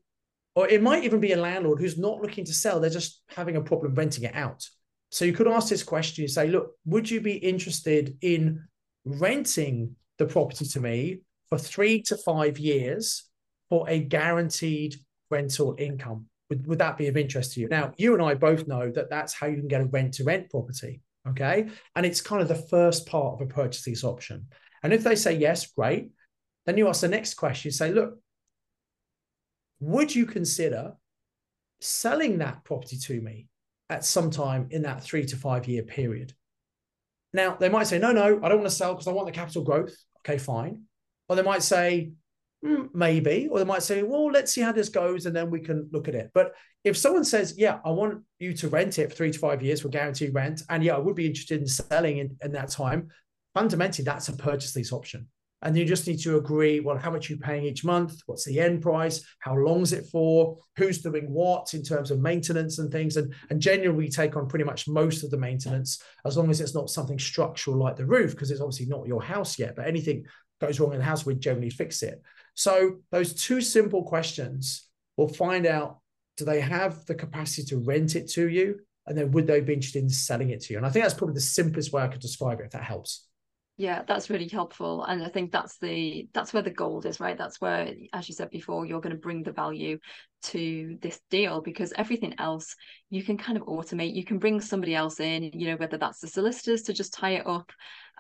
Or 0.56 0.68
it 0.68 0.82
might 0.82 1.04
even 1.04 1.20
be 1.20 1.34
a 1.34 1.38
landlord 1.38 1.80
who's 1.80 1.98
not 1.98 2.22
looking 2.22 2.46
to 2.46 2.54
sell, 2.54 2.80
they're 2.80 2.90
just 2.90 3.22
having 3.28 3.56
a 3.56 3.62
problem 3.62 3.96
renting 3.96 4.24
it 4.24 4.36
out. 4.36 4.68
So 5.12 5.26
you 5.26 5.34
could 5.34 5.48
ask 5.48 5.70
this 5.70 5.84
question 5.84 6.22
you 6.22 6.28
say, 6.28 6.48
look, 6.48 6.74
would 6.86 7.10
you 7.10 7.22
be 7.22 7.34
interested 7.34 8.18
in 8.22 8.64
renting 9.06 9.96
the 10.18 10.26
property 10.26 10.66
to 10.66 10.80
me 10.80 11.22
for 11.50 11.58
three 11.58 12.02
to 12.04 12.18
five 12.18 12.58
years 12.58 13.26
for 13.70 13.90
a 13.90 14.00
guaranteed 14.00 14.96
rental 15.30 15.76
income? 15.78 16.28
Would, 16.50 16.68
would 16.68 16.80
that 16.80 16.98
be 16.98 17.08
of 17.08 17.18
interest 17.18 17.54
to 17.54 17.60
you? 17.60 17.68
Now, 17.68 17.92
you 17.98 18.14
and 18.14 18.24
I 18.24 18.36
both 18.36 18.68
know 18.68 18.92
that 18.92 19.10
that's 19.10 19.34
how 19.34 19.48
you 19.48 19.58
can 19.58 19.68
get 19.68 19.82
a 19.82 19.86
rent 19.86 20.16
to 20.16 20.24
rent 20.24 20.50
property. 20.50 21.02
Okay. 21.30 21.70
And 21.96 22.06
it's 22.06 22.22
kind 22.22 22.42
of 22.42 22.48
the 22.48 22.56
first 22.56 23.08
part 23.08 23.36
of 23.36 23.42
a 23.42 23.52
purchase 23.54 23.88
lease 23.88 24.04
option. 24.04 24.48
And 24.84 24.92
if 24.92 25.04
they 25.04 25.16
say 25.16 25.38
yes, 25.38 25.68
great. 25.68 26.10
Then 26.66 26.78
you 26.78 26.88
ask 26.88 27.02
the 27.02 27.08
next 27.08 27.36
question. 27.36 27.70
You 27.70 27.72
say, 27.72 27.92
look, 27.92 28.20
would 29.80 30.14
you 30.14 30.26
consider 30.26 30.94
selling 31.82 32.38
that 32.38 32.64
property 32.64 32.98
to 32.98 33.22
me 33.22 33.48
at 33.90 34.06
some 34.06 34.32
time 34.32 34.68
in 34.72 34.84
that 34.84 35.04
three 35.04 35.26
to 35.26 35.36
five 35.36 35.68
year 35.68 35.84
period? 35.84 36.34
Now, 37.34 37.56
they 37.56 37.70
might 37.70 37.88
say, 37.88 38.00
no, 38.00 38.12
no, 38.12 38.40
I 38.44 38.50
don't 38.50 38.60
want 38.60 38.70
to 38.70 38.76
sell 38.76 38.94
because 38.94 39.08
I 39.08 39.12
want 39.12 39.28
the 39.28 39.34
capital 39.34 39.64
growth. 39.64 39.96
Okay, 40.20 40.38
fine. 40.38 40.84
Or 41.28 41.36
they 41.36 41.42
might 41.42 41.64
say, 41.64 42.12
Mm, 42.64 42.90
maybe. 42.94 43.48
Or 43.52 43.60
they 43.60 43.66
might 43.66 43.84
say, 43.84 44.04
well, 44.04 44.28
let's 44.28 44.54
see 44.54 44.62
how 44.62 44.72
this 44.72 44.90
goes 44.90 45.26
and 45.26 45.36
then 45.36 45.50
we 45.50 45.60
can 45.60 45.90
look 45.92 46.08
at 46.08 46.16
it. 46.16 46.32
But 46.34 46.54
if 46.84 46.96
someone 46.98 47.26
says, 47.26 47.56
yeah, 47.58 47.80
I 47.84 47.92
want 47.92 48.24
you 48.40 48.54
to 48.54 48.70
rent 48.70 49.00
it 49.00 49.10
for 49.10 49.16
three 49.16 49.32
to 49.32 49.40
five 49.40 49.62
years 49.62 49.82
for 49.82 49.90
guaranteed 49.90 50.34
rent, 50.34 50.62
and 50.70 50.84
yeah, 50.84 50.96
I 50.96 51.00
would 51.00 51.16
be 51.16 51.26
interested 51.26 51.62
in 51.62 51.68
selling 51.68 52.20
in, 52.20 52.38
in 52.42 52.52
that 52.54 52.70
time, 52.70 53.10
fundamentally, 53.54 54.06
that's 54.06 54.30
a 54.30 54.34
purchase 54.34 54.76
lease 54.76 54.94
option. 54.94 55.28
And 55.62 55.78
you 55.78 55.86
just 55.86 56.06
need 56.08 56.20
to 56.24 56.36
agree, 56.36 56.82
well, 56.82 56.98
how 56.98 57.10
much 57.10 57.30
are 57.30 57.34
you 57.34 57.40
paying 57.40 57.64
each 57.64 57.86
month? 57.86 58.20
What's 58.26 58.44
the 58.44 58.60
end 58.60 58.82
price? 58.82 59.24
How 59.40 59.56
long 59.56 59.82
is 59.82 59.94
it 59.94 60.06
for? 60.12 60.58
Who's 60.76 61.02
doing 61.02 61.32
what 61.32 61.74
in 61.74 61.84
terms 61.84 62.12
of 62.12 62.20
maintenance 62.20 62.80
and 62.80 62.92
things? 62.92 63.16
And, 63.16 63.34
and 63.50 63.62
generally, 63.62 63.96
we 63.96 64.10
take 64.10 64.36
on 64.36 64.50
pretty 64.50 64.66
much 64.66 64.90
most 64.90 65.24
of 65.24 65.32
the 65.32 65.38
maintenance 65.38 66.02
as 66.26 66.36
long 66.36 66.50
as 66.50 66.60
it's 66.60 66.76
not 66.76 66.90
something 66.90 67.18
structural 67.18 67.78
like 67.78 67.96
the 67.96 68.06
roof, 68.06 68.32
because 68.32 68.52
it's 68.52 68.60
obviously 68.60 68.88
not 68.88 69.08
your 69.08 69.24
house 69.24 69.58
yet. 69.58 69.78
But 69.78 69.88
anything 69.88 70.26
goes 70.60 70.82
wrong 70.82 70.92
in 70.92 71.00
the 71.00 71.06
house, 71.06 71.26
we 71.26 71.36
generally 71.36 71.70
fix 71.70 72.04
it. 72.04 72.22
So 72.56 72.98
those 73.12 73.34
two 73.34 73.62
simple 73.62 74.04
questions 74.04 74.88
will 75.18 75.28
find 75.28 75.66
out 75.66 76.00
do 76.38 76.46
they 76.46 76.62
have 76.62 77.06
the 77.06 77.16
capacity 77.16 77.64
to 77.68 77.78
rent 77.78 78.16
it 78.16 78.30
to 78.32 78.48
you? 78.48 78.80
And 79.06 79.18
then 79.18 79.32
would 79.32 79.48
they 79.48 79.62
be 79.62 79.74
interested 79.74 80.04
in 80.04 80.10
selling 80.10 80.50
it 80.50 80.62
to 80.62 80.74
you? 80.74 80.78
And 80.78 80.86
I 80.86 80.90
think 80.90 81.04
that's 81.04 81.14
probably 81.14 81.36
the 81.36 81.42
simplest 81.42 81.92
way 81.92 82.04
I 82.04 82.08
could 82.08 82.22
describe 82.22 82.60
it, 82.60 82.66
if 82.66 82.72
that 82.72 82.84
helps. 82.84 83.28
Yeah, 83.76 84.04
that's 84.08 84.30
really 84.30 84.48
helpful. 84.48 85.04
And 85.04 85.24
I 85.24 85.30
think 85.30 85.52
that's 85.52 85.80
the 85.80 86.30
that's 86.32 86.54
where 86.54 86.62
the 86.62 86.70
gold 86.70 87.08
is, 87.08 87.20
right? 87.20 87.38
That's 87.38 87.60
where, 87.60 87.92
as 88.14 88.30
you 88.30 88.36
said 88.36 88.52
before, 88.52 88.86
you're 88.86 89.02
going 89.02 89.16
to 89.16 89.22
bring 89.22 89.42
the 89.42 89.52
value 89.52 89.98
to 90.44 90.98
this 91.02 91.20
deal 91.32 91.60
because 91.60 91.92
everything 91.96 92.36
else 92.38 92.76
you 93.10 93.24
can 93.24 93.36
kind 93.36 93.58
of 93.58 93.64
automate. 93.64 94.14
You 94.14 94.26
can 94.26 94.38
bring 94.38 94.62
somebody 94.62 94.94
else 94.94 95.20
in, 95.20 95.44
you 95.54 95.68
know, 95.68 95.76
whether 95.78 95.98
that's 95.98 96.20
the 96.20 96.28
solicitors 96.28 96.84
to 96.84 96.94
just 96.94 97.14
tie 97.14 97.32
it 97.32 97.48
up, 97.48 97.72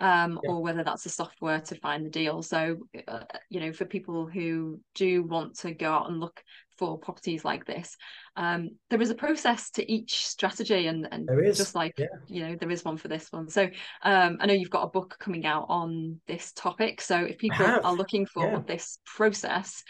um, 0.01 0.39
yeah. 0.43 0.51
or 0.51 0.61
whether 0.61 0.83
that's 0.83 1.03
the 1.03 1.09
software 1.09 1.59
to 1.61 1.75
find 1.75 2.05
the 2.05 2.09
deal. 2.09 2.41
So, 2.41 2.77
uh, 3.07 3.23
you 3.49 3.59
know, 3.59 3.71
for 3.71 3.85
people 3.85 4.27
who 4.27 4.79
do 4.95 5.23
want 5.23 5.59
to 5.59 5.73
go 5.73 5.91
out 5.91 6.09
and 6.09 6.19
look 6.19 6.43
for 6.77 6.97
properties 6.97 7.45
like 7.45 7.65
this. 7.65 7.95
Um, 8.35 8.71
there 8.89 9.01
is 9.01 9.09
a 9.09 9.15
process 9.15 9.69
to 9.71 9.91
each 9.91 10.25
strategy, 10.25 10.87
and 10.87 11.07
and 11.11 11.29
just 11.53 11.75
like 11.75 11.93
yeah. 11.97 12.07
you 12.27 12.45
know, 12.45 12.55
there 12.55 12.71
is 12.71 12.83
one 12.83 12.97
for 12.97 13.07
this 13.07 13.31
one. 13.31 13.47
So 13.49 13.69
um, 14.01 14.37
I 14.39 14.45
know 14.45 14.53
you've 14.53 14.69
got 14.69 14.83
a 14.83 14.89
book 14.89 15.15
coming 15.19 15.45
out 15.45 15.67
on 15.69 16.19
this 16.27 16.51
topic. 16.53 17.01
So 17.01 17.17
if 17.17 17.37
people 17.37 17.65
are 17.65 17.93
looking 17.93 18.25
for 18.25 18.45
yeah. 18.45 18.61
this 18.65 18.99
process, 19.05 19.83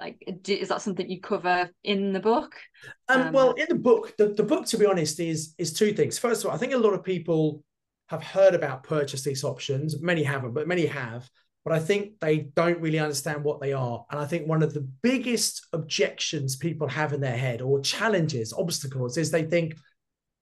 like 0.00 0.22
is 0.48 0.68
that 0.68 0.82
something 0.82 1.08
you 1.08 1.20
cover 1.20 1.70
in 1.84 2.12
the 2.12 2.20
book 2.20 2.54
um, 3.08 3.22
um, 3.22 3.32
well 3.32 3.52
in 3.52 3.66
the 3.68 3.74
book 3.74 4.16
the, 4.16 4.28
the 4.28 4.42
book 4.42 4.66
to 4.66 4.76
be 4.76 4.86
honest 4.86 5.20
is 5.20 5.54
is 5.58 5.72
two 5.72 5.92
things 5.92 6.18
first 6.18 6.42
of 6.42 6.50
all 6.50 6.56
i 6.56 6.58
think 6.58 6.72
a 6.72 6.78
lot 6.78 6.94
of 6.94 7.04
people 7.04 7.62
have 8.12 8.22
heard 8.22 8.54
about 8.54 8.84
purchase 8.84 9.26
lease 9.26 9.44
options 9.44 10.00
many 10.00 10.22
haven't 10.22 10.54
but 10.54 10.68
many 10.68 10.86
have 10.86 11.28
but 11.64 11.72
I 11.72 11.78
think 11.78 12.18
they 12.20 12.38
don't 12.38 12.80
really 12.80 12.98
understand 12.98 13.44
what 13.44 13.60
they 13.60 13.72
are. 13.72 14.04
And 14.10 14.20
I 14.20 14.26
think 14.26 14.48
one 14.48 14.62
of 14.62 14.74
the 14.74 14.80
biggest 15.02 15.66
objections 15.72 16.56
people 16.56 16.88
have 16.88 17.12
in 17.12 17.20
their 17.20 17.36
head 17.36 17.62
or 17.62 17.80
challenges, 17.80 18.52
obstacles, 18.52 19.16
is 19.16 19.30
they 19.30 19.44
think, 19.44 19.76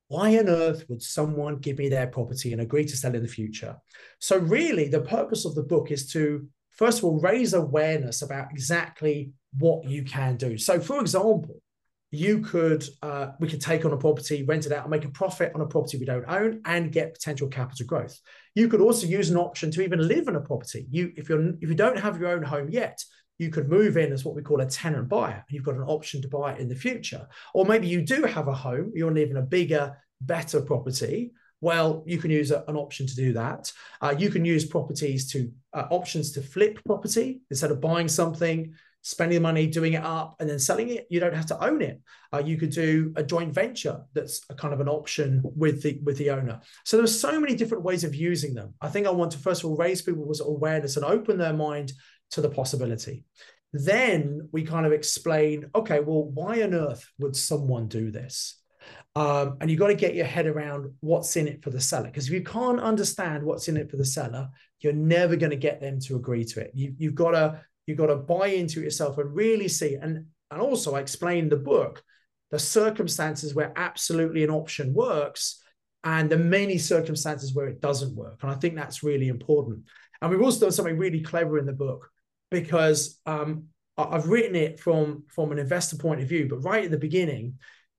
why 0.08 0.38
on 0.38 0.48
earth 0.48 0.86
would 0.88 1.02
someone 1.02 1.58
give 1.58 1.78
me 1.78 1.88
their 1.88 2.06
property 2.06 2.52
and 2.52 2.60
agree 2.60 2.84
to 2.84 2.96
sell 2.96 3.14
in 3.14 3.22
the 3.22 3.28
future? 3.28 3.76
So, 4.18 4.38
really, 4.38 4.88
the 4.88 5.02
purpose 5.02 5.44
of 5.44 5.54
the 5.54 5.62
book 5.62 5.90
is 5.90 6.10
to, 6.12 6.48
first 6.72 6.98
of 6.98 7.04
all, 7.04 7.20
raise 7.20 7.54
awareness 7.54 8.22
about 8.22 8.50
exactly 8.50 9.32
what 9.58 9.84
you 9.84 10.02
can 10.02 10.36
do. 10.36 10.58
So, 10.58 10.80
for 10.80 11.00
example, 11.00 11.62
you 12.10 12.40
could 12.40 12.84
uh, 13.02 13.28
we 13.38 13.48
could 13.48 13.60
take 13.60 13.84
on 13.84 13.92
a 13.92 13.96
property 13.96 14.42
rent 14.42 14.66
it 14.66 14.72
out 14.72 14.82
and 14.82 14.90
make 14.90 15.04
a 15.04 15.10
profit 15.10 15.52
on 15.54 15.60
a 15.60 15.66
property 15.66 15.96
we 15.96 16.04
don't 16.04 16.24
own 16.28 16.60
and 16.64 16.92
get 16.92 17.14
potential 17.14 17.48
capital 17.48 17.86
growth. 17.86 18.18
You 18.54 18.68
could 18.68 18.80
also 18.80 19.06
use 19.06 19.30
an 19.30 19.36
option 19.36 19.70
to 19.72 19.82
even 19.82 20.06
live 20.06 20.26
in 20.26 20.36
a 20.36 20.40
property. 20.40 20.86
You 20.90 21.12
if 21.16 21.28
you're 21.28 21.54
if 21.60 21.68
you 21.68 21.74
don't 21.74 21.98
have 21.98 22.18
your 22.20 22.30
own 22.30 22.42
home 22.42 22.68
yet 22.70 23.02
you 23.38 23.48
could 23.48 23.70
move 23.70 23.96
in 23.96 24.12
as 24.12 24.24
what 24.24 24.34
we 24.34 24.42
call 24.42 24.60
a 24.60 24.66
tenant 24.66 25.08
buyer 25.08 25.44
and 25.48 25.54
you've 25.54 25.64
got 25.64 25.76
an 25.76 25.82
option 25.82 26.20
to 26.20 26.28
buy 26.28 26.52
it 26.52 26.60
in 26.60 26.68
the 26.68 26.74
future. 26.74 27.26
Or 27.54 27.64
maybe 27.64 27.86
you 27.86 28.02
do 28.02 28.24
have 28.24 28.48
a 28.48 28.54
home 28.54 28.92
you 28.94 29.04
want 29.04 29.16
to 29.16 29.22
live 29.22 29.30
in 29.30 29.36
a 29.36 29.42
bigger 29.42 29.96
better 30.20 30.60
property. 30.60 31.32
Well 31.60 32.02
you 32.06 32.18
can 32.18 32.32
use 32.32 32.50
a, 32.50 32.64
an 32.66 32.76
option 32.76 33.06
to 33.06 33.14
do 33.14 33.34
that. 33.34 33.72
Uh, 34.00 34.16
you 34.18 34.30
can 34.30 34.44
use 34.44 34.64
properties 34.64 35.30
to 35.30 35.52
uh, 35.74 35.86
options 35.90 36.32
to 36.32 36.42
flip 36.42 36.80
property 36.84 37.42
instead 37.50 37.70
of 37.70 37.80
buying 37.80 38.08
something 38.08 38.74
spending 39.02 39.36
the 39.36 39.42
money, 39.42 39.66
doing 39.66 39.94
it 39.94 40.04
up, 40.04 40.36
and 40.40 40.48
then 40.48 40.58
selling 40.58 40.90
it. 40.90 41.06
You 41.10 41.20
don't 41.20 41.34
have 41.34 41.46
to 41.46 41.64
own 41.64 41.82
it. 41.82 42.00
Uh, 42.32 42.42
you 42.44 42.56
could 42.56 42.70
do 42.70 43.12
a 43.16 43.22
joint 43.22 43.52
venture 43.52 44.02
that's 44.14 44.42
a 44.50 44.54
kind 44.54 44.74
of 44.74 44.80
an 44.80 44.88
option 44.88 45.42
with 45.44 45.82
the 45.82 46.00
with 46.04 46.18
the 46.18 46.30
owner. 46.30 46.60
So 46.84 46.96
there's 46.96 47.18
so 47.18 47.40
many 47.40 47.54
different 47.54 47.84
ways 47.84 48.04
of 48.04 48.14
using 48.14 48.54
them. 48.54 48.74
I 48.80 48.88
think 48.88 49.06
I 49.06 49.10
want 49.10 49.32
to 49.32 49.38
first 49.38 49.64
of 49.64 49.70
all 49.70 49.76
raise 49.76 50.02
people's 50.02 50.40
awareness 50.40 50.96
and 50.96 51.04
open 51.04 51.38
their 51.38 51.54
mind 51.54 51.92
to 52.32 52.40
the 52.40 52.50
possibility. 52.50 53.24
Then 53.72 54.48
we 54.52 54.64
kind 54.64 54.86
of 54.86 54.92
explain, 54.92 55.66
okay, 55.74 56.00
well, 56.00 56.24
why 56.24 56.62
on 56.62 56.74
earth 56.74 57.08
would 57.18 57.36
someone 57.36 57.86
do 57.86 58.10
this? 58.10 58.56
Um, 59.16 59.56
and 59.60 59.70
you've 59.70 59.80
got 59.80 59.88
to 59.88 59.94
get 59.94 60.14
your 60.14 60.26
head 60.26 60.46
around 60.46 60.92
what's 61.00 61.36
in 61.36 61.48
it 61.48 61.62
for 61.62 61.70
the 61.70 61.80
seller. 61.80 62.06
Because 62.06 62.26
if 62.26 62.32
you 62.32 62.42
can't 62.42 62.80
understand 62.80 63.42
what's 63.42 63.68
in 63.68 63.76
it 63.76 63.90
for 63.90 63.96
the 63.96 64.04
seller, 64.04 64.48
you're 64.80 64.92
never 64.92 65.36
going 65.36 65.50
to 65.50 65.56
get 65.56 65.80
them 65.80 66.00
to 66.00 66.16
agree 66.16 66.44
to 66.44 66.60
it. 66.60 66.70
You, 66.74 66.94
have 67.02 67.14
got 67.14 67.32
to 67.32 67.60
You've 67.86 67.98
got 67.98 68.06
to 68.06 68.16
buy 68.16 68.48
into 68.48 68.80
it 68.80 68.84
yourself 68.84 69.18
and 69.18 69.34
really 69.34 69.68
see. 69.68 69.94
And, 69.94 70.26
and 70.50 70.60
also, 70.60 70.94
I 70.94 71.00
explain 71.00 71.48
the 71.48 71.56
book 71.56 72.02
the 72.50 72.58
circumstances 72.58 73.54
where 73.54 73.72
absolutely 73.76 74.42
an 74.42 74.50
option 74.50 74.92
works 74.92 75.62
and 76.02 76.30
the 76.30 76.36
many 76.36 76.78
circumstances 76.78 77.54
where 77.54 77.68
it 77.68 77.80
doesn't 77.80 78.16
work. 78.16 78.40
And 78.42 78.50
I 78.50 78.54
think 78.54 78.74
that's 78.74 79.02
really 79.02 79.28
important. 79.28 79.84
And 80.20 80.30
we've 80.30 80.42
also 80.42 80.60
done 80.60 80.72
something 80.72 80.98
really 80.98 81.20
clever 81.20 81.58
in 81.58 81.66
the 81.66 81.72
book 81.72 82.10
because 82.50 83.20
um, 83.26 83.66
I've 83.96 84.28
written 84.28 84.56
it 84.56 84.80
from, 84.80 85.24
from 85.28 85.52
an 85.52 85.58
investor 85.58 85.96
point 85.96 86.20
of 86.20 86.28
view, 86.28 86.48
but 86.48 86.64
right 86.64 86.84
at 86.84 86.90
the 86.90 86.98
beginning, 86.98 87.58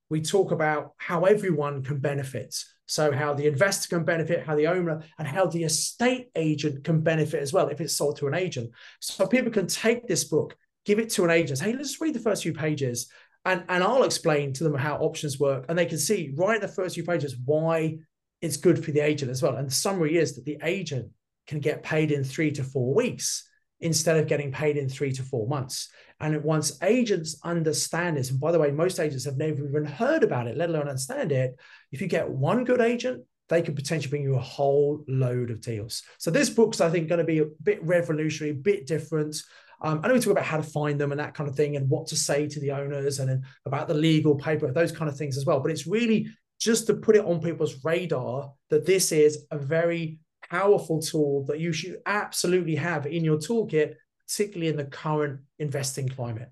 we 0.09 0.21
talk 0.21 0.51
about 0.51 0.93
how 0.97 1.23
everyone 1.23 1.83
can 1.83 1.99
benefit. 1.99 2.55
So, 2.91 3.09
how 3.09 3.33
the 3.33 3.47
investor 3.47 3.87
can 3.87 4.03
benefit, 4.03 4.45
how 4.45 4.53
the 4.53 4.67
owner, 4.67 5.01
and 5.17 5.25
how 5.25 5.45
the 5.45 5.63
estate 5.63 6.27
agent 6.35 6.83
can 6.83 6.99
benefit 6.99 7.41
as 7.41 7.53
well 7.53 7.69
if 7.69 7.79
it's 7.79 7.95
sold 7.95 8.17
to 8.17 8.27
an 8.27 8.33
agent. 8.33 8.69
So, 8.99 9.25
people 9.27 9.49
can 9.49 9.67
take 9.67 10.09
this 10.09 10.25
book, 10.25 10.57
give 10.83 10.99
it 10.99 11.09
to 11.11 11.23
an 11.23 11.29
agent, 11.29 11.59
say, 11.59 11.71
hey, 11.71 11.77
let's 11.77 12.01
read 12.01 12.13
the 12.13 12.19
first 12.19 12.43
few 12.43 12.51
pages. 12.51 13.09
And, 13.45 13.63
and 13.69 13.81
I'll 13.81 14.03
explain 14.03 14.51
to 14.53 14.65
them 14.65 14.75
how 14.75 14.97
options 14.97 15.39
work. 15.39 15.67
And 15.69 15.79
they 15.79 15.85
can 15.85 15.99
see 15.99 16.33
right 16.35 16.55
in 16.55 16.61
the 16.61 16.67
first 16.67 16.95
few 16.95 17.05
pages 17.05 17.33
why 17.45 17.95
it's 18.41 18.57
good 18.57 18.83
for 18.83 18.91
the 18.91 18.99
agent 18.99 19.31
as 19.31 19.41
well. 19.41 19.55
And 19.55 19.69
the 19.69 19.73
summary 19.73 20.17
is 20.17 20.35
that 20.35 20.43
the 20.43 20.57
agent 20.61 21.11
can 21.47 21.61
get 21.61 21.83
paid 21.83 22.11
in 22.11 22.25
three 22.25 22.51
to 22.51 22.63
four 22.63 22.93
weeks 22.93 23.47
instead 23.79 24.17
of 24.17 24.27
getting 24.27 24.51
paid 24.51 24.75
in 24.75 24.89
three 24.89 25.13
to 25.13 25.23
four 25.23 25.47
months. 25.47 25.89
And 26.21 26.43
once 26.43 26.77
agents 26.83 27.37
understand 27.43 28.15
this, 28.15 28.29
and 28.29 28.39
by 28.39 28.51
the 28.51 28.59
way, 28.59 28.69
most 28.69 28.99
agents 28.99 29.25
have 29.25 29.37
never 29.37 29.67
even 29.67 29.85
heard 29.85 30.23
about 30.23 30.47
it, 30.47 30.55
let 30.55 30.69
alone 30.69 30.87
understand 30.87 31.31
it. 31.31 31.59
If 31.91 31.99
you 31.99 32.07
get 32.07 32.29
one 32.29 32.63
good 32.63 32.79
agent, 32.79 33.25
they 33.49 33.63
could 33.63 33.75
potentially 33.75 34.11
bring 34.11 34.23
you 34.23 34.35
a 34.35 34.39
whole 34.39 35.03
load 35.07 35.49
of 35.49 35.61
deals. 35.61 36.03
So 36.19 36.29
this 36.29 36.49
book's, 36.49 36.79
I 36.79 36.91
think, 36.91 37.09
going 37.09 37.19
to 37.19 37.25
be 37.25 37.39
a 37.39 37.45
bit 37.63 37.83
revolutionary, 37.83 38.51
a 38.51 38.61
bit 38.61 38.85
different. 38.85 39.35
Um, 39.81 39.99
know 40.01 40.13
we 40.13 40.19
talk 40.19 40.31
about 40.31 40.45
how 40.45 40.57
to 40.57 40.63
find 40.63 41.01
them 41.01 41.11
and 41.11 41.19
that 41.19 41.33
kind 41.33 41.49
of 41.49 41.55
thing, 41.55 41.75
and 41.75 41.89
what 41.89 42.05
to 42.07 42.15
say 42.15 42.47
to 42.47 42.59
the 42.59 42.71
owners, 42.71 43.19
and 43.19 43.27
then 43.27 43.41
about 43.65 43.87
the 43.87 43.95
legal 43.95 44.35
paper, 44.35 44.71
those 44.71 44.91
kind 44.91 45.09
of 45.09 45.17
things 45.17 45.37
as 45.37 45.45
well. 45.45 45.59
But 45.59 45.71
it's 45.71 45.87
really 45.87 46.27
just 46.59 46.85
to 46.87 46.93
put 46.93 47.15
it 47.15 47.25
on 47.25 47.41
people's 47.41 47.83
radar 47.83 48.51
that 48.69 48.85
this 48.85 49.11
is 49.11 49.45
a 49.49 49.57
very 49.57 50.19
powerful 50.49 51.01
tool 51.01 51.45
that 51.45 51.59
you 51.59 51.73
should 51.73 51.97
absolutely 52.05 52.75
have 52.75 53.07
in 53.07 53.23
your 53.23 53.37
toolkit 53.37 53.95
particularly 54.31 54.69
in 54.69 54.77
the 54.77 54.85
current 54.85 55.41
investing 55.59 56.07
climate. 56.07 56.49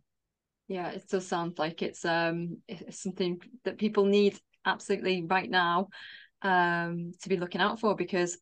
Yeah, 0.67 0.89
it 0.89 1.07
does 1.09 1.27
sound 1.27 1.57
like 1.57 1.81
it's 1.81 2.05
um 2.05 2.57
it's 2.67 3.01
something 3.01 3.41
that 3.63 3.77
people 3.77 4.05
need 4.05 4.37
absolutely 4.65 5.23
right 5.23 5.49
now 5.49 5.87
um 6.41 7.11
to 7.21 7.29
be 7.29 7.37
looking 7.37 7.61
out 7.61 7.79
for 7.79 7.95
because 7.95 8.37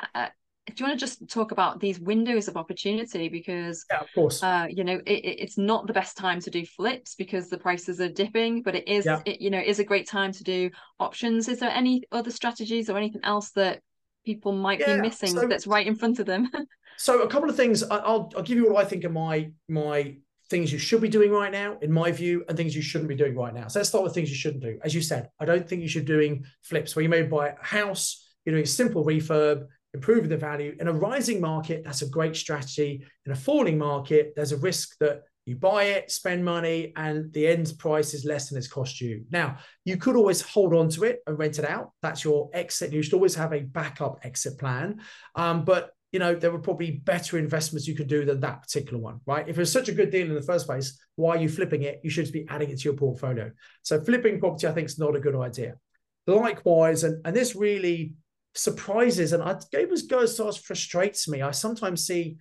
uh, 0.00 0.06
uh 0.14 0.28
do 0.68 0.74
you 0.76 0.86
want 0.86 0.98
to 0.98 1.04
just 1.04 1.28
talk 1.28 1.50
about 1.50 1.80
these 1.80 1.98
windows 1.98 2.46
of 2.46 2.56
opportunity 2.56 3.28
because 3.28 3.84
yeah, 3.90 4.00
of 4.00 4.06
course 4.14 4.42
uh, 4.42 4.66
you 4.70 4.84
know 4.84 5.00
it, 5.06 5.10
it's 5.10 5.58
not 5.58 5.86
the 5.86 5.92
best 5.92 6.16
time 6.16 6.40
to 6.40 6.50
do 6.50 6.64
flips 6.64 7.14
because 7.16 7.48
the 7.48 7.58
prices 7.58 8.00
are 8.00 8.08
dipping 8.08 8.62
but 8.62 8.76
it 8.76 8.86
is 8.86 9.04
yeah. 9.04 9.20
it, 9.26 9.40
you 9.40 9.50
know 9.50 9.58
is 9.58 9.80
a 9.80 9.84
great 9.84 10.08
time 10.08 10.30
to 10.30 10.44
do 10.44 10.70
options 11.00 11.48
is 11.48 11.58
there 11.58 11.70
any 11.70 12.04
other 12.12 12.30
strategies 12.30 12.88
or 12.88 12.96
anything 12.96 13.22
else 13.24 13.50
that 13.50 13.80
people 14.24 14.52
might 14.52 14.78
yeah, 14.78 14.94
be 14.94 15.02
missing 15.02 15.30
so, 15.30 15.48
that's 15.48 15.66
right 15.66 15.86
in 15.86 15.96
front 15.96 16.20
of 16.20 16.26
them 16.26 16.48
So 16.98 17.22
a 17.22 17.28
couple 17.28 17.48
of 17.48 17.56
things. 17.56 17.82
I'll 17.82 18.30
I'll 18.36 18.42
give 18.42 18.58
you 18.58 18.72
what 18.72 18.84
I 18.84 18.88
think 18.88 19.04
are 19.04 19.10
my 19.10 19.50
my 19.68 20.16
things 20.50 20.70
you 20.70 20.78
should 20.78 21.00
be 21.00 21.08
doing 21.08 21.30
right 21.30 21.50
now, 21.50 21.78
in 21.80 21.90
my 21.90 22.12
view, 22.12 22.44
and 22.46 22.56
things 22.56 22.76
you 22.76 22.82
shouldn't 22.82 23.08
be 23.08 23.14
doing 23.14 23.34
right 23.34 23.54
now. 23.54 23.68
So 23.68 23.78
let's 23.78 23.88
start 23.88 24.04
with 24.04 24.14
things 24.14 24.28
you 24.28 24.36
shouldn't 24.36 24.62
do. 24.62 24.78
As 24.84 24.94
you 24.94 25.00
said, 25.00 25.30
I 25.40 25.46
don't 25.46 25.66
think 25.66 25.80
you 25.80 25.88
should 25.88 26.04
be 26.04 26.12
doing 26.12 26.44
flips 26.62 26.94
where 26.94 27.02
you 27.02 27.08
may 27.08 27.22
buy 27.22 27.48
a 27.48 27.64
house, 27.64 28.22
you're 28.44 28.54
doing 28.54 28.64
a 28.64 28.66
simple 28.66 29.02
refurb, 29.04 29.66
improving 29.94 30.28
the 30.28 30.36
value. 30.36 30.76
In 30.78 30.88
a 30.88 30.92
rising 30.92 31.40
market, 31.40 31.84
that's 31.84 32.02
a 32.02 32.08
great 32.08 32.36
strategy. 32.36 33.04
In 33.24 33.32
a 33.32 33.36
falling 33.36 33.78
market, 33.78 34.34
there's 34.36 34.52
a 34.52 34.58
risk 34.58 34.96
that 35.00 35.22
you 35.44 35.56
buy 35.56 35.84
it, 35.84 36.10
spend 36.10 36.44
money, 36.44 36.92
and 36.96 37.32
the 37.32 37.48
end 37.48 37.72
price 37.78 38.14
is 38.14 38.24
less 38.24 38.48
than 38.48 38.58
it's 38.58 38.68
cost 38.68 39.00
you. 39.00 39.24
Now, 39.30 39.56
you 39.84 39.96
could 39.96 40.16
always 40.16 40.40
hold 40.40 40.72
on 40.72 40.88
to 40.90 41.04
it 41.04 41.20
and 41.26 41.38
rent 41.38 41.58
it 41.58 41.64
out. 41.64 41.92
That's 42.00 42.24
your 42.24 42.48
exit. 42.52 42.92
You 42.92 43.02
should 43.02 43.14
always 43.14 43.34
have 43.34 43.52
a 43.52 43.60
backup 43.60 44.20
exit 44.22 44.58
plan. 44.58 45.00
Um, 45.34 45.64
but 45.64 45.90
you 46.12 46.18
know, 46.18 46.34
there 46.34 46.50
were 46.50 46.58
probably 46.58 46.90
better 46.90 47.38
investments 47.38 47.88
you 47.88 47.94
could 47.94 48.06
do 48.06 48.24
than 48.24 48.40
that 48.40 48.62
particular 48.62 48.98
one, 48.98 49.20
right? 49.26 49.48
If 49.48 49.58
it's 49.58 49.72
such 49.72 49.88
a 49.88 49.94
good 49.94 50.10
deal 50.10 50.26
in 50.26 50.34
the 50.34 50.42
first 50.42 50.66
place, 50.66 51.00
why 51.16 51.36
are 51.36 51.40
you 51.40 51.48
flipping 51.48 51.82
it? 51.82 52.00
You 52.04 52.10
should 52.10 52.30
be 52.30 52.46
adding 52.50 52.70
it 52.70 52.78
to 52.80 52.84
your 52.84 52.94
portfolio. 52.94 53.50
So 53.82 53.98
flipping 53.98 54.38
property, 54.38 54.66
I 54.66 54.72
think, 54.72 54.88
is 54.88 54.98
not 54.98 55.16
a 55.16 55.20
good 55.20 55.34
idea. 55.34 55.76
Likewise, 56.26 57.02
and, 57.04 57.24
and 57.26 57.34
this 57.34 57.56
really 57.56 58.12
surprises 58.54 59.32
and 59.32 59.42
I 59.42 59.56
was 59.86 60.02
goes 60.02 60.36
so 60.36 60.52
frustrates 60.52 61.26
me. 61.26 61.40
I 61.40 61.50
sometimes 61.50 62.06
see 62.06 62.36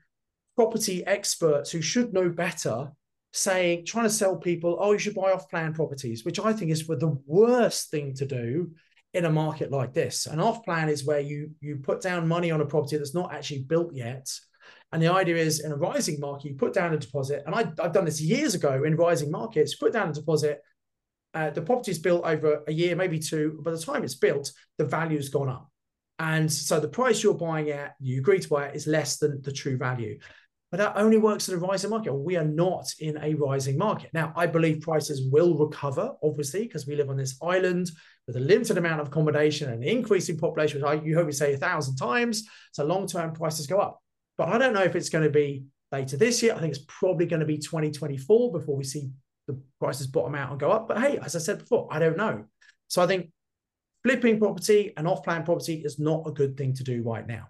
property 0.58 1.06
experts 1.08 1.72
who 1.72 1.82
should 1.82 2.14
know 2.14 2.30
better 2.30 2.92
saying, 3.32 3.86
trying 3.86 4.04
to 4.04 4.10
sell 4.10 4.36
people, 4.36 4.78
oh, 4.82 4.92
you 4.92 5.00
should 5.00 5.16
buy 5.16 5.32
off 5.32 5.50
plan 5.50 5.74
properties, 5.74 6.26
which 6.26 6.40
I 6.40 6.52
think 6.52 6.70
is 6.70 6.82
for 6.82 6.98
the 6.98 7.18
worst 7.26 7.90
thing 7.90 8.14
to 8.16 8.26
do 8.26 8.72
in 9.14 9.26
a 9.26 9.32
market 9.32 9.72
like 9.72 9.94
this. 9.94 10.26
An 10.26 10.40
off 10.40 10.64
plan 10.64 10.90
is 10.90 11.06
where 11.06 11.20
you 11.20 11.52
you 11.60 11.78
put 11.78 12.02
down 12.02 12.28
money 12.28 12.52
on 12.52 12.62
a 12.62 12.66
property 12.66 12.98
that's 12.98 13.14
not 13.14 13.34
actually 13.34 13.64
built 13.64 13.94
yet. 13.94 14.28
And 14.92 15.02
the 15.02 15.12
idea 15.12 15.38
is 15.38 15.62
in 15.62 15.72
a 15.72 15.76
rising 15.76 16.20
market, 16.20 16.50
you 16.50 16.56
put 16.56 16.74
down 16.74 16.94
a 16.94 16.98
deposit. 16.98 17.44
And 17.46 17.56
I, 17.56 17.64
have 17.82 17.94
done 17.94 18.06
this 18.06 18.22
years 18.22 18.56
ago 18.56 18.84
in 18.84 18.96
rising 18.96 19.32
markets, 19.32 19.76
put 19.76 19.94
down 19.94 20.10
a 20.10 20.14
deposit. 20.14 20.60
Uh, 21.34 21.50
the 21.50 21.62
property's 21.62 22.00
built 22.00 22.26
over 22.26 22.62
a 22.68 22.74
year, 22.74 22.96
maybe 22.96 23.18
two. 23.18 23.62
By 23.64 23.72
the 23.72 23.80
time 23.80 24.04
it's 24.04 24.16
built, 24.16 24.52
the 24.78 24.86
value's 24.86 25.30
gone 25.30 25.48
up. 25.48 25.70
And 26.20 26.52
so 26.52 26.80
the 26.80 26.90
price 26.90 27.24
you're 27.24 27.34
buying 27.34 27.70
at, 27.70 27.96
you 28.00 28.20
agree 28.20 28.40
to 28.40 28.50
buy 28.50 28.66
it, 28.68 28.76
is 28.76 28.86
less 28.86 29.18
than 29.18 29.42
the 29.42 29.52
true 29.52 29.78
value. 29.78 30.20
But 30.72 30.78
that 30.78 30.94
only 30.96 31.18
works 31.18 31.50
in 31.50 31.56
a 31.56 31.58
rising 31.58 31.90
market. 31.90 32.14
We 32.14 32.38
are 32.38 32.46
not 32.46 32.90
in 33.00 33.18
a 33.22 33.34
rising 33.34 33.78
market. 33.78 34.10
Now, 34.14 34.32
I 34.38 34.48
believe 34.48 34.80
prices 34.80 35.30
will 35.30 35.58
recover, 35.58 36.14
obviously, 36.24 36.64
because 36.64 36.88
we 36.88 36.96
live 36.96 37.10
on 37.10 37.18
this 37.18 37.38
island 37.44 37.92
with 38.26 38.38
a 38.38 38.40
limited 38.40 38.78
amount 38.78 39.02
of 39.02 39.08
accommodation 39.08 39.70
and 39.70 39.84
an 39.84 39.90
increasing 39.90 40.38
population, 40.38 40.82
which 40.82 40.90
I, 40.90 41.04
you 41.04 41.14
heard 41.14 41.28
me 41.28 41.34
say 41.34 41.54
a 41.54 41.58
thousand 41.58 41.98
times. 41.98 42.48
So 42.72 42.86
long 42.86 43.06
term 43.06 43.34
prices 43.34 43.68
go 43.68 43.80
up. 43.80 44.02
But 44.38 44.48
I 44.48 44.58
don't 44.58 44.74
know 44.74 44.84
if 44.84 44.96
it's 44.96 45.10
going 45.10 45.26
to 45.26 45.30
be 45.30 45.66
later 45.92 46.16
this 46.16 46.42
year. 46.42 46.56
I 46.56 46.60
think 46.60 46.74
it's 46.74 46.86
probably 46.88 47.26
going 47.26 47.42
to 47.42 47.46
be 47.46 47.58
2024 47.58 48.54
before 48.54 48.78
we 48.78 48.86
see 48.86 49.10
the 49.48 49.62
prices 49.78 50.08
bottom 50.08 50.36
out 50.36 50.52
and 50.52 50.60
go 50.60 50.72
up. 50.72 50.88
But 50.88 51.00
hey, 51.00 51.20
as 51.20 51.36
I 51.36 51.40
said 51.40 51.60
before, 51.60 51.90
I 51.92 52.00
don't 52.00 52.18
know. 52.18 52.46
So 52.88 53.02
I 53.02 53.08
think 53.08 53.30
flipping 54.04 54.40
property 54.40 54.94
and 54.96 55.06
off 55.06 55.24
plan 55.24 55.44
property 55.44 55.82
is 55.84 56.00
not 56.00 56.28
a 56.28 56.32
good 56.32 56.56
thing 56.56 56.76
to 56.76 56.84
do 56.84 57.04
right 57.04 57.28
now. 57.28 57.50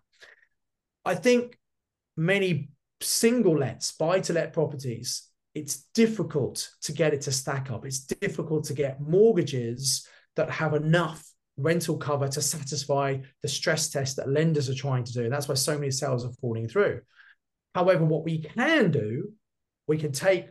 I 1.06 1.14
think 1.16 1.58
many 2.18 2.72
single 3.04 3.58
lets, 3.58 3.92
buy 3.92 4.20
to 4.22 4.34
let 4.34 4.54
properties, 4.54 5.28
it's 5.54 5.86
difficult 5.94 6.70
to 6.84 6.94
get 6.94 7.14
it 7.14 7.22
to 7.22 7.32
stack 7.32 7.72
up. 7.72 7.86
It's 7.86 8.00
difficult 8.00 8.66
to 8.66 8.74
get 8.74 9.02
mortgages 9.02 10.08
that 10.36 10.50
have 10.50 10.74
enough 10.74 11.26
rental 11.58 11.98
cover 11.98 12.28
to 12.28 12.42
satisfy 12.42 13.18
the 13.42 13.48
stress 13.48 13.90
test 13.90 14.16
that 14.16 14.30
lenders 14.30 14.70
are 14.70 14.76
trying 14.76 15.04
to 15.04 15.14
do. 15.14 15.24
And 15.24 15.34
that's 15.34 15.48
why 15.48 15.56
so 15.56 15.78
many 15.78 15.92
sales 15.92 16.26
are 16.26 16.34
falling 16.40 16.68
through. 16.68 17.02
However, 17.76 18.06
what 18.06 18.24
we 18.24 18.40
can 18.40 18.92
do, 18.92 19.34
we 19.88 19.98
can 19.98 20.12
take 20.12 20.48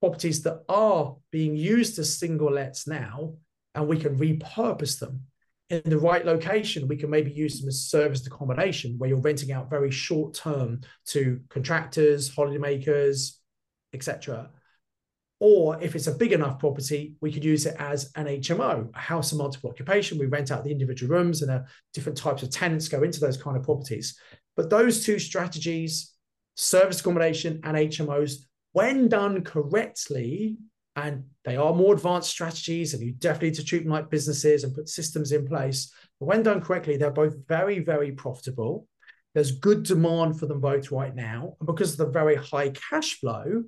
properties 0.00 0.42
that 0.42 0.62
are 0.68 1.16
being 1.30 1.56
used 1.56 1.98
as 1.98 2.18
single 2.18 2.52
lets 2.52 2.86
now 2.86 3.34
and 3.74 3.88
we 3.88 3.98
can 3.98 4.16
repurpose 4.16 4.98
them. 4.98 5.22
In 5.70 5.82
the 5.84 5.98
right 5.98 6.24
location, 6.24 6.88
we 6.88 6.96
can 6.96 7.10
maybe 7.10 7.30
use 7.30 7.60
them 7.60 7.68
as 7.68 7.88
serviced 7.88 8.26
accommodation 8.26 8.96
where 8.98 9.08
you're 9.08 9.18
renting 9.18 9.52
out 9.52 9.70
very 9.70 9.90
short 9.90 10.34
term 10.34 10.82
to 11.06 11.40
contractors, 11.48 12.34
holidaymakers, 12.34 13.38
etc. 13.92 14.50
Or 15.40 15.82
if 15.82 15.94
it's 15.94 16.06
a 16.06 16.12
big 16.12 16.32
enough 16.32 16.58
property, 16.58 17.16
we 17.20 17.32
could 17.32 17.44
use 17.44 17.66
it 17.66 17.76
as 17.78 18.10
an 18.14 18.26
HMO, 18.26 18.94
a 18.94 18.98
house 18.98 19.32
of 19.32 19.38
multiple 19.38 19.70
occupation. 19.70 20.18
We 20.18 20.26
rent 20.26 20.50
out 20.50 20.64
the 20.64 20.70
individual 20.70 21.16
rooms 21.16 21.42
and 21.42 21.50
uh, 21.50 21.60
different 21.92 22.18
types 22.18 22.42
of 22.42 22.50
tenants 22.50 22.88
go 22.88 23.02
into 23.02 23.20
those 23.20 23.36
kind 23.36 23.56
of 23.56 23.62
properties. 23.62 24.18
But 24.56 24.70
those 24.70 25.04
two 25.04 25.18
strategies, 25.18 26.12
service 26.56 27.00
accommodation 27.00 27.60
and 27.64 27.76
HMOs, 27.76 28.44
when 28.72 29.08
done 29.08 29.42
correctly, 29.42 30.56
and 30.96 31.24
they 31.44 31.56
are 31.56 31.74
more 31.74 31.94
advanced 31.94 32.30
strategies, 32.30 32.94
and 32.94 33.02
you 33.02 33.12
definitely 33.12 33.48
need 33.48 33.56
to 33.56 33.64
treat 33.64 33.82
them 33.82 33.92
like 33.92 34.10
businesses 34.10 34.64
and 34.64 34.74
put 34.74 34.88
systems 34.88 35.32
in 35.32 35.46
place. 35.46 35.92
But 36.20 36.26
when 36.26 36.42
done 36.42 36.60
correctly, 36.60 36.96
they're 36.96 37.10
both 37.10 37.34
very, 37.48 37.80
very 37.80 38.12
profitable. 38.12 38.86
There's 39.34 39.50
good 39.50 39.82
demand 39.82 40.38
for 40.38 40.46
them 40.46 40.60
both 40.60 40.92
right 40.92 41.14
now. 41.14 41.56
And 41.58 41.66
because 41.66 41.92
of 41.92 41.98
the 41.98 42.06
very 42.12 42.36
high 42.36 42.70
cash 42.70 43.18
flow, 43.18 43.64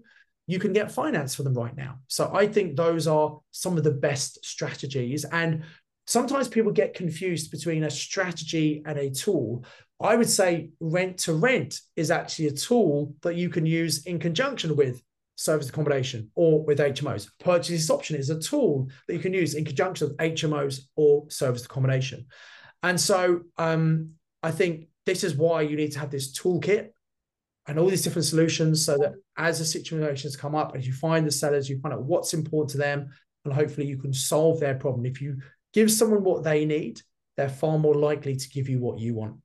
you 0.47 0.61
can 0.61 0.73
get 0.73 0.93
finance 0.93 1.35
for 1.35 1.43
them 1.43 1.55
right 1.55 1.77
now. 1.77 1.99
So 2.07 2.31
I 2.33 2.47
think 2.47 2.77
those 2.77 3.09
are 3.09 3.41
some 3.51 3.77
of 3.77 3.83
the 3.83 3.91
best 3.91 4.45
strategies. 4.45 5.25
And 5.25 5.65
sometimes 6.07 6.47
people 6.47 6.71
get 6.71 6.95
confused 6.95 7.51
between 7.51 7.83
a 7.83 7.91
strategy 7.91 8.83
and 8.87 8.97
a 8.97 9.11
tool. 9.11 9.65
I 10.01 10.15
would 10.15 10.31
say 10.31 10.71
rent 10.79 11.19
to 11.19 11.33
rent 11.33 11.81
is 11.97 12.13
actually 12.13 12.47
a 12.47 12.53
tool 12.53 13.15
that 13.23 13.35
you 13.35 13.49
can 13.49 13.67
use 13.67 14.07
in 14.07 14.21
conjunction 14.21 14.77
with 14.77 15.03
service 15.37 15.69
accommodation 15.69 16.31
or 16.35 16.65
with 16.65 16.79
HMOs. 16.79 17.29
Purchase 17.39 17.91
option 17.91 18.17
is 18.17 18.31
a 18.31 18.41
tool 18.41 18.89
that 19.07 19.15
you 19.15 19.21
can 19.21 19.35
use 19.35 19.55
in 19.55 19.65
conjunction 19.65 20.09
with 20.09 20.17
HMOs 20.17 20.81
or 20.97 21.31
service 21.31 21.65
accommodation. 21.65 22.27
And 22.83 23.01
so 23.01 23.43
um, 23.59 24.11
I 24.43 24.51
think 24.51 24.89
this 25.05 25.23
is 25.23 25.35
why 25.35 25.63
you 25.63 25.77
need 25.77 25.93
to 25.93 25.99
have 26.01 26.11
this 26.11 26.37
toolkit 26.39 26.89
and 27.69 27.79
all 27.79 27.89
these 27.89 28.03
different 28.03 28.27
solutions 28.27 28.85
so 28.85 28.97
that 28.99 29.15
as 29.37 29.59
the 29.59 29.65
situations 29.65 30.37
come 30.37 30.55
up, 30.55 30.75
as 30.77 30.87
you 30.87 30.93
find 30.93 31.27
the 31.27 31.33
sellers, 31.33 31.69
you 31.69 31.81
find 31.81 31.95
out 31.95 32.05
what's 32.05 32.35
important 32.35 32.71
to 32.71 32.79
them, 32.79 33.09
and 33.45 33.55
hopefully 33.55 33.87
you 33.87 33.99
can 33.99 34.13
solve 34.13 34.61
their 34.61 34.75
problem. 34.75 35.05
If 35.05 35.21
you 35.21 35.39
give 35.73 35.91
someone 35.91 36.23
what 36.23 36.45
they 36.45 36.65
need, 36.65 37.01
they're 37.37 37.49
far 37.49 37.79
more 37.79 37.95
likely 37.95 38.37
to 38.37 38.49
give 38.49 38.69
you 38.69 38.81
what 38.81 38.99
you 38.99 39.15
want. 39.15 39.37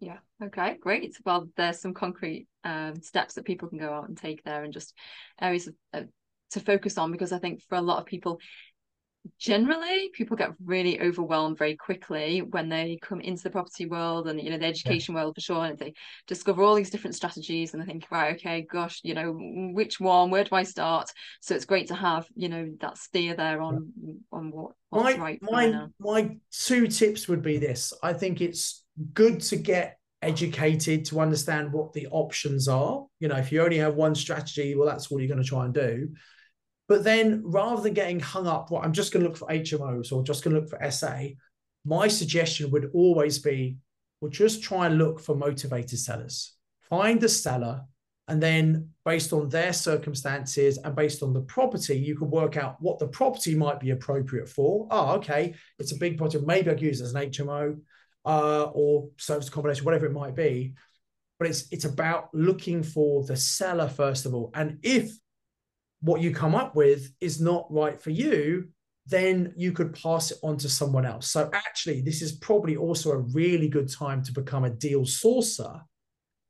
Yeah. 0.00 0.18
Okay. 0.42 0.76
Great. 0.80 1.16
Well, 1.24 1.48
there's 1.56 1.80
some 1.80 1.94
concrete 1.94 2.46
um, 2.64 3.00
steps 3.00 3.34
that 3.34 3.44
people 3.44 3.68
can 3.68 3.78
go 3.78 3.92
out 3.92 4.08
and 4.08 4.16
take 4.16 4.42
there, 4.44 4.64
and 4.64 4.72
just 4.72 4.94
areas 5.40 5.68
of, 5.68 5.74
uh, 5.92 6.02
to 6.50 6.60
focus 6.60 6.98
on 6.98 7.12
because 7.12 7.32
I 7.32 7.38
think 7.38 7.62
for 7.68 7.76
a 7.76 7.82
lot 7.82 7.98
of 7.98 8.06
people, 8.06 8.38
generally 9.38 10.10
people 10.12 10.36
get 10.36 10.52
really 10.64 11.00
overwhelmed 11.00 11.56
very 11.56 11.76
quickly 11.76 12.42
when 12.42 12.68
they 12.68 12.98
come 13.00 13.20
into 13.20 13.42
the 13.42 13.50
property 13.50 13.86
world 13.86 14.28
and 14.28 14.40
you 14.40 14.50
know 14.50 14.58
the 14.58 14.66
education 14.66 15.14
yeah. 15.14 15.22
world 15.22 15.34
for 15.34 15.40
sure 15.40 15.64
and 15.64 15.78
they 15.78 15.94
discover 16.26 16.62
all 16.62 16.74
these 16.74 16.90
different 16.90 17.16
strategies 17.16 17.72
and 17.72 17.82
they 17.82 17.86
think 17.86 18.06
right 18.10 18.34
okay 18.34 18.66
gosh 18.70 19.00
you 19.02 19.14
know 19.14 19.32
which 19.72 19.98
one 19.98 20.30
where 20.30 20.44
do 20.44 20.54
i 20.54 20.62
start 20.62 21.10
so 21.40 21.54
it's 21.54 21.64
great 21.64 21.88
to 21.88 21.94
have 21.94 22.26
you 22.34 22.48
know 22.48 22.70
that 22.80 22.98
steer 22.98 23.34
there 23.34 23.62
on 23.62 23.92
on 24.30 24.50
what 24.50 24.72
what's 24.90 25.16
my, 25.16 25.22
right 25.22 25.38
my 25.42 25.86
my 25.98 26.36
two 26.50 26.86
tips 26.86 27.26
would 27.26 27.42
be 27.42 27.56
this 27.56 27.94
i 28.02 28.12
think 28.12 28.42
it's 28.42 28.83
good 29.12 29.40
to 29.40 29.56
get 29.56 29.98
educated 30.22 31.04
to 31.04 31.20
understand 31.20 31.72
what 31.72 31.92
the 31.92 32.06
options 32.10 32.66
are 32.66 33.04
you 33.20 33.28
know 33.28 33.36
if 33.36 33.52
you 33.52 33.62
only 33.62 33.76
have 33.76 33.94
one 33.94 34.14
strategy 34.14 34.74
well 34.74 34.88
that's 34.88 35.10
all 35.10 35.20
you're 35.20 35.28
going 35.28 35.42
to 35.42 35.46
try 35.46 35.64
and 35.64 35.74
do 35.74 36.08
but 36.86 37.04
then 37.04 37.42
rather 37.44 37.82
than 37.82 37.94
getting 37.94 38.20
hung 38.20 38.46
up, 38.46 38.70
well, 38.70 38.82
I'm 38.82 38.92
just 38.92 39.12
going 39.12 39.22
to 39.22 39.28
look 39.28 39.38
for 39.38 39.48
HMOs 39.48 40.12
or 40.12 40.22
just 40.22 40.44
going 40.44 40.54
to 40.54 40.60
look 40.60 40.70
for 40.70 40.90
SA, 40.90 41.28
my 41.84 42.08
suggestion 42.08 42.70
would 42.70 42.90
always 42.92 43.38
be, 43.38 43.78
well, 44.20 44.30
just 44.30 44.62
try 44.62 44.86
and 44.86 44.98
look 44.98 45.20
for 45.20 45.34
motivated 45.34 45.98
sellers. 45.98 46.54
Find 46.82 47.20
the 47.20 47.28
seller, 47.28 47.82
and 48.28 48.42
then 48.42 48.90
based 49.04 49.32
on 49.32 49.48
their 49.48 49.72
circumstances 49.72 50.78
and 50.78 50.94
based 50.94 51.22
on 51.22 51.32
the 51.32 51.42
property, 51.42 51.98
you 51.98 52.16
can 52.16 52.30
work 52.30 52.56
out 52.56 52.76
what 52.80 52.98
the 52.98 53.08
property 53.08 53.54
might 53.54 53.80
be 53.80 53.90
appropriate 53.90 54.48
for. 54.48 54.86
Oh, 54.90 55.14
okay, 55.14 55.54
it's 55.78 55.92
a 55.92 55.98
big 55.98 56.16
project. 56.16 56.46
Maybe 56.46 56.70
I 56.70 56.74
could 56.74 56.82
use 56.82 57.00
it 57.00 57.04
as 57.04 57.14
an 57.14 57.30
HMO 57.30 57.78
uh, 58.24 58.64
or 58.64 59.08
service 59.16 59.48
accommodation, 59.48 59.84
whatever 59.84 60.06
it 60.06 60.12
might 60.12 60.34
be. 60.34 60.74
But 61.38 61.48
it's 61.48 61.66
it's 61.72 61.84
about 61.84 62.28
looking 62.32 62.82
for 62.82 63.24
the 63.24 63.36
seller 63.36 63.88
first 63.88 64.24
of 64.26 64.34
all. 64.34 64.50
And 64.54 64.78
if 64.82 65.12
what 66.00 66.20
you 66.20 66.32
come 66.32 66.54
up 66.54 66.76
with 66.76 67.10
is 67.20 67.40
not 67.40 67.66
right 67.70 68.00
for 68.00 68.10
you, 68.10 68.68
then 69.06 69.52
you 69.56 69.72
could 69.72 69.94
pass 69.94 70.30
it 70.30 70.38
on 70.42 70.56
to 70.58 70.68
someone 70.68 71.04
else. 71.04 71.30
So 71.30 71.50
actually, 71.52 72.00
this 72.00 72.22
is 72.22 72.32
probably 72.32 72.76
also 72.76 73.10
a 73.12 73.18
really 73.18 73.68
good 73.68 73.90
time 73.90 74.22
to 74.24 74.32
become 74.32 74.64
a 74.64 74.70
deal 74.70 75.02
sourcer 75.02 75.82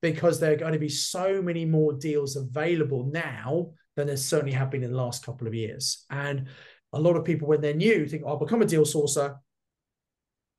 because 0.02 0.38
there 0.38 0.52
are 0.52 0.56
going 0.56 0.72
to 0.72 0.78
be 0.78 0.88
so 0.88 1.40
many 1.40 1.64
more 1.64 1.92
deals 1.94 2.36
available 2.36 3.10
now 3.12 3.70
than 3.96 4.06
there 4.06 4.16
certainly 4.16 4.52
have 4.52 4.70
been 4.70 4.82
in 4.82 4.90
the 4.90 4.96
last 4.96 5.24
couple 5.24 5.46
of 5.46 5.54
years. 5.54 6.04
And 6.10 6.48
a 6.92 7.00
lot 7.00 7.16
of 7.16 7.24
people, 7.24 7.48
when 7.48 7.60
they're 7.60 7.74
new, 7.74 8.06
think, 8.06 8.22
I'll 8.26 8.36
become 8.36 8.62
a 8.62 8.66
deal 8.66 8.84
sourcer. 8.84 9.36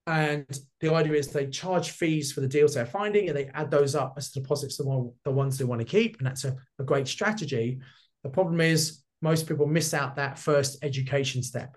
And 0.07 0.59
the 0.81 0.93
idea 0.93 1.13
is 1.13 1.27
they 1.27 1.47
charge 1.47 1.91
fees 1.91 2.31
for 2.31 2.41
the 2.41 2.47
deals 2.47 2.75
they're 2.75 2.85
finding 2.85 3.27
and 3.27 3.35
they 3.35 3.49
add 3.55 3.71
those 3.71 3.95
up 3.95 4.13
as 4.17 4.29
deposits, 4.29 4.77
the, 4.77 5.11
the 5.23 5.31
ones 5.31 5.57
they 5.57 5.65
want 5.65 5.81
to 5.81 5.85
keep. 5.85 6.17
And 6.17 6.27
that's 6.27 6.43
a, 6.43 6.55
a 6.77 6.83
great 6.83 7.07
strategy. 7.07 7.79
The 8.23 8.29
problem 8.29 8.61
is 8.61 9.01
most 9.21 9.47
people 9.47 9.65
miss 9.65 9.93
out 9.93 10.15
that 10.15 10.37
first 10.37 10.77
education 10.83 11.41
step 11.41 11.75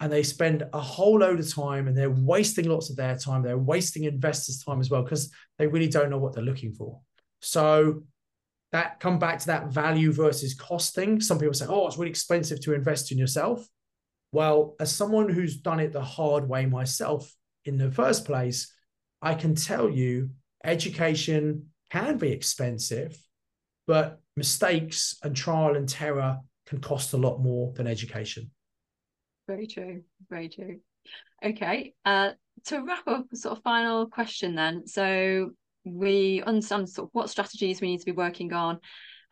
and 0.00 0.10
they 0.10 0.22
spend 0.22 0.64
a 0.72 0.80
whole 0.80 1.18
load 1.18 1.38
of 1.38 1.54
time 1.54 1.86
and 1.86 1.96
they're 1.96 2.10
wasting 2.10 2.68
lots 2.68 2.90
of 2.90 2.96
their 2.96 3.16
time. 3.16 3.42
They're 3.42 3.58
wasting 3.58 4.04
investors' 4.04 4.64
time 4.64 4.80
as 4.80 4.90
well 4.90 5.02
because 5.02 5.30
they 5.58 5.66
really 5.66 5.88
don't 5.88 6.10
know 6.10 6.18
what 6.18 6.34
they're 6.34 6.42
looking 6.42 6.72
for. 6.72 7.00
So 7.40 8.02
that 8.72 8.98
come 8.98 9.18
back 9.18 9.40
to 9.40 9.46
that 9.48 9.68
value 9.68 10.12
versus 10.12 10.54
cost 10.54 10.94
thing. 10.94 11.20
Some 11.20 11.38
people 11.38 11.54
say, 11.54 11.66
oh, 11.68 11.86
it's 11.86 11.98
really 11.98 12.10
expensive 12.10 12.60
to 12.62 12.72
invest 12.72 13.12
in 13.12 13.18
yourself. 13.18 13.66
Well, 14.32 14.74
as 14.80 14.94
someone 14.94 15.28
who's 15.28 15.56
done 15.56 15.80
it 15.80 15.92
the 15.92 16.02
hard 16.02 16.48
way 16.48 16.66
myself 16.66 17.30
in 17.64 17.76
the 17.78 17.90
first 17.90 18.24
place, 18.24 18.72
I 19.22 19.34
can 19.34 19.54
tell 19.54 19.88
you 19.88 20.30
education 20.64 21.66
can 21.90 22.18
be 22.18 22.30
expensive, 22.30 23.16
but 23.86 24.20
mistakes 24.36 25.16
and 25.22 25.36
trial 25.36 25.76
and 25.76 25.88
terror 25.88 26.38
can 26.66 26.80
cost 26.80 27.12
a 27.12 27.16
lot 27.16 27.40
more 27.40 27.72
than 27.74 27.86
education. 27.86 28.50
Very 29.46 29.66
true. 29.66 30.02
Very 30.28 30.48
true. 30.48 30.80
Okay. 31.44 31.94
Uh, 32.04 32.30
to 32.66 32.82
wrap 32.82 33.06
up, 33.08 33.26
sort 33.34 33.56
of 33.56 33.62
final 33.64 34.06
question 34.06 34.54
then. 34.54 34.86
So 34.86 35.50
we 35.84 36.42
understand 36.42 36.88
sort 36.88 37.08
of 37.08 37.10
what 37.12 37.30
strategies 37.30 37.80
we 37.80 37.88
need 37.88 37.98
to 37.98 38.04
be 38.04 38.12
working 38.12 38.52
on. 38.52 38.78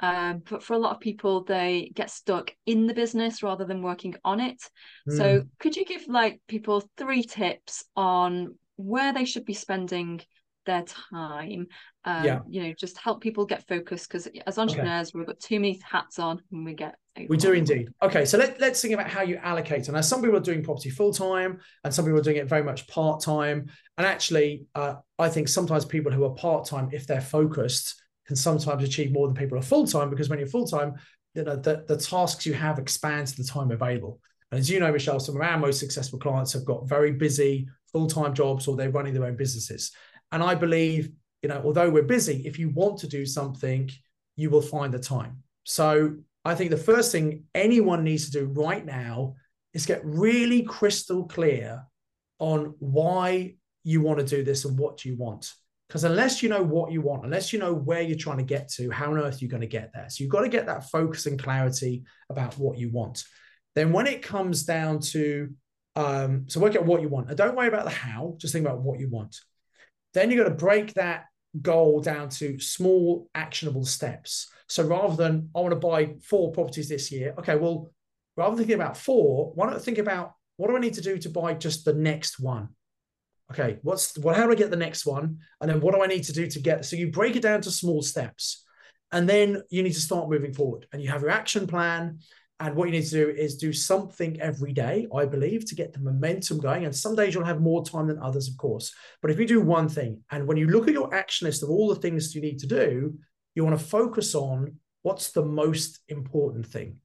Um, 0.00 0.42
but 0.48 0.62
for 0.62 0.74
a 0.74 0.78
lot 0.78 0.94
of 0.94 1.00
people, 1.00 1.44
they 1.44 1.90
get 1.94 2.10
stuck 2.10 2.52
in 2.66 2.86
the 2.86 2.94
business 2.94 3.42
rather 3.42 3.64
than 3.64 3.82
working 3.82 4.14
on 4.24 4.40
it. 4.40 4.62
Mm. 5.08 5.16
So 5.16 5.42
could 5.58 5.76
you 5.76 5.84
give 5.84 6.06
like 6.08 6.40
people 6.48 6.88
three 6.96 7.22
tips 7.22 7.84
on 7.96 8.56
where 8.76 9.12
they 9.12 9.24
should 9.24 9.44
be 9.44 9.54
spending 9.54 10.20
their 10.68 10.82
time 10.82 11.66
um, 12.04 12.24
yeah. 12.24 12.40
you 12.46 12.62
know 12.62 12.72
just 12.78 12.98
help 12.98 13.22
people 13.22 13.46
get 13.46 13.66
focused 13.66 14.06
because 14.06 14.28
as 14.46 14.58
entrepreneurs 14.58 15.08
okay. 15.08 15.18
we've 15.18 15.26
got 15.26 15.40
too 15.40 15.58
many 15.58 15.80
hats 15.82 16.18
on 16.18 16.42
and 16.52 16.64
we 16.64 16.74
get 16.74 16.94
we 17.28 17.38
do 17.38 17.52
indeed 17.52 17.88
okay 18.02 18.26
so 18.26 18.36
let, 18.36 18.60
let's 18.60 18.80
think 18.82 18.92
about 18.92 19.08
how 19.08 19.22
you 19.22 19.36
allocate 19.36 19.88
and 19.88 19.94
now 19.94 20.00
some 20.02 20.20
people 20.20 20.36
are 20.36 20.40
doing 20.40 20.62
property 20.62 20.90
full 20.90 21.12
time 21.12 21.58
and 21.84 21.92
some 21.92 22.04
people 22.04 22.18
are 22.18 22.22
doing 22.22 22.36
it 22.36 22.46
very 22.46 22.62
much 22.62 22.86
part 22.86 23.20
time 23.22 23.66
and 23.96 24.06
actually 24.06 24.66
uh, 24.74 24.94
i 25.18 25.28
think 25.28 25.48
sometimes 25.48 25.86
people 25.86 26.12
who 26.12 26.22
are 26.24 26.34
part 26.34 26.66
time 26.66 26.90
if 26.92 27.06
they're 27.06 27.20
focused 27.20 28.02
can 28.28 28.36
sometimes 28.36 28.84
achieve 28.84 29.12
more 29.12 29.26
than 29.26 29.34
people 29.34 29.58
are 29.58 29.62
full 29.62 29.86
time 29.86 30.10
because 30.10 30.28
when 30.28 30.38
you're 30.38 30.48
full 30.48 30.66
time 30.66 30.94
you 31.34 31.42
know 31.42 31.56
the, 31.56 31.84
the 31.88 31.96
tasks 31.96 32.46
you 32.46 32.54
have 32.54 32.78
expand 32.78 33.26
to 33.26 33.36
the 33.36 33.48
time 33.48 33.70
available 33.72 34.20
and 34.52 34.60
as 34.60 34.70
you 34.70 34.78
know 34.78 34.92
michelle 34.92 35.18
some 35.18 35.34
of 35.34 35.42
our 35.42 35.58
most 35.58 35.80
successful 35.80 36.18
clients 36.18 36.52
have 36.52 36.64
got 36.64 36.88
very 36.88 37.12
busy 37.12 37.66
full-time 37.92 38.34
jobs 38.34 38.68
or 38.68 38.76
they're 38.76 38.90
running 38.90 39.14
their 39.14 39.24
own 39.24 39.36
businesses 39.36 39.92
and 40.32 40.42
I 40.42 40.54
believe, 40.54 41.10
you 41.42 41.48
know, 41.48 41.62
although 41.64 41.90
we're 41.90 42.02
busy, 42.02 42.46
if 42.46 42.58
you 42.58 42.70
want 42.70 42.98
to 42.98 43.08
do 43.08 43.24
something, 43.24 43.90
you 44.36 44.50
will 44.50 44.62
find 44.62 44.92
the 44.92 44.98
time. 44.98 45.42
So 45.64 46.16
I 46.44 46.54
think 46.54 46.70
the 46.70 46.76
first 46.76 47.12
thing 47.12 47.44
anyone 47.54 48.04
needs 48.04 48.26
to 48.26 48.40
do 48.40 48.46
right 48.46 48.84
now 48.84 49.34
is 49.72 49.86
get 49.86 50.04
really 50.04 50.62
crystal 50.62 51.26
clear 51.26 51.84
on 52.38 52.74
why 52.78 53.54
you 53.84 54.00
want 54.00 54.18
to 54.18 54.24
do 54.24 54.44
this 54.44 54.64
and 54.64 54.78
what 54.78 55.04
you 55.04 55.16
want. 55.16 55.52
Because 55.88 56.04
unless 56.04 56.42
you 56.42 56.50
know 56.50 56.62
what 56.62 56.92
you 56.92 57.00
want, 57.00 57.24
unless 57.24 57.52
you 57.52 57.58
know 57.58 57.72
where 57.72 58.02
you're 58.02 58.18
trying 58.18 58.38
to 58.38 58.44
get 58.44 58.68
to, 58.72 58.90
how 58.90 59.10
on 59.10 59.18
earth 59.18 59.36
are 59.36 59.38
you 59.38 59.48
going 59.48 59.62
to 59.62 59.66
get 59.66 59.90
there? 59.94 60.06
So 60.10 60.22
you've 60.22 60.30
got 60.30 60.42
to 60.42 60.48
get 60.48 60.66
that 60.66 60.90
focus 60.90 61.24
and 61.24 61.42
clarity 61.42 62.04
about 62.28 62.58
what 62.58 62.76
you 62.76 62.90
want. 62.90 63.24
Then 63.74 63.92
when 63.92 64.06
it 64.06 64.22
comes 64.22 64.64
down 64.64 65.00
to, 65.00 65.48
um, 65.96 66.44
so 66.48 66.60
work 66.60 66.76
out 66.76 66.84
what 66.84 67.00
you 67.00 67.08
want 67.08 67.28
and 67.28 67.38
don't 67.38 67.56
worry 67.56 67.68
about 67.68 67.84
the 67.84 67.90
how, 67.90 68.34
just 68.36 68.52
think 68.52 68.66
about 68.66 68.82
what 68.82 69.00
you 69.00 69.08
want. 69.08 69.36
Then 70.12 70.30
you've 70.30 70.44
got 70.44 70.50
to 70.50 70.54
break 70.54 70.94
that 70.94 71.24
goal 71.62 72.00
down 72.00 72.28
to 72.28 72.60
small, 72.60 73.30
actionable 73.34 73.86
steps. 73.86 74.48
So 74.68 74.84
rather 74.84 75.16
than, 75.16 75.48
I 75.56 75.60
want 75.60 75.72
to 75.72 75.76
buy 75.76 76.16
four 76.22 76.52
properties 76.52 76.90
this 76.90 77.10
year, 77.10 77.34
okay, 77.38 77.56
well, 77.56 77.90
rather 78.36 78.50
than 78.50 78.58
thinking 78.58 78.74
about 78.74 78.98
four, 78.98 79.52
why 79.54 79.66
don't 79.66 79.76
I 79.76 79.78
think 79.78 79.98
about 79.98 80.34
what 80.56 80.68
do 80.68 80.76
I 80.76 80.80
need 80.80 80.94
to 80.94 81.00
do 81.00 81.16
to 81.18 81.30
buy 81.30 81.54
just 81.54 81.84
the 81.84 81.94
next 81.94 82.38
one? 82.38 82.68
Okay, 83.50 83.78
what's 83.82 84.16
what? 84.18 84.36
How 84.36 84.44
do 84.44 84.52
I 84.52 84.56
get 84.56 84.70
the 84.70 84.76
next 84.76 85.06
one? 85.06 85.38
And 85.60 85.70
then 85.70 85.80
what 85.80 85.94
do 85.94 86.02
I 86.02 86.06
need 86.06 86.24
to 86.24 86.32
do 86.32 86.46
to 86.46 86.60
get? 86.60 86.84
So 86.84 86.96
you 86.96 87.10
break 87.10 87.34
it 87.34 87.42
down 87.42 87.62
to 87.62 87.70
small 87.70 88.02
steps, 88.02 88.64
and 89.10 89.28
then 89.28 89.62
you 89.70 89.82
need 89.82 89.94
to 89.94 90.00
start 90.00 90.28
moving 90.28 90.52
forward. 90.52 90.86
And 90.92 91.02
you 91.02 91.08
have 91.08 91.22
your 91.22 91.30
action 91.30 91.66
plan. 91.66 92.18
And 92.60 92.74
what 92.74 92.86
you 92.86 92.92
need 92.92 93.04
to 93.04 93.10
do 93.10 93.30
is 93.30 93.56
do 93.56 93.72
something 93.72 94.40
every 94.40 94.72
day, 94.72 95.06
I 95.14 95.26
believe, 95.26 95.64
to 95.66 95.76
get 95.76 95.92
the 95.92 96.00
momentum 96.00 96.58
going. 96.58 96.84
And 96.84 96.94
some 96.94 97.14
days 97.14 97.32
you'll 97.32 97.44
have 97.44 97.60
more 97.60 97.84
time 97.84 98.08
than 98.08 98.18
others, 98.18 98.48
of 98.48 98.56
course. 98.56 98.92
But 99.22 99.30
if 99.30 99.38
you 99.38 99.46
do 99.46 99.60
one 99.60 99.88
thing, 99.88 100.22
and 100.32 100.44
when 100.44 100.56
you 100.56 100.66
look 100.66 100.88
at 100.88 100.92
your 100.92 101.14
action 101.14 101.46
list 101.46 101.62
of 101.62 101.70
all 101.70 101.88
the 101.88 102.00
things 102.00 102.34
you 102.34 102.40
need 102.40 102.58
to 102.58 102.66
do, 102.66 103.16
you 103.54 103.64
want 103.64 103.78
to 103.78 103.86
focus 103.86 104.34
on 104.34 104.74
what's 105.02 105.30
the 105.30 105.44
most 105.44 106.00
important 106.08 106.66
thing. 106.66 106.96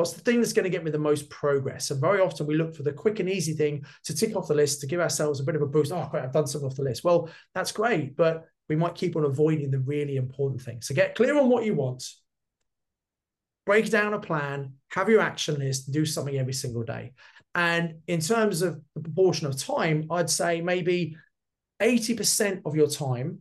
What's 0.00 0.14
the 0.14 0.22
thing 0.22 0.40
that's 0.40 0.54
going 0.54 0.64
to 0.64 0.70
get 0.70 0.82
me 0.82 0.90
the 0.90 0.98
most 0.98 1.28
progress? 1.28 1.90
And 1.90 2.00
very 2.00 2.22
often 2.22 2.46
we 2.46 2.56
look 2.56 2.74
for 2.74 2.82
the 2.82 2.90
quick 2.90 3.20
and 3.20 3.28
easy 3.28 3.52
thing 3.52 3.84
to 4.04 4.14
tick 4.14 4.34
off 4.34 4.48
the 4.48 4.54
list 4.54 4.80
to 4.80 4.86
give 4.86 4.98
ourselves 4.98 5.40
a 5.40 5.44
bit 5.44 5.56
of 5.56 5.60
a 5.60 5.66
boost. 5.66 5.92
Oh, 5.92 6.08
great, 6.10 6.22
I've 6.22 6.32
done 6.32 6.46
something 6.46 6.70
off 6.70 6.76
the 6.76 6.84
list. 6.84 7.04
Well, 7.04 7.28
that's 7.54 7.70
great, 7.70 8.16
but 8.16 8.46
we 8.70 8.76
might 8.76 8.94
keep 8.94 9.14
on 9.14 9.26
avoiding 9.26 9.70
the 9.70 9.80
really 9.80 10.16
important 10.16 10.62
things. 10.62 10.88
So 10.88 10.94
get 10.94 11.14
clear 11.14 11.38
on 11.38 11.50
what 11.50 11.66
you 11.66 11.74
want, 11.74 12.02
break 13.66 13.90
down 13.90 14.14
a 14.14 14.18
plan, 14.18 14.72
have 14.92 15.10
your 15.10 15.20
action 15.20 15.58
list, 15.58 15.92
do 15.92 16.06
something 16.06 16.38
every 16.38 16.54
single 16.54 16.82
day. 16.82 17.12
And 17.54 17.96
in 18.06 18.20
terms 18.20 18.62
of 18.62 18.80
the 18.94 19.02
proportion 19.02 19.48
of 19.48 19.58
time, 19.58 20.06
I'd 20.10 20.30
say 20.30 20.62
maybe 20.62 21.14
80% 21.82 22.62
of 22.64 22.74
your 22.74 22.88
time 22.88 23.40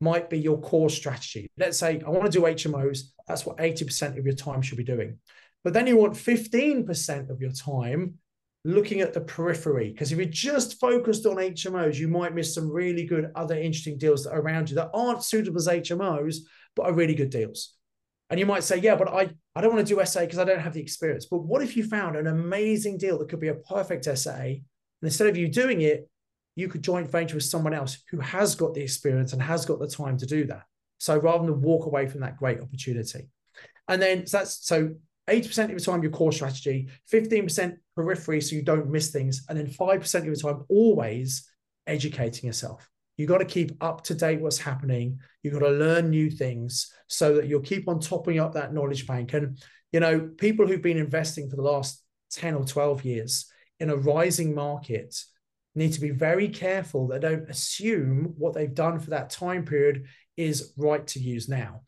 might 0.00 0.30
be 0.30 0.38
your 0.38 0.58
core 0.58 0.88
strategy. 0.88 1.50
Let's 1.58 1.76
say 1.76 2.00
I 2.00 2.08
want 2.08 2.24
to 2.24 2.38
do 2.38 2.46
HMOs, 2.46 3.10
that's 3.28 3.44
what 3.44 3.58
80% 3.58 4.18
of 4.18 4.24
your 4.24 4.34
time 4.34 4.62
should 4.62 4.78
be 4.78 4.84
doing. 4.84 5.18
But 5.64 5.72
then 5.72 5.86
you 5.86 5.96
want 5.96 6.14
15% 6.14 7.30
of 7.30 7.40
your 7.40 7.52
time 7.52 8.14
looking 8.64 9.00
at 9.00 9.12
the 9.12 9.20
periphery. 9.20 9.90
Because 9.90 10.12
if 10.12 10.18
you're 10.18 10.26
just 10.26 10.80
focused 10.80 11.26
on 11.26 11.36
HMOs, 11.36 11.96
you 11.96 12.08
might 12.08 12.34
miss 12.34 12.54
some 12.54 12.70
really 12.70 13.04
good 13.04 13.30
other 13.34 13.56
interesting 13.56 13.98
deals 13.98 14.24
that 14.24 14.32
are 14.32 14.40
around 14.40 14.70
you 14.70 14.76
that 14.76 14.90
aren't 14.94 15.24
suitable 15.24 15.58
as 15.58 15.68
HMOs, 15.68 16.36
but 16.76 16.86
are 16.86 16.92
really 16.92 17.14
good 17.14 17.30
deals. 17.30 17.74
And 18.30 18.40
you 18.40 18.46
might 18.46 18.64
say, 18.64 18.78
yeah, 18.78 18.96
but 18.96 19.08
I, 19.08 19.30
I 19.54 19.60
don't 19.60 19.74
want 19.74 19.86
to 19.86 19.94
do 19.94 20.04
SA 20.04 20.20
because 20.20 20.38
I 20.38 20.44
don't 20.44 20.60
have 20.60 20.72
the 20.72 20.80
experience. 20.80 21.26
But 21.26 21.38
what 21.38 21.62
if 21.62 21.76
you 21.76 21.84
found 21.84 22.16
an 22.16 22.28
amazing 22.28 22.98
deal 22.98 23.18
that 23.18 23.28
could 23.28 23.40
be 23.40 23.48
a 23.48 23.54
perfect 23.54 24.04
SA? 24.16 24.32
And 24.32 24.62
instead 25.02 25.26
of 25.26 25.36
you 25.36 25.48
doing 25.48 25.82
it, 25.82 26.08
you 26.54 26.68
could 26.68 26.82
joint 26.82 27.10
venture 27.10 27.34
with 27.34 27.44
someone 27.44 27.74
else 27.74 27.98
who 28.10 28.20
has 28.20 28.54
got 28.54 28.74
the 28.74 28.82
experience 28.82 29.32
and 29.32 29.42
has 29.42 29.66
got 29.66 29.80
the 29.80 29.88
time 29.88 30.16
to 30.18 30.26
do 30.26 30.46
that. 30.46 30.62
So 30.98 31.18
rather 31.18 31.46
than 31.46 31.60
walk 31.60 31.86
away 31.86 32.06
from 32.06 32.20
that 32.20 32.36
great 32.36 32.60
opportunity. 32.60 33.28
And 33.88 34.00
then 34.00 34.26
so 34.26 34.38
that's 34.38 34.66
so 34.66 34.94
80% 35.28 35.64
of 35.64 35.70
your 35.70 35.78
time, 35.78 36.02
your 36.02 36.10
core 36.10 36.32
strategy, 36.32 36.88
15% 37.12 37.76
periphery, 37.94 38.40
so 38.40 38.56
you 38.56 38.62
don't 38.62 38.90
miss 38.90 39.10
things, 39.10 39.44
and 39.48 39.56
then 39.56 39.66
5% 39.66 40.14
of 40.14 40.24
your 40.24 40.34
time 40.34 40.64
always 40.68 41.48
educating 41.86 42.46
yourself. 42.46 42.88
You 43.16 43.26
got 43.26 43.38
to 43.38 43.44
keep 43.44 43.72
up 43.80 44.02
to 44.04 44.14
date 44.14 44.40
what's 44.40 44.58
happening. 44.58 45.20
You 45.42 45.50
got 45.50 45.60
to 45.60 45.70
learn 45.70 46.10
new 46.10 46.30
things 46.30 46.92
so 47.08 47.36
that 47.36 47.46
you'll 47.46 47.60
keep 47.60 47.88
on 47.88 48.00
topping 48.00 48.40
up 48.40 48.54
that 48.54 48.72
knowledge 48.72 49.06
bank. 49.06 49.32
And 49.34 49.58
you 49.92 50.00
know, 50.00 50.30
people 50.38 50.66
who've 50.66 50.82
been 50.82 50.96
investing 50.96 51.50
for 51.50 51.56
the 51.56 51.62
last 51.62 52.02
10 52.32 52.54
or 52.54 52.64
12 52.64 53.04
years 53.04 53.46
in 53.78 53.90
a 53.90 53.96
rising 53.96 54.54
market 54.54 55.14
need 55.74 55.92
to 55.92 56.00
be 56.00 56.10
very 56.10 56.48
careful 56.48 57.06
they 57.06 57.18
don't 57.18 57.48
assume 57.48 58.34
what 58.36 58.54
they've 58.54 58.74
done 58.74 58.98
for 58.98 59.10
that 59.10 59.30
time 59.30 59.64
period 59.64 60.04
is 60.36 60.72
right 60.76 61.06
to 61.06 61.20
use 61.20 61.48
now. 61.48 61.82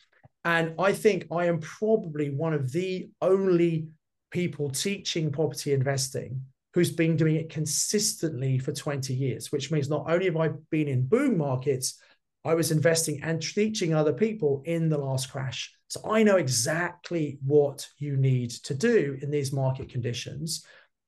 And 0.45 0.75
I 0.79 0.93
think 0.93 1.27
I 1.31 1.47
am 1.47 1.59
probably 1.61 2.31
one 2.31 2.53
of 2.53 2.71
the 2.73 3.09
only 3.23 3.89
people 4.31 4.69
teaching 4.69 5.31
property 5.31 5.73
investing 5.73 6.43
who's 6.75 6.91
been 6.91 7.17
doing 7.17 7.37
it 7.37 7.51
consistently 7.51 8.59
for 8.59 8.73
20 8.73 9.15
years, 9.15 9.53
which 9.53 9.71
means 9.71 9.89
not 9.89 10.11
only 10.11 10.27
have 10.27 10.37
I 10.37 10.51
been 10.71 10.89
in 10.89 11.07
boom 11.07 11.39
markets, 11.39 12.01
I 12.45 12.55
was 12.55 12.73
investing 12.73 13.23
and 13.23 13.41
teaching 13.41 13.95
other 13.95 14.13
people 14.13 14.63
in 14.67 14.89
the 14.89 14.99
last 14.99 15.31
crash. 15.31 15.73
So 15.89 16.01
I 16.11 16.25
know 16.25 16.37
exactly 16.37 17.39
what 17.47 17.87
you 17.99 18.17
need 18.17 18.51
to 18.51 18.75
do 18.75 19.17
in 19.23 19.31
these 19.31 19.53
market 19.53 19.89
conditions. 19.89 20.67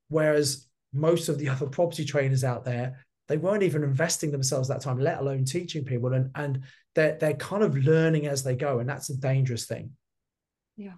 Whereas 0.08 0.66
most 0.92 1.28
of 1.28 1.38
the 1.38 1.48
other 1.48 1.66
property 1.66 2.04
trainers 2.04 2.44
out 2.44 2.64
there, 2.64 3.04
they 3.28 3.36
weren't 3.36 3.62
even 3.62 3.82
investing 3.82 4.30
themselves 4.30 4.68
that 4.68 4.80
time, 4.80 4.98
let 4.98 5.18
alone 5.18 5.44
teaching 5.44 5.84
people. 5.84 6.12
And, 6.12 6.30
and 6.34 6.62
they're 6.94 7.16
they're 7.18 7.34
kind 7.34 7.62
of 7.62 7.76
learning 7.76 8.26
as 8.26 8.42
they 8.42 8.56
go, 8.56 8.78
and 8.78 8.88
that's 8.88 9.10
a 9.10 9.16
dangerous 9.16 9.66
thing. 9.66 9.92
Yeah. 10.76 10.94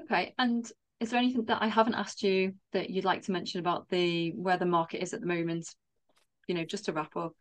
Okay. 0.00 0.34
And 0.38 0.70
is 1.00 1.10
there 1.10 1.18
anything 1.18 1.44
that 1.46 1.62
I 1.62 1.68
haven't 1.68 1.94
asked 1.94 2.22
you 2.22 2.54
that 2.72 2.90
you'd 2.90 3.04
like 3.04 3.22
to 3.22 3.32
mention 3.32 3.60
about 3.60 3.88
the 3.88 4.30
where 4.30 4.56
the 4.56 4.66
market 4.66 5.02
is 5.02 5.14
at 5.14 5.20
the 5.20 5.26
moment? 5.26 5.68
You 6.46 6.54
know, 6.54 6.64
just 6.64 6.86
to 6.86 6.92
wrap 6.92 7.16
up. 7.16 7.32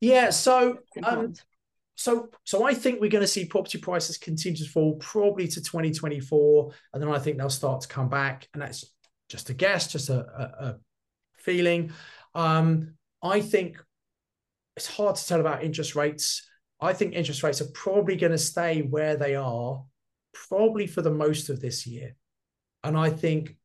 Yeah. 0.00 0.30
So. 0.30 0.78
Um, 1.02 1.34
so, 1.98 2.28
so 2.44 2.66
I 2.66 2.74
think 2.74 3.00
we're 3.00 3.08
going 3.08 3.24
to 3.24 3.26
see 3.26 3.46
property 3.46 3.78
prices 3.78 4.18
continue 4.18 4.58
to 4.58 4.68
fall 4.68 4.96
probably 4.96 5.48
to 5.48 5.62
2024, 5.62 6.70
and 6.92 7.02
then 7.02 7.10
I 7.10 7.18
think 7.18 7.38
they'll 7.38 7.48
start 7.48 7.80
to 7.80 7.88
come 7.88 8.10
back. 8.10 8.48
And 8.52 8.60
that's 8.60 8.84
just 9.30 9.48
a 9.48 9.54
guess, 9.54 9.90
just 9.90 10.10
a, 10.10 10.18
a, 10.18 10.66
a 10.66 10.76
feeling. 11.38 11.92
Um, 12.34 12.96
I 13.26 13.40
think 13.40 13.82
it's 14.76 14.86
hard 14.86 15.16
to 15.16 15.26
tell 15.26 15.40
about 15.40 15.64
interest 15.64 15.94
rates. 15.94 16.46
I 16.80 16.92
think 16.92 17.14
interest 17.14 17.42
rates 17.42 17.60
are 17.60 17.70
probably 17.72 18.16
going 18.16 18.32
to 18.32 18.38
stay 18.38 18.82
where 18.82 19.16
they 19.16 19.34
are, 19.34 19.82
probably 20.34 20.86
for 20.86 21.02
the 21.02 21.10
most 21.10 21.48
of 21.48 21.60
this 21.60 21.86
year. 21.86 22.14
And 22.84 22.96
I 22.96 23.10
think, 23.10 23.56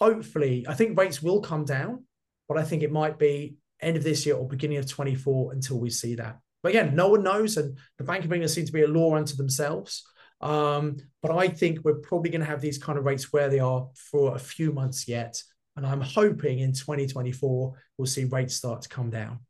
hopefully, 0.00 0.66
I 0.68 0.74
think 0.74 0.98
rates 0.98 1.22
will 1.22 1.40
come 1.40 1.64
down, 1.64 2.04
but 2.48 2.58
I 2.58 2.64
think 2.64 2.82
it 2.82 2.90
might 2.92 3.18
be 3.18 3.56
end 3.80 3.96
of 3.96 4.04
this 4.04 4.24
year 4.24 4.36
or 4.36 4.48
beginning 4.48 4.78
of 4.78 4.88
24 4.88 5.52
until 5.52 5.78
we 5.78 5.90
see 5.90 6.14
that. 6.14 6.38
But 6.62 6.70
again, 6.70 6.96
no 6.96 7.08
one 7.08 7.22
knows, 7.22 7.58
and 7.58 7.76
the 7.98 8.04
Bank 8.04 8.24
of 8.24 8.32
England 8.32 8.50
seems 8.50 8.68
to 8.68 8.72
be 8.72 8.82
a 8.82 8.88
law 8.88 9.14
unto 9.14 9.36
themselves. 9.36 10.04
Um, 10.40 10.96
but 11.22 11.30
I 11.30 11.48
think 11.48 11.80
we're 11.84 12.00
probably 12.00 12.30
going 12.30 12.40
to 12.40 12.46
have 12.46 12.60
these 12.60 12.78
kind 12.78 12.98
of 12.98 13.04
rates 13.04 13.32
where 13.32 13.48
they 13.48 13.60
are 13.60 13.88
for 13.94 14.34
a 14.34 14.38
few 14.38 14.72
months 14.72 15.06
yet. 15.06 15.40
And 15.76 15.86
I'm 15.86 16.00
hoping 16.00 16.60
in 16.60 16.72
2024 16.72 17.72
we'll 17.98 18.06
see 18.06 18.24
rates 18.24 18.54
start 18.54 18.82
to 18.82 18.88
come 18.88 19.10
down. 19.10 19.40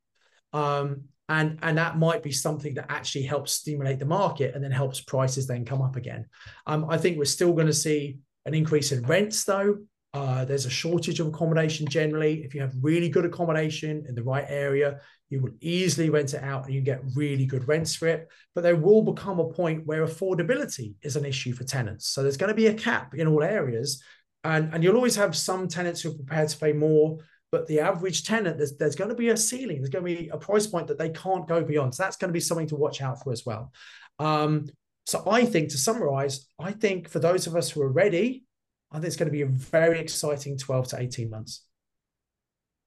Um, 0.52 1.04
and 1.28 1.58
and 1.62 1.76
that 1.78 1.98
might 1.98 2.22
be 2.22 2.32
something 2.32 2.74
that 2.74 2.86
actually 2.88 3.24
helps 3.24 3.52
stimulate 3.52 3.98
the 3.98 4.04
market 4.04 4.54
and 4.54 4.62
then 4.62 4.70
helps 4.70 5.00
prices 5.00 5.46
then 5.46 5.64
come 5.64 5.82
up 5.82 5.96
again. 5.96 6.26
Um, 6.66 6.86
I 6.88 6.98
think 6.98 7.18
we're 7.18 7.24
still 7.24 7.52
going 7.52 7.66
to 7.66 7.72
see 7.72 8.18
an 8.44 8.54
increase 8.54 8.92
in 8.92 9.02
rents 9.02 9.44
though. 9.44 9.78
Uh, 10.14 10.46
there's 10.46 10.64
a 10.64 10.70
shortage 10.70 11.20
of 11.20 11.26
accommodation 11.26 11.86
generally. 11.86 12.42
If 12.42 12.54
you 12.54 12.62
have 12.62 12.72
really 12.80 13.10
good 13.10 13.26
accommodation 13.26 14.04
in 14.08 14.14
the 14.14 14.22
right 14.22 14.46
area, 14.48 15.00
you 15.28 15.42
will 15.42 15.50
easily 15.60 16.08
rent 16.08 16.32
it 16.32 16.42
out 16.42 16.64
and 16.64 16.74
you 16.74 16.80
get 16.80 17.02
really 17.14 17.44
good 17.44 17.68
rents 17.68 17.94
for 17.94 18.08
it. 18.08 18.28
But 18.54 18.62
there 18.62 18.76
will 18.76 19.02
become 19.02 19.40
a 19.40 19.52
point 19.52 19.84
where 19.84 20.06
affordability 20.06 20.94
is 21.02 21.16
an 21.16 21.26
issue 21.26 21.52
for 21.52 21.64
tenants. 21.64 22.08
So 22.08 22.22
there's 22.22 22.38
going 22.38 22.48
to 22.48 22.54
be 22.54 22.68
a 22.68 22.74
cap 22.74 23.14
in 23.14 23.26
all 23.26 23.42
areas. 23.42 24.02
And, 24.46 24.72
and 24.72 24.82
you'll 24.82 24.96
always 24.96 25.16
have 25.16 25.36
some 25.36 25.68
tenants 25.68 26.00
who 26.00 26.10
are 26.10 26.14
prepared 26.14 26.48
to 26.48 26.58
pay 26.58 26.72
more 26.72 27.18
but 27.52 27.66
the 27.68 27.80
average 27.80 28.24
tenant, 28.24 28.58
there's, 28.58 28.76
there's 28.76 28.96
going 28.96 29.10
to 29.10 29.16
be 29.16 29.28
a 29.28 29.36
ceiling. 29.36 29.78
There's 29.78 29.90
going 29.90 30.04
to 30.04 30.20
be 30.20 30.28
a 30.28 30.36
price 30.36 30.66
point 30.66 30.88
that 30.88 30.98
they 30.98 31.10
can't 31.10 31.46
go 31.46 31.62
beyond. 31.62 31.94
So 31.94 32.02
that's 32.02 32.16
going 32.16 32.28
to 32.28 32.32
be 32.32 32.40
something 32.40 32.66
to 32.68 32.76
watch 32.76 33.00
out 33.00 33.22
for 33.22 33.32
as 33.32 33.46
well. 33.46 33.72
Um, 34.18 34.66
so 35.04 35.22
I 35.26 35.44
think 35.44 35.70
to 35.70 35.78
summarize, 35.78 36.48
I 36.58 36.72
think 36.72 37.08
for 37.08 37.20
those 37.20 37.46
of 37.46 37.54
us 37.54 37.70
who 37.70 37.82
are 37.82 37.90
ready, 37.90 38.44
I 38.90 38.96
think 38.96 39.06
it's 39.06 39.16
going 39.16 39.28
to 39.28 39.32
be 39.32 39.42
a 39.42 39.46
very 39.46 40.00
exciting 40.00 40.58
12 40.58 40.88
to 40.88 41.00
18 41.00 41.30
months. 41.30 41.64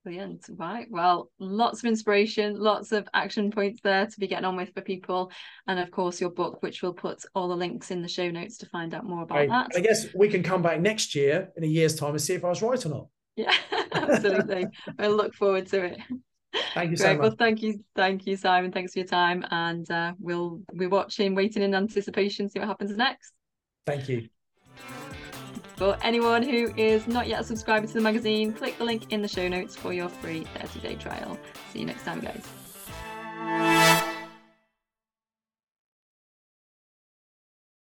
Brilliant. 0.04 0.46
Right. 0.56 0.88
Well, 0.90 1.30
lots 1.40 1.80
of 1.80 1.86
inspiration, 1.86 2.58
lots 2.58 2.94
of 2.94 3.08
action 3.14 3.52
points 3.52 3.82
there 3.84 4.06
to 4.06 4.20
be 4.20 4.28
getting 4.28 4.46
on 4.46 4.56
with 4.56 4.74
for 4.74 4.82
people. 4.82 5.32
And 5.68 5.78
of 5.80 5.92
course, 5.92 6.22
your 6.22 6.30
book, 6.30 6.64
which 6.64 6.82
we'll 6.82 6.94
put 6.94 7.24
all 7.36 7.50
the 7.50 7.56
links 7.56 7.92
in 7.92 8.02
the 8.02 8.08
show 8.08 8.32
notes 8.32 8.58
to 8.60 8.66
find 8.68 8.94
out 8.94 9.06
more 9.06 9.24
about 9.24 9.36
right. 9.36 9.50
that. 9.50 9.68
I 9.76 9.82
guess 9.82 10.08
we 10.16 10.30
can 10.30 10.42
come 10.42 10.62
back 10.62 10.80
next 10.80 11.16
year 11.16 11.50
in 11.58 11.64
a 11.64 11.68
year's 11.68 11.96
time 11.96 12.12
and 12.12 12.22
see 12.22 12.34
if 12.34 12.46
I 12.46 12.50
was 12.50 12.62
right 12.62 12.86
or 12.86 12.90
not. 12.90 13.08
Yeah, 13.36 13.54
absolutely. 13.92 14.68
I 14.98 15.08
look 15.08 15.34
forward 15.34 15.68
to 15.68 15.86
it. 15.86 16.00
Thank 16.74 16.92
you 16.92 16.98
so 16.98 17.10
much. 17.10 17.20
Well, 17.20 17.36
thank 17.38 17.62
you, 17.62 17.84
thank 17.96 18.26
you, 18.26 18.36
Simon. 18.38 18.72
Thanks 18.72 18.94
for 18.94 19.00
your 19.00 19.08
time, 19.08 19.46
and 19.52 19.90
uh, 19.92 20.14
we'll 20.18 20.62
be 20.78 20.88
watching, 20.88 21.36
waiting 21.36 21.62
in 21.62 21.76
anticipation, 21.76 22.50
see 22.50 22.60
what 22.60 22.68
happens 22.68 22.96
next. 22.96 23.34
Thank 23.86 24.10
you. 24.10 24.30
For 25.80 25.98
anyone 26.02 26.44
who 26.44 26.74
is 26.76 27.08
not 27.08 27.30
yet 27.30 27.40
a 27.40 27.44
subscriber 27.46 27.88
to 27.88 27.94
the 27.94 28.02
magazine, 28.02 28.52
click 28.52 28.78
the 28.78 28.84
link 28.84 29.14
in 29.14 29.22
the 29.22 29.30
show 29.30 29.48
notes 29.48 29.78
for 29.78 29.94
your 29.94 30.10
free 30.10 30.44
30 30.56 30.82
day 30.82 30.96
trial. 30.96 31.40
See 31.72 31.80
you 31.80 31.86
next 31.86 32.04
time, 32.04 32.20
guys. 32.20 33.96